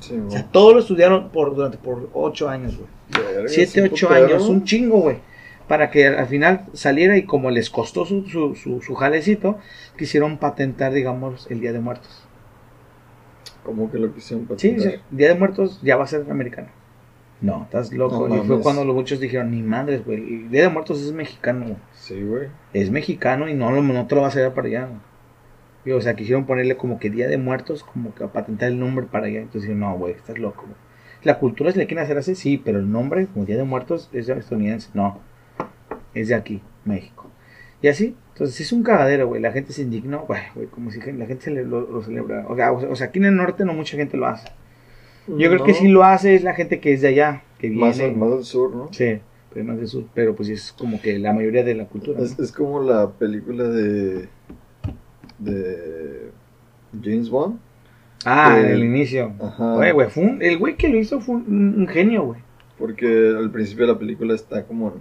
Sí, 0.00 0.18
O 0.26 0.30
sea, 0.30 0.44
todos 0.50 0.74
lo 0.74 0.80
estudiaron 0.80 1.28
por, 1.28 1.54
durante 1.54 1.78
por 1.78 2.08
ocho 2.14 2.48
años, 2.48 2.76
güey. 2.76 2.88
Verga, 3.10 3.48
Siete, 3.48 3.70
sí, 3.70 3.80
ocho 3.80 4.08
putero. 4.08 4.26
años, 4.26 4.48
un 4.48 4.64
chingo, 4.64 5.00
güey. 5.02 5.18
Para 5.68 5.90
que 5.90 6.06
al 6.06 6.26
final 6.26 6.64
saliera 6.72 7.16
y 7.18 7.24
como 7.24 7.50
les 7.50 7.68
costó 7.70 8.06
su, 8.06 8.24
su, 8.26 8.54
su, 8.54 8.80
su 8.80 8.94
jalecito, 8.94 9.58
quisieron 9.98 10.38
patentar, 10.38 10.92
digamos, 10.92 11.46
el 11.50 11.60
Día 11.60 11.72
de 11.72 11.80
Muertos. 11.80 12.24
¿Cómo 13.64 13.90
que 13.90 13.98
lo 13.98 14.14
quisieron 14.14 14.46
patentar? 14.46 14.92
sí, 14.92 14.98
Día 15.10 15.28
de 15.28 15.34
Muertos 15.34 15.80
ya 15.82 15.96
va 15.96 16.04
a 16.04 16.06
ser 16.06 16.24
americano. 16.30 16.68
No, 17.40 17.64
estás 17.64 17.92
loco. 17.92 18.28
No 18.28 18.36
y 18.42 18.46
fue 18.46 18.60
cuando 18.60 18.84
los 18.84 18.94
muchos 18.94 19.20
dijeron, 19.20 19.50
ni 19.50 19.62
madres, 19.62 20.04
güey. 20.04 20.18
El 20.18 20.50
Día 20.50 20.62
de 20.62 20.68
Muertos 20.70 21.00
es 21.02 21.12
mexicano. 21.12 21.76
Sí, 21.92 22.20
güey. 22.22 22.48
Es 22.72 22.90
mexicano 22.90 23.48
y 23.48 23.54
no, 23.54 23.70
lo- 23.70 23.82
no 23.82 24.06
te 24.06 24.14
lo 24.14 24.22
vas 24.22 24.34
a 24.34 24.38
llevar 24.40 24.54
para 24.54 24.68
allá. 24.68 24.88
Y, 25.84 25.92
o 25.92 26.00
sea, 26.00 26.16
quisieron 26.16 26.46
ponerle 26.46 26.76
como 26.76 26.98
que 26.98 27.10
Día 27.10 27.28
de 27.28 27.38
Muertos, 27.38 27.84
como 27.84 28.14
que 28.14 28.24
a 28.24 28.28
patentar 28.32 28.68
el 28.70 28.80
nombre 28.80 29.06
para 29.06 29.26
allá. 29.26 29.38
Entonces 29.40 29.62
dijeron, 29.62 29.80
no, 29.80 29.96
güey, 29.96 30.14
estás 30.14 30.38
loco. 30.38 30.64
La 31.22 31.38
cultura 31.38 31.70
se 31.72 31.78
le 31.78 31.86
quieren 31.86 32.04
hacer 32.04 32.18
así, 32.18 32.34
sí, 32.34 32.58
pero 32.62 32.78
el 32.78 32.90
nombre, 32.90 33.26
como 33.26 33.44
Día 33.44 33.56
de 33.56 33.64
Muertos, 33.64 34.08
es 34.12 34.26
de 34.26 34.32
estadounidense. 34.38 34.90
No, 34.94 35.20
es 36.20 36.28
de 36.28 36.34
aquí, 36.34 36.60
México. 36.84 37.26
Y 37.82 37.88
así, 37.88 38.14
entonces 38.32 38.60
es 38.60 38.72
un 38.72 38.82
cagadero, 38.82 39.28
güey. 39.28 39.40
La 39.40 39.52
gente 39.52 39.72
se 39.72 39.82
indignó, 39.82 40.26
güey, 40.26 40.40
como 40.70 40.90
si 40.90 40.98
la 41.00 41.26
gente 41.26 41.44
se 41.44 41.50
le- 41.50 41.64
lo, 41.64 41.80
lo 41.82 42.02
celebra. 42.02 42.44
O 42.48 42.56
sea, 42.56 42.72
o 42.72 42.96
sea, 42.96 43.06
aquí 43.08 43.18
en 43.20 43.26
el 43.26 43.36
norte 43.36 43.64
no 43.64 43.72
mucha 43.72 43.96
gente 43.96 44.16
lo 44.16 44.26
hace. 44.26 44.48
Yo 45.28 45.50
creo 45.50 45.62
que 45.64 45.74
sí 45.74 45.88
lo 45.88 46.04
hace 46.04 46.34
es 46.34 46.42
la 46.42 46.54
gente 46.54 46.80
que 46.80 46.92
es 46.94 47.02
de 47.02 47.08
allá, 47.08 47.42
que 47.58 47.68
viene. 47.68 47.84
Más, 47.86 47.98
más 48.16 48.32
al 48.32 48.44
sur, 48.44 48.74
¿no? 48.74 48.88
Sí, 48.92 49.18
pero 49.52 49.64
más 49.66 49.76
del 49.76 49.86
sur. 49.86 50.04
Pero 50.14 50.34
pues 50.34 50.48
es 50.48 50.72
como 50.72 51.00
que 51.00 51.18
la 51.18 51.32
mayoría 51.34 51.62
de 51.64 51.74
la 51.74 51.84
cultura. 51.86 52.18
¿no? 52.18 52.24
Es, 52.24 52.50
como 52.52 52.82
la 52.82 53.10
película 53.10 53.64
de. 53.64 54.28
de. 55.38 56.30
James 57.02 57.28
Bond. 57.30 57.58
Ah, 58.24 58.56
en 58.58 58.66
el 58.66 58.84
inicio. 58.84 59.32
Ajá. 59.40 59.74
Güey, 59.74 59.92
güey, 59.92 60.08
fue 60.10 60.24
un- 60.24 60.42
el 60.42 60.58
güey 60.58 60.76
que 60.76 60.88
lo 60.88 60.98
hizo 60.98 61.20
fue 61.20 61.36
un, 61.36 61.74
un 61.78 61.86
genio, 61.88 62.24
güey. 62.24 62.40
Porque 62.78 63.06
al 63.36 63.50
principio 63.50 63.86
de 63.86 63.92
la 63.92 63.98
película 63.98 64.34
está 64.34 64.64
como. 64.64 64.94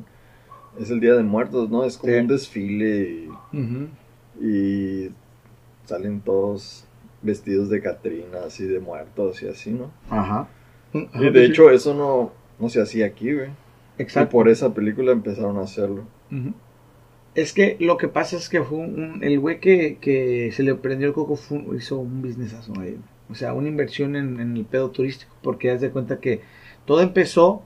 Es 0.80 0.90
el 0.92 1.00
día 1.00 1.16
de 1.16 1.24
muertos, 1.24 1.70
¿no? 1.70 1.84
Es 1.84 1.98
como 1.98 2.14
Sí. 2.14 2.20
un 2.20 2.28
desfile 2.28 3.28
y, 3.54 4.46
y 4.46 5.12
salen 5.86 6.22
todos 6.22 6.86
vestidos 7.22 7.70
de 7.70 7.82
Catrina, 7.82 8.40
así 8.46 8.66
de 8.66 8.80
muertos 8.80 9.42
y 9.42 9.48
así, 9.48 9.72
¿no? 9.72 9.92
Ajá. 10.10 10.48
Y 10.94 11.30
de 11.32 11.46
hecho, 11.46 11.70
eso 11.70 11.94
no, 11.94 12.32
no 12.60 12.70
se 12.70 12.82
hacía 12.82 13.08
aquí, 13.08 13.34
güey. 13.34 13.50
Y 13.98 14.02
Exacto. 14.04 14.32
por 14.32 14.48
esa 14.50 14.74
película 14.74 15.12
empezaron 15.12 15.58
a 15.58 15.62
hacerlo. 15.62 16.04
Es 17.36 17.54
que 17.54 17.78
lo 17.80 17.98
que 17.98 18.08
pasa 18.08 18.36
es 18.38 18.50
que 18.50 18.62
fue 18.64 18.78
un, 18.80 19.20
el 19.24 19.40
güey 19.40 19.60
que, 19.60 19.98
que 20.00 20.52
se 20.54 20.64
le 20.64 20.76
prendió 20.76 21.08
el 21.08 21.14
coco 21.14 21.36
fue 21.36 21.58
un- 21.60 21.76
hizo 21.78 21.98
un 21.98 22.22
businessazo 22.22 22.74
ahí. 22.80 22.98
O 23.30 23.36
sea, 23.36 23.54
una 23.54 23.68
inversión 23.68 24.16
en, 24.16 24.40
en 24.40 24.56
el 24.58 24.66
pedo 24.66 24.90
turístico. 24.92 25.32
Porque 25.42 25.70
haz 25.72 25.82
de 25.82 25.90
cuenta 25.92 26.20
que 26.20 26.42
todo 26.86 27.02
empezó 27.02 27.62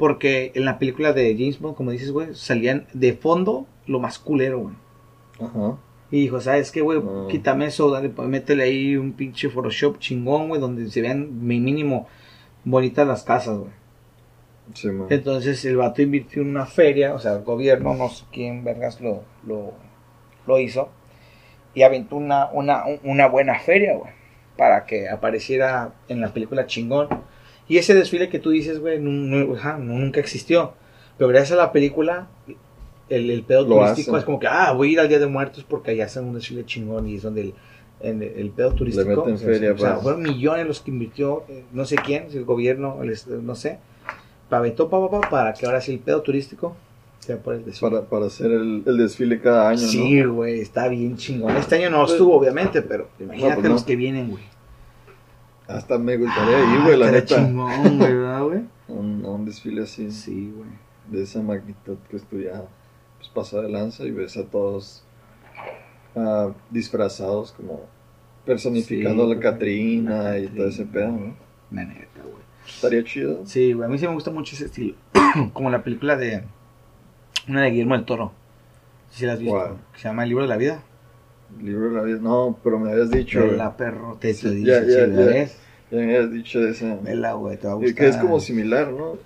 porque 0.00 0.50
en 0.54 0.64
la 0.64 0.78
película 0.78 1.12
de 1.12 1.36
James 1.38 1.60
Bond, 1.60 1.76
como 1.76 1.90
dices, 1.90 2.10
güey, 2.10 2.34
salían 2.34 2.86
de 2.94 3.12
fondo 3.12 3.66
lo 3.86 4.00
más 4.00 4.18
culero, 4.18 4.60
güey. 4.60 4.74
Ajá. 5.38 5.76
Y 6.10 6.22
dijo, 6.22 6.40
¿sabes 6.40 6.72
qué, 6.72 6.80
güey? 6.80 7.02
Ah. 7.04 7.26
Quítame 7.30 7.66
eso, 7.66 7.90
dale, 7.90 8.08
pues, 8.08 8.26
métele 8.26 8.62
ahí 8.62 8.96
un 8.96 9.12
pinche 9.12 9.50
Photoshop 9.50 9.98
chingón, 9.98 10.48
güey, 10.48 10.58
donde 10.58 10.90
se 10.90 11.02
vean 11.02 11.46
mi 11.46 11.60
mínimo 11.60 12.08
bonitas 12.64 13.06
las 13.06 13.24
casas, 13.24 13.58
güey. 13.58 13.70
Sí. 14.72 14.88
Entonces 15.10 15.62
el 15.66 15.76
vato 15.76 16.00
invirtió 16.00 16.40
en 16.40 16.48
una 16.48 16.64
feria, 16.64 17.12
o 17.12 17.18
sea, 17.18 17.34
el 17.34 17.42
gobierno, 17.42 17.94
no 17.94 18.08
sé 18.08 18.24
quién 18.32 18.64
vergas 18.64 19.02
lo, 19.02 19.22
lo, 19.46 19.74
lo 20.46 20.58
hizo, 20.58 20.88
y 21.74 21.82
aventó 21.82 22.16
una, 22.16 22.48
una, 22.52 22.84
una 23.04 23.26
buena 23.26 23.58
feria, 23.58 23.96
güey, 23.96 24.12
para 24.56 24.86
que 24.86 25.10
apareciera 25.10 25.92
en 26.08 26.22
la 26.22 26.32
película 26.32 26.64
chingón. 26.64 27.08
Y 27.70 27.78
ese 27.78 27.94
desfile 27.94 28.28
que 28.28 28.38
tú 28.38 28.50
dices, 28.50 28.80
güey, 28.80 28.98
nu- 29.00 29.54
ajá, 29.54 29.78
nu- 29.78 29.98
nunca 29.98 30.20
existió. 30.20 30.74
Pero 31.16 31.28
gracias 31.28 31.52
a 31.52 31.62
la 31.62 31.72
película, 31.72 32.28
el, 33.08 33.30
el 33.30 33.42
pedo 33.42 33.62
Lo 33.62 33.76
turístico 33.76 34.10
hacen. 34.10 34.18
es 34.18 34.24
como 34.24 34.38
que, 34.40 34.46
ah, 34.48 34.72
voy 34.72 34.88
a 34.88 34.92
ir 34.92 35.00
al 35.00 35.08
Día 35.08 35.18
de 35.20 35.26
Muertos 35.26 35.64
porque 35.68 35.92
allá 35.92 36.04
hacen 36.06 36.24
un 36.24 36.34
desfile 36.34 36.66
chingón 36.66 37.08
y 37.08 37.14
es 37.16 37.22
donde 37.22 37.40
el, 37.42 37.54
el, 38.00 38.22
el 38.22 38.50
pedo 38.50 38.72
turístico. 38.74 39.08
meten 39.08 39.34
o 39.34 39.38
sea, 39.38 39.46
feria, 39.48 39.72
o 39.72 39.78
sea, 39.78 39.92
pues. 39.92 40.02
fueron 40.02 40.22
millones 40.22 40.66
los 40.66 40.80
que 40.80 40.90
invirtió, 40.90 41.44
eh, 41.48 41.64
no 41.72 41.84
sé 41.84 41.96
quién, 41.96 42.30
si 42.30 42.38
el 42.38 42.44
gobierno, 42.44 42.98
el 43.02 43.16
no 43.46 43.54
sé, 43.54 43.78
paventó 44.48 44.88
pa, 44.90 45.08
pa, 45.08 45.20
pa, 45.20 45.30
para 45.30 45.52
que 45.52 45.64
ahora 45.66 45.80
sí 45.80 45.92
el 45.92 45.98
pedo 46.00 46.22
turístico 46.22 46.74
sea 47.20 47.36
por 47.36 47.54
el 47.54 47.64
desfile. 47.64 47.90
Para, 47.90 48.02
para 48.08 48.26
hacer 48.26 48.50
el, 48.50 48.82
el 48.86 48.96
desfile 48.96 49.40
cada 49.40 49.68
año, 49.68 49.78
Sí, 49.78 50.22
güey, 50.24 50.60
está 50.60 50.88
bien 50.88 51.16
chingón. 51.16 51.56
Este 51.56 51.76
año 51.76 51.90
no 51.90 52.00
Pues- 52.00 52.12
estuvo, 52.12 52.34
obviamente, 52.34 52.82
pero 52.82 53.08
imagínate 53.20 53.54
pues 53.56 53.64
no. 53.68 53.74
los 53.74 53.84
que 53.84 53.94
vienen, 53.96 54.30
güey. 54.30 54.42
Hasta 55.70 55.98
me 55.98 56.16
gustaría 56.16 56.58
ir, 56.74 56.82
güey, 56.82 56.96
la 56.98 57.08
Ah, 57.08 57.10
neta. 57.12 57.36
chingón, 57.36 57.98
güey, 57.98 58.14
¿verdad, 58.14 58.42
güey? 58.44 58.60
Un, 58.88 59.44
desfile 59.44 59.82
así, 59.82 60.10
Sí, 60.10 60.52
güey. 60.54 60.68
de 61.08 61.22
esa 61.22 61.40
magnitud 61.42 61.96
que 62.08 62.16
estudia 62.16 62.64
pues, 63.18 63.28
pasa 63.28 63.60
de 63.60 63.68
lanza 63.70 64.04
y 64.04 64.10
ves 64.10 64.36
a 64.36 64.44
todos 64.44 65.04
ah, 66.16 66.50
disfrazados 66.70 67.52
como 67.52 67.82
personificando 68.44 69.24
Sí, 69.26 69.32
a 69.32 69.34
la 69.34 69.40
Catrina 69.40 70.38
y 70.38 70.48
todo 70.48 70.66
ese 70.68 70.84
pedo, 70.86 71.12
¿no? 71.12 71.34
La 71.70 71.84
neta, 71.84 72.22
güey. 72.22 72.42
Estaría 72.66 73.04
chido. 73.04 73.40
Sí, 73.46 73.72
güey, 73.72 73.86
a 73.86 73.88
mí 73.88 73.98
sí 73.98 74.06
me 74.08 74.14
gusta 74.14 74.30
mucho 74.30 74.54
ese 74.54 74.66
estilo. 74.66 74.94
Como 75.52 75.70
la 75.70 75.82
película 75.82 76.16
de. 76.16 76.42
Una 77.48 77.62
de 77.62 77.70
Guillermo 77.70 77.94
del 77.94 78.04
Toro. 78.04 78.32
Si 79.10 79.24
la 79.26 79.34
has 79.34 79.38
visto. 79.40 79.78
Que 79.92 79.98
se 80.00 80.08
llama 80.08 80.22
El 80.24 80.28
libro 80.30 80.44
de 80.44 80.48
la 80.48 80.56
vida. 80.56 80.82
Libro 81.62 81.90
de 81.90 81.96
la 81.96 82.02
vida. 82.02 82.18
No, 82.20 82.58
pero 82.62 82.78
me 82.78 82.90
habías 82.92 83.10
dicho. 83.10 83.40
Vela, 83.40 83.76
perro, 83.76 84.16
te, 84.20 84.28
te 84.28 84.34
Sí, 84.34 84.48
dice, 84.56 84.66
ya, 84.66 84.80
ya, 84.80 85.06
sí, 85.06 85.12
ya. 85.12 85.26
¿ves? 85.26 85.56
Ya 85.90 85.96
me 85.98 86.04
habías 86.04 86.32
dicho 86.32 86.60
de 86.60 86.70
esa. 86.70 86.96
Vela, 86.96 87.32
güey, 87.34 87.56
te 87.56 87.66
va 87.66 87.72
a 87.72 87.76
gustar. 87.76 87.94
que 87.94 88.08
es 88.08 88.16
como 88.16 88.40
similar, 88.40 88.92
¿no? 88.92 89.18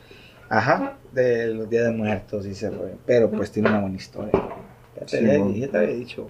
Ajá, 0.48 0.98
de 1.12 1.48
los 1.54 1.68
días 1.70 1.84
de 1.86 1.92
muertos, 1.92 2.44
dice, 2.44 2.68
güey. 2.70 2.92
Pero 3.06 3.30
pues 3.30 3.50
tiene 3.50 3.68
una 3.68 3.80
buena 3.80 3.96
historia. 3.96 4.30
Ya 4.32 5.06
te, 5.06 5.08
Sí, 5.08 5.16
había- 5.18 5.38
mon. 5.38 5.54
ya 5.54 5.68
te 5.68 5.76
había 5.78 5.94
dicho. 5.94 6.28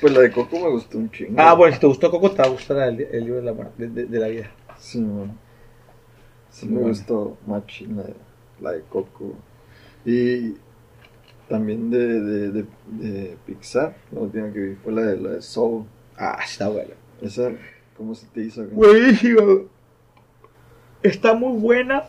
Pues 0.00 0.12
la 0.12 0.20
de 0.20 0.30
Coco 0.32 0.58
me 0.60 0.70
gustó 0.70 0.98
un 0.98 1.10
chingo. 1.10 1.34
Ah, 1.36 1.54
bueno, 1.54 1.74
si 1.74 1.80
te 1.80 1.86
gustó 1.86 2.10
Coco, 2.10 2.30
te 2.30 2.38
va 2.38 2.44
a 2.44 2.50
gustar 2.50 2.88
el, 2.88 3.00
el 3.00 3.24
libro 3.24 3.36
de 3.40 3.42
la, 3.46 3.52
muerte- 3.52 3.86
de, 3.86 3.88
de- 3.88 4.06
de 4.06 4.18
la 4.18 4.28
vida. 4.28 4.50
Sí, 4.78 5.00
man. 5.00 5.38
Sí, 6.50 6.60
Sí, 6.60 6.66
me 6.66 6.72
bueno. 6.74 6.88
gustó 6.88 7.36
machín 7.46 7.96
la 7.96 8.04
la 8.60 8.72
de 8.72 8.80
Coco. 8.88 9.34
Y 10.06 10.54
también 11.48 11.90
de, 11.90 12.20
de, 12.20 12.50
de, 12.50 12.66
de 12.86 13.36
Pixar, 13.46 13.96
la 14.12 14.20
última 14.20 14.52
que 14.52 14.60
vi 14.60 14.74
fue 14.76 14.92
la 14.92 15.02
de, 15.02 15.16
la 15.16 15.30
de 15.30 15.42
Soul. 15.42 15.84
Ah, 16.16 16.38
está 16.44 16.68
bueno. 16.68 16.94
Esa, 17.20 17.50
¿cómo 17.96 18.14
se 18.14 18.26
te 18.26 18.42
hizo? 18.42 18.66
güey? 18.66 18.74
Buenísimo. 18.74 19.64
Está 21.02 21.34
muy 21.34 21.58
buena. 21.58 22.04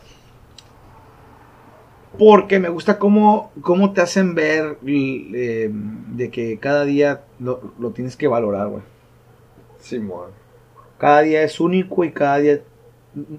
Porque 2.18 2.58
me 2.58 2.68
gusta 2.68 2.98
cómo, 2.98 3.52
cómo 3.60 3.92
te 3.92 4.00
hacen 4.00 4.34
ver 4.34 4.78
eh, 4.84 5.70
de 5.70 6.30
que 6.30 6.58
cada 6.58 6.84
día 6.84 7.22
lo, 7.38 7.74
lo 7.78 7.90
tienes 7.90 8.16
que 8.16 8.26
valorar, 8.26 8.68
güey. 8.68 8.82
Simón. 9.78 10.30
Cada 10.98 11.20
día 11.20 11.42
es 11.42 11.60
único 11.60 12.04
y 12.04 12.10
cada 12.10 12.38
día 12.38 12.60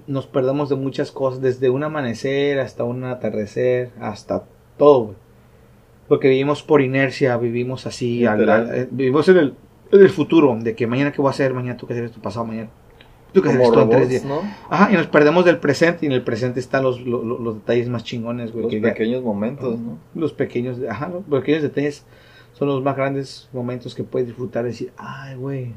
nos 0.06 0.26
perdemos 0.26 0.70
de 0.70 0.76
muchas 0.76 1.12
cosas, 1.12 1.42
desde 1.42 1.68
un 1.68 1.82
amanecer 1.84 2.58
hasta 2.58 2.84
un 2.84 3.04
atardecer, 3.04 3.90
hasta 4.00 4.44
todo, 4.78 5.04
güey. 5.04 5.16
Porque 6.10 6.28
vivimos 6.28 6.62
por 6.64 6.82
inercia, 6.82 7.36
vivimos 7.36 7.86
así, 7.86 8.26
al- 8.26 8.40
eh, 8.74 8.88
vivimos 8.90 9.28
en 9.28 9.36
el, 9.36 9.54
en 9.92 10.00
el 10.00 10.10
futuro, 10.10 10.56
de 10.60 10.74
que 10.74 10.86
mañana 10.88 11.12
qué 11.12 11.22
voy 11.22 11.28
a 11.28 11.30
hacer, 11.30 11.54
mañana 11.54 11.76
tú 11.76 11.86
qué 11.86 11.92
hacer 11.94 12.04
esto, 12.06 12.20
pasado 12.20 12.44
mañana. 12.46 12.68
Tú 13.32 13.40
qué 13.42 13.48
hacer 13.50 13.60
esto 13.62 13.82
en 13.82 13.90
tres 13.90 14.08
días. 14.08 14.24
¿no? 14.24 14.40
Ajá, 14.68 14.90
y 14.92 14.96
nos 14.96 15.06
perdemos 15.06 15.44
del 15.44 15.58
presente, 15.58 16.00
y 16.04 16.06
en 16.06 16.12
el 16.12 16.22
presente 16.22 16.58
están 16.58 16.82
los, 16.82 17.00
los, 17.00 17.24
los 17.24 17.54
detalles 17.54 17.88
más 17.88 18.02
chingones, 18.02 18.50
güey. 18.50 18.64
Los 18.64 18.72
que- 18.72 18.80
pequeños 18.80 19.22
momentos, 19.22 19.78
¿no? 19.78 19.98
los 20.16 20.32
pequeños, 20.32 20.78
ajá, 20.88 21.08
los 21.10 21.40
pequeños 21.40 21.62
detalles 21.62 22.04
son 22.54 22.66
los 22.66 22.82
más 22.82 22.96
grandes 22.96 23.48
momentos 23.52 23.94
que 23.94 24.02
puedes 24.02 24.26
disfrutar 24.26 24.64
y 24.64 24.68
decir, 24.68 24.92
ay, 24.98 25.36
güey. 25.36 25.72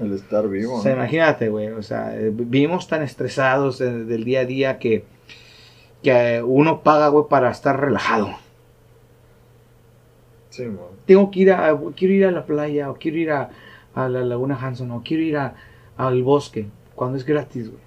El 0.00 0.12
estar 0.14 0.48
vivo. 0.48 0.74
O 0.78 0.82
sea, 0.82 0.94
¿no? 0.96 0.98
imagínate, 0.98 1.48
güey, 1.48 1.68
o 1.68 1.80
sea, 1.84 2.12
eh, 2.18 2.32
vivimos 2.34 2.88
tan 2.88 3.02
estresados 3.02 3.80
eh, 3.80 3.84
del 3.88 4.24
día 4.24 4.40
a 4.40 4.44
día 4.46 4.78
que, 4.80 5.04
que 6.02 6.42
uno 6.44 6.82
paga, 6.82 7.06
güey, 7.06 7.26
para 7.30 7.52
estar 7.52 7.80
relajado. 7.80 8.30
Simón. 10.54 10.86
Tengo 11.06 11.30
que 11.30 11.40
ir 11.40 11.52
a, 11.52 11.76
quiero 11.96 12.14
ir 12.14 12.26
a 12.26 12.30
la 12.30 12.44
playa, 12.46 12.90
o 12.90 12.94
quiero 12.94 13.16
ir 13.18 13.30
a, 13.32 13.50
a 13.94 14.08
la 14.08 14.20
Laguna 14.22 14.56
Hanson, 14.60 14.90
o 14.92 15.02
quiero 15.04 15.22
ir 15.22 15.36
a, 15.36 15.54
al 15.96 16.22
bosque, 16.22 16.66
cuando 16.94 17.16
es 17.18 17.24
gratis, 17.24 17.68
güey. 17.68 17.82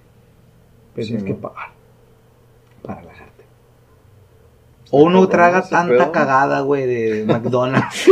Pero 0.94 1.06
Sí, 1.06 1.14
tienes 1.14 1.24
que 1.26 1.34
pagar 1.40 1.70
para 2.82 3.02
relajarte. 3.02 3.44
O 4.92 5.04
uno 5.04 5.28
traga 5.28 5.62
tanta 5.68 5.98
pedo. 6.06 6.12
cagada, 6.12 6.62
güey, 6.62 6.86
de 6.86 7.26
McDonald's. 7.28 8.08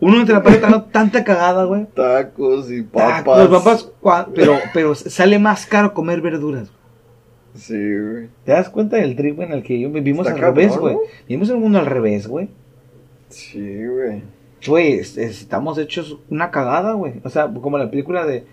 uno 0.00 0.24
te 0.26 0.32
la 0.32 0.42
pasa 0.42 0.84
tanta 0.90 1.24
cagada, 1.24 1.64
güey. 1.64 1.86
Tacos 1.94 2.70
y 2.70 2.82
Tacos, 2.82 3.22
papas. 3.24 3.48
papas, 3.48 3.90
cua- 4.02 4.28
pero, 4.34 4.58
pero 4.74 4.94
sale 4.94 5.38
más 5.38 5.66
caro 5.66 5.94
comer 5.94 6.20
verduras. 6.20 6.68
Sí, 7.54 7.74
güey. 7.74 8.28
¿Te 8.44 8.52
das 8.52 8.68
cuenta 8.68 8.96
del 8.96 9.14
trip 9.16 9.40
en 9.40 9.52
el 9.52 9.62
que 9.62 9.74
vivimos 9.86 10.26
al 10.26 10.38
revés, 10.38 10.76
güey? 10.76 10.96
Vivimos 11.28 11.50
un 11.50 11.60
mundo 11.60 11.78
al 11.78 11.86
revés, 11.86 12.26
güey. 12.26 12.48
Sí, 13.28 13.86
güey. 13.86 14.22
Güey, 14.66 14.92
es- 14.94 15.16
es- 15.18 15.40
estamos 15.42 15.78
hechos 15.78 16.18
una 16.30 16.50
cagada, 16.50 16.92
güey. 16.94 17.14
O 17.22 17.28
sea, 17.28 17.48
como 17.52 17.78
la 17.78 17.90
película 17.90 18.24
de, 18.26 18.44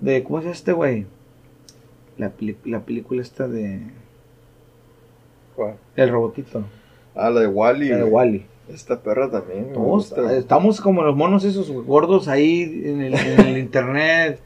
de 0.00 0.24
¿cómo 0.24 0.40
es 0.40 0.46
este, 0.46 0.72
güey? 0.72 1.06
La, 2.16 2.30
película 2.80 3.22
esta 3.22 3.46
de 3.46 3.80
¿Cuál? 5.54 5.74
El 5.96 6.10
robotito, 6.10 6.64
Ah, 7.14 7.30
la 7.30 7.40
de 7.40 7.46
Wally. 7.48 7.88
la 7.90 7.96
de 7.98 8.04
Wally. 8.04 8.46
Esta 8.68 9.00
perra 9.00 9.30
también. 9.30 9.68
me 9.68 9.72
Todos, 9.74 9.86
gusta. 9.86 10.36
estamos 10.36 10.80
como 10.80 11.02
los 11.02 11.16
monos 11.16 11.44
esos 11.44 11.70
gordos 11.70 12.28
ahí 12.28 12.82
en 12.84 13.00
el, 13.02 13.14
en 13.14 13.40
el 13.40 13.58
internet. 13.58 14.40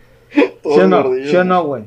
Todos 0.63 0.77
¿Sí 0.77 0.83
o 0.83 0.87
no? 0.89 1.03
gordillos. 1.03 1.31
¿Sí 1.31 1.37
o 1.37 1.45
no, 1.45 1.65
güey? 1.65 1.85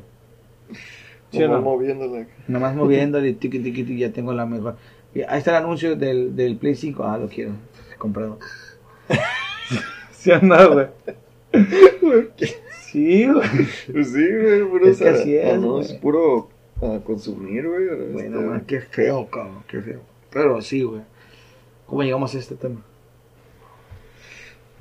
¿Sí 1.36 1.42
Como 1.44 1.54
no? 1.56 1.62
moviéndola. 1.62 2.26
Nomás 2.48 2.74
moviéndole, 2.74 3.32
tiqui, 3.34 3.58
tiqui, 3.60 3.82
tiqui, 3.84 3.98
ya 3.98 4.12
tengo 4.12 4.32
la 4.32 4.46
mejor. 4.46 4.76
Ahí 5.28 5.38
está 5.38 5.50
el 5.56 5.64
anuncio 5.64 5.96
del, 5.96 6.36
del 6.36 6.56
Play 6.56 6.74
5. 6.74 7.04
Ah, 7.04 7.18
lo 7.18 7.28
quiero. 7.28 7.52
Comprado. 7.98 8.38
¿Sí 10.12 10.30
o 10.30 10.40
no, 10.42 10.72
güey? 10.72 10.86
Sí, 12.90 13.26
güey. 13.26 13.48
Pues 13.92 14.12
sí, 14.12 14.26
güey, 14.28 14.64
puro 14.64 14.86
Es 14.86 14.98
que 14.98 15.08
así 15.08 15.36
es, 15.36 15.58
no, 15.60 15.72
güey. 15.74 15.84
es 15.84 15.92
puro 15.94 16.48
a 16.82 16.98
consumir, 17.04 17.66
güey. 17.68 17.86
Bueno, 18.12 18.36
este, 18.38 18.46
man, 18.48 18.64
qué 18.66 18.80
feo, 18.80 19.26
cabrón, 19.30 19.62
qué 19.68 19.80
feo. 19.80 20.00
Pero 20.30 20.60
sí, 20.60 20.82
güey. 20.82 21.02
¿Cómo 21.86 22.02
llegamos 22.02 22.34
a 22.34 22.38
este 22.38 22.54
tema? 22.56 22.82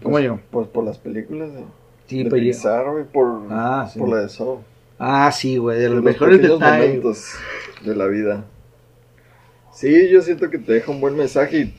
¿Cómo 0.02 0.14
pues, 0.14 0.24
llegó? 0.24 0.40
Pues 0.52 0.68
por 0.68 0.84
las 0.84 0.98
películas 0.98 1.54
de, 1.54 1.64
Sí, 2.08 2.24
de 2.24 2.30
pero 2.30 2.38
yo- 2.38 2.52
Pixar, 2.52 2.90
güey, 2.92 3.06
por, 3.06 3.44
Ah, 3.50 3.90
sí. 3.92 4.00
por 4.00 4.10
la 4.10 4.18
de 4.22 4.30
Saw. 4.30 4.60
Ah, 4.98 5.32
sí, 5.32 5.58
güey, 5.58 5.80
de 5.80 5.88
los 5.88 5.96
los 5.96 6.04
mejores 6.04 6.42
detalles. 6.42 6.88
momentos 6.88 7.34
de 7.84 7.96
la 7.96 8.08
vida. 8.08 8.46
Sí, 9.74 10.10
yo 10.10 10.22
siento 10.22 10.50
que 10.50 10.58
te 10.58 10.74
deja 10.74 10.92
un 10.92 11.02
buen 11.02 11.16
mensaje 11.18 11.58
y 11.60 11.76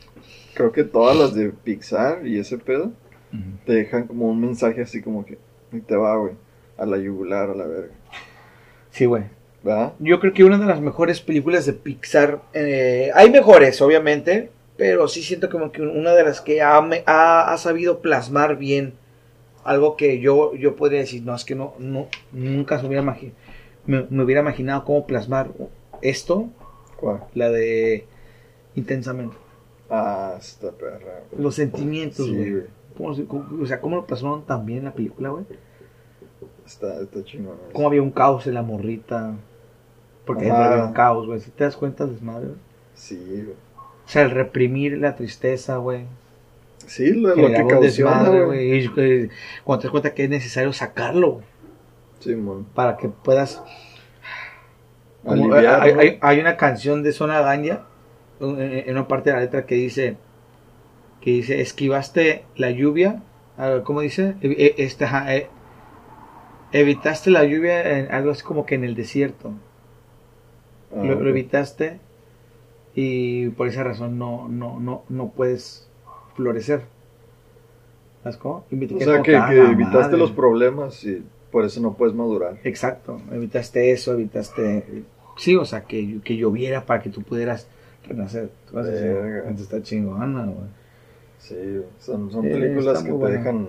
creo 0.55 0.71
que 0.73 0.85
todas 0.85 1.17
las 1.17 1.35
de 1.35 1.51
Pixar 1.51 2.27
y 2.27 2.39
ese 2.39 2.59
pedo 2.59 2.93
te 3.67 3.73
dejan 3.75 4.07
como 4.07 4.29
un 4.29 4.41
mensaje 4.41 4.81
así 4.83 5.03
como 5.03 5.25
que 5.27 5.37
y 5.73 5.81
te 5.81 5.97
va, 5.97 6.17
güey, 6.17 6.33
a 6.79 6.87
la 6.87 6.97
yugular, 6.99 7.51
a 7.51 7.55
la 7.55 7.67
verga. 7.67 7.93
Sí, 8.91 9.05
güey. 9.05 9.25
¿Verdad? 9.63 9.95
Yo 9.99 10.21
creo 10.21 10.33
que 10.33 10.45
una 10.45 10.59
de 10.59 10.67
las 10.67 10.81
mejores 10.81 11.21
películas 11.21 11.67
de 11.67 11.73
Pixar. 11.73 12.41
eh, 12.55 13.11
hay 13.15 13.31
mejores, 13.31 13.81
obviamente. 13.83 14.51
Pero 14.77 15.09
sí 15.09 15.23
siento 15.23 15.49
como 15.49 15.73
que 15.73 15.81
una 15.81 16.13
de 16.15 16.23
las 16.23 16.43
que 16.43 16.61
ha, 16.61 16.81
me- 16.83 17.03
ha, 17.07 17.51
ha 17.53 17.57
sabido 17.59 18.01
plasmar 18.03 18.57
bien 18.59 18.93
algo 19.67 19.97
que 19.97 20.21
yo, 20.21 20.55
yo 20.55 20.77
podría 20.77 21.01
decir, 21.01 21.23
no, 21.25 21.35
es 21.35 21.45
que 21.45 21.55
no, 21.55 21.75
no 21.79 22.07
nunca 22.33 22.79
se 22.81 22.87
hubiera 22.87 23.03
me, 23.87 24.07
me 24.11 24.23
hubiera 24.25 24.41
imaginado 24.41 24.85
cómo 24.85 25.07
plasmar 25.07 25.51
esto, 26.03 26.49
¿Cuál? 26.97 27.25
la 27.35 27.51
de 27.51 28.07
intensamente. 28.75 29.37
Ah, 29.91 30.35
esta 30.39 30.73
perra. 30.73 31.23
güey. 31.31 31.43
Los 31.43 31.55
sentimientos, 31.55 32.27
Sí, 32.27 32.35
güey. 32.35 32.51
güey. 32.53 32.65
¿Cómo 32.97 33.15
se- 33.15 33.25
cómo- 33.27 33.63
o 33.63 33.67
sea, 33.67 33.81
cómo 33.81 33.97
lo 33.97 34.07
plasmaron 34.07 34.45
tan 34.47 34.65
bien 34.67 34.81
en 34.81 34.85
la 34.87 34.93
película, 34.95 35.29
güey. 35.31 35.45
Está, 36.67 37.01
está 37.01 37.23
chingón. 37.25 37.57
Cómo 37.73 37.87
había 37.89 38.03
un 38.03 38.11
caos 38.11 38.47
en 38.47 38.55
la 38.55 38.63
morrita. 38.63 39.35
Porque 40.25 40.51
había 40.51 40.85
un 40.85 40.93
caos, 40.93 41.27
güey. 41.27 41.39
Si 41.41 41.51
te 41.53 41.63
das 41.65 41.77
cuenta, 41.77 42.07
desmadre. 42.07 42.49
Sí, 42.95 43.17
güey. 43.45 43.55
O 44.05 44.09
sea, 44.09 44.23
el 44.23 44.31
reprimir 44.31 44.99
la 44.99 45.15
tristeza, 45.15 45.77
güey. 45.77 46.05
Sí, 46.87 47.13
lo, 47.13 47.29
lo 47.31 47.49
que 47.49 47.65
güey. 48.47 48.85
eh, 48.97 49.29
Cuando 49.65 49.81
te 49.83 49.87
das 49.89 49.91
cuenta 49.93 50.15
que 50.15 50.25
es 50.25 50.31
necesario 50.31 50.73
sacarlo, 50.73 51.33
güey, 51.33 51.45
Sí, 52.21 52.35
mon. 52.35 52.65
para 52.65 52.97
que 52.97 53.09
puedas... 53.09 53.63
como- 55.25 55.53
Aliviar, 55.55 55.83
hay, 55.83 55.95
¿no? 55.95 56.01
hay- 56.01 56.19
hay 56.21 56.41
una 56.41 56.57
canción 56.57 57.03
de 57.03 57.13
Zona 57.13 57.41
Ganya, 57.41 57.83
en 58.41 58.61
en 58.61 58.91
una 58.91 59.09
parte 59.09 59.31
de 59.31 59.37
la 59.37 59.43
letra 59.43 59.67
que 59.67 59.75
dice, 59.75 60.17
que 61.21 61.31
dice, 61.31 61.61
esquivaste 61.61 62.45
la 62.57 62.71
lluvia, 62.71 63.23
¿cómo 63.85 64.01
dice? 64.03 64.37
E- 64.43 64.75
e- 64.79 65.05
ajá, 65.05 65.35
eh, 65.35 65.49
evitaste 66.73 67.31
la 67.31 67.45
lluvia 67.45 67.99
en 67.99 68.13
algo 68.13 68.31
así 68.31 68.43
como 68.43 68.67
que 68.67 68.75
en 68.77 68.85
el 68.85 68.95
desierto. 68.95 69.53
Ah, 70.95 71.03
lo, 71.03 71.21
lo 71.21 71.31
evitaste 71.31 71.99
y 72.95 73.49
por 73.51 73.67
esa 73.69 73.83
razón 73.83 74.19
no, 74.19 74.49
no, 74.49 74.79
no, 74.81 75.05
no 75.09 75.29
puedes 75.31 75.89
florecer. 76.37 76.83
¿Sabes 78.23 78.37
cómo? 78.39 78.65
O 78.71 79.01
sea, 79.01 79.23
que, 79.23 79.35
evitaste 79.35 79.99
madre. 79.99 80.19
los 80.19 80.33
problemas 80.33 81.05
y 81.05 81.23
por 81.51 81.65
eso 81.65 81.81
no 81.81 81.95
puedes 81.95 82.15
madurar. 82.15 82.59
Exacto, 82.65 83.21
evitaste 83.33 83.93
eso, 83.93 84.13
evitaste... 84.13 85.05
Sí, 85.37 85.55
o 85.55 85.65
sea, 85.65 85.83
que, 85.83 86.21
que 86.25 86.37
lloviera 86.37 86.87
para 86.87 87.03
que 87.03 87.11
tú 87.11 87.23
pudieras 87.23 87.69
renacer. 88.09 88.51
Cosas 88.71 88.95
así. 88.95 89.05
Verga. 89.05 89.39
Entonces 89.41 89.63
está 89.63 89.83
chingona, 89.83 90.45
güey. 90.47 90.69
Sí, 91.39 91.83
son, 91.99 92.31
son 92.31 92.43
películas 92.43 93.03
que 93.03 93.13
te 93.13 93.27
dejan 93.27 93.69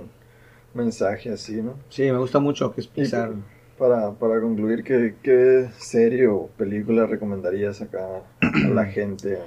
mensaje 0.74 1.32
así, 1.32 1.62
¿no? 1.62 1.74
Sí, 1.90 2.04
me 2.04 2.18
gusta 2.18 2.40
mucho 2.40 2.74
que 2.74 2.82
es 2.82 2.88
Pixar. 2.88 3.34
Para, 3.78 4.12
para 4.14 4.42
concluir, 4.42 4.84
¿qué, 4.84 5.16
¿qué 5.22 5.68
serie 5.78 6.28
o 6.28 6.48
película 6.58 7.06
recomendarías 7.06 7.82
acá 7.82 8.24
a 8.42 8.70
la 8.70 8.86
gente? 8.86 9.38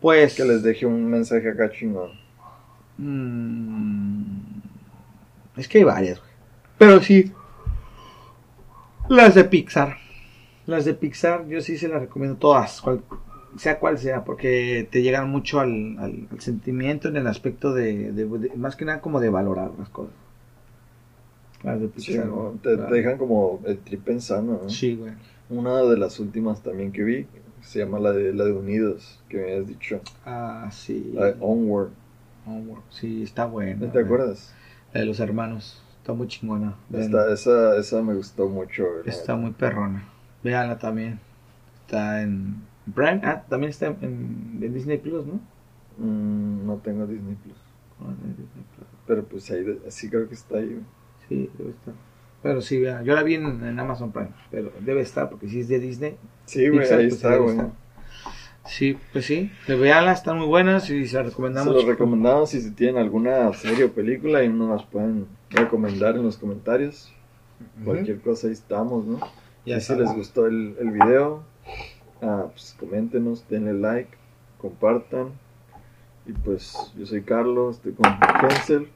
Pues... 0.00 0.34
Que 0.34 0.44
les 0.44 0.62
deje 0.62 0.86
un 0.86 1.06
mensaje 1.10 1.48
acá 1.50 1.70
chingón. 1.70 2.10
Mm, 2.98 4.60
es 5.56 5.68
que 5.68 5.78
hay 5.78 5.84
varias, 5.84 6.18
güey. 6.18 6.30
Pero 6.78 7.00
sí. 7.02 7.32
Las 9.08 9.34
de 9.34 9.44
Pixar. 9.44 9.96
Las 10.66 10.84
de 10.84 10.94
Pixar 10.94 11.46
yo 11.48 11.60
sí 11.60 11.76
se 11.78 11.88
las 11.88 12.00
recomiendo 12.00 12.36
todas. 12.38 12.80
cual- 12.80 13.02
sea 13.56 13.78
cual 13.78 13.98
sea. 13.98 14.24
Porque 14.24 14.86
te 14.90 15.02
llegan 15.02 15.28
mucho 15.30 15.60
al, 15.60 15.96
al- 15.98 16.28
al 16.30 16.40
sentimiento 16.40 17.08
en 17.08 17.16
el 17.16 17.26
aspecto 17.26 17.72
de, 17.72 18.12
de- 18.12 18.26
de- 18.26 18.56
Más 18.56 18.76
que 18.76 18.84
nada 18.84 19.00
como 19.00 19.18
de 19.20 19.30
valorar 19.30 19.70
las 19.78 19.88
cosas. 19.88 20.14
Las 21.64 21.80
de 21.80 21.88
Sí, 21.88 21.92
Pixar. 22.12 22.26
¿no? 22.26 22.34
güey. 22.36 22.56
te, 22.58 22.74
Claro. 22.74 22.88
te 22.88 22.94
dejan 22.94 23.18
como 23.18 23.60
el 23.66 23.78
trip 23.78 24.04
pensando, 24.04 24.60
¿no? 24.62 24.68
Sí, 24.70 24.94
güey. 24.94 25.12
Una 25.50 25.78
de 25.82 25.96
las 25.96 26.20
últimas 26.20 26.62
también 26.62 26.92
que 26.92 27.02
vi 27.02 27.26
se 27.62 27.78
llama 27.80 27.98
la 27.98 28.12
de, 28.12 28.32
la 28.32 28.44
de 28.44 28.52
Unidos, 28.52 29.20
que 29.28 29.36
me 29.38 29.42
habías 29.44 29.66
dicho. 29.66 30.00
Ah, 30.24 30.68
sí. 30.72 31.12
La 31.14 31.26
de 31.26 31.36
Onward. 31.40 31.90
Homework. 32.46 32.82
Sí, 32.90 33.22
está 33.22 33.46
buena. 33.46 33.86
¿No 33.86 33.92
te 33.92 34.00
acuerdas? 34.00 34.54
La 34.92 35.00
de 35.00 35.06
los 35.06 35.20
hermanos. 35.20 35.82
Está 36.00 36.12
muy 36.14 36.26
chingona. 36.28 36.76
Esta, 36.92 37.32
esa, 37.32 37.76
esa 37.76 38.02
me 38.02 38.14
gustó 38.14 38.48
mucho. 38.48 38.84
la 39.04 39.10
Está 39.10 39.36
muy 39.36 39.50
perrona. 39.50 40.08
Véanla 40.42 40.78
también. 40.78 41.20
Está 41.82 42.22
en 42.22 42.62
Prime. 42.94 43.20
Ah, 43.22 43.44
también 43.48 43.70
está 43.70 43.86
en, 43.86 44.58
en 44.62 44.72
Disney 44.72 44.98
Plus, 44.98 45.26
¿no? 45.26 45.40
Mm, 45.98 46.66
no 46.66 46.76
tengo 46.76 47.06
Disney 47.06 47.34
Plus. 47.34 47.58
En 48.00 48.30
Disney 48.30 48.64
Plus. 48.74 48.88
Pero 49.06 49.24
pues 49.24 49.50
ahí 49.50 49.80
sí 49.88 50.08
creo 50.08 50.26
que 50.28 50.34
está 50.34 50.58
ahí. 50.58 50.80
Sí, 51.28 51.50
debe 51.58 51.70
estar. 51.70 51.94
Pero 52.42 52.60
sí, 52.60 52.78
vean. 52.80 53.04
Yo 53.04 53.14
la 53.14 53.22
vi 53.22 53.34
en, 53.34 53.64
en 53.64 53.80
Amazon 53.80 54.12
Prime. 54.12 54.30
Pero 54.50 54.72
debe 54.80 55.00
estar 55.00 55.28
porque 55.28 55.48
si 55.48 55.60
es 55.60 55.68
de 55.68 55.80
Disney. 55.80 56.16
Sí, 56.44 56.68
güey, 56.68 56.80
ahí 56.80 57.08
pues, 57.08 57.14
está, 57.14 57.36
güey. 57.36 57.56
Sí, 58.64 58.98
pues 59.12 59.24
sí. 59.24 59.50
Veanla, 59.66 60.12
están 60.12 60.38
muy 60.38 60.46
buenas 60.46 60.88
y 60.90 61.06
se 61.06 61.16
las 61.16 61.24
Se 61.24 61.30
recomendamos. 61.30 61.74
los 61.74 61.84
recomendamos 61.84 62.54
y 62.54 62.60
si 62.60 62.70
tienen 62.72 62.98
alguna 62.98 63.52
serie 63.54 63.84
o 63.84 63.92
película 63.92 64.44
y 64.44 64.48
nos 64.48 64.68
las 64.68 64.84
pueden 64.84 65.26
recomendar 65.50 66.16
en 66.16 66.24
los 66.24 66.36
comentarios. 66.36 67.12
Cualquier 67.84 68.20
cosa 68.20 68.46
ahí 68.46 68.52
estamos, 68.52 69.04
¿no? 69.04 69.20
Ya 69.64 69.78
y 69.78 69.80
si 69.80 69.94
les 69.94 70.14
gustó 70.14 70.46
el, 70.46 70.76
el 70.78 70.92
video, 70.92 71.42
ah, 72.22 72.46
pues 72.52 72.76
coméntenos, 72.78 73.48
denle 73.48 73.72
like, 73.72 74.10
compartan. 74.58 75.32
Y 76.26 76.32
pues 76.32 76.92
yo 76.96 77.06
soy 77.06 77.22
Carlos, 77.22 77.76
estoy 77.76 77.92
con 77.92 78.06
Hansel. 78.06 78.88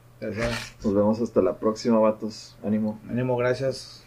Nos 0.83 0.93
vemos 0.93 1.21
hasta 1.21 1.41
la 1.41 1.57
próxima, 1.57 1.99
vatos. 1.99 2.55
Ánimo. 2.63 2.99
Ánimo, 3.09 3.35
gracias. 3.37 4.02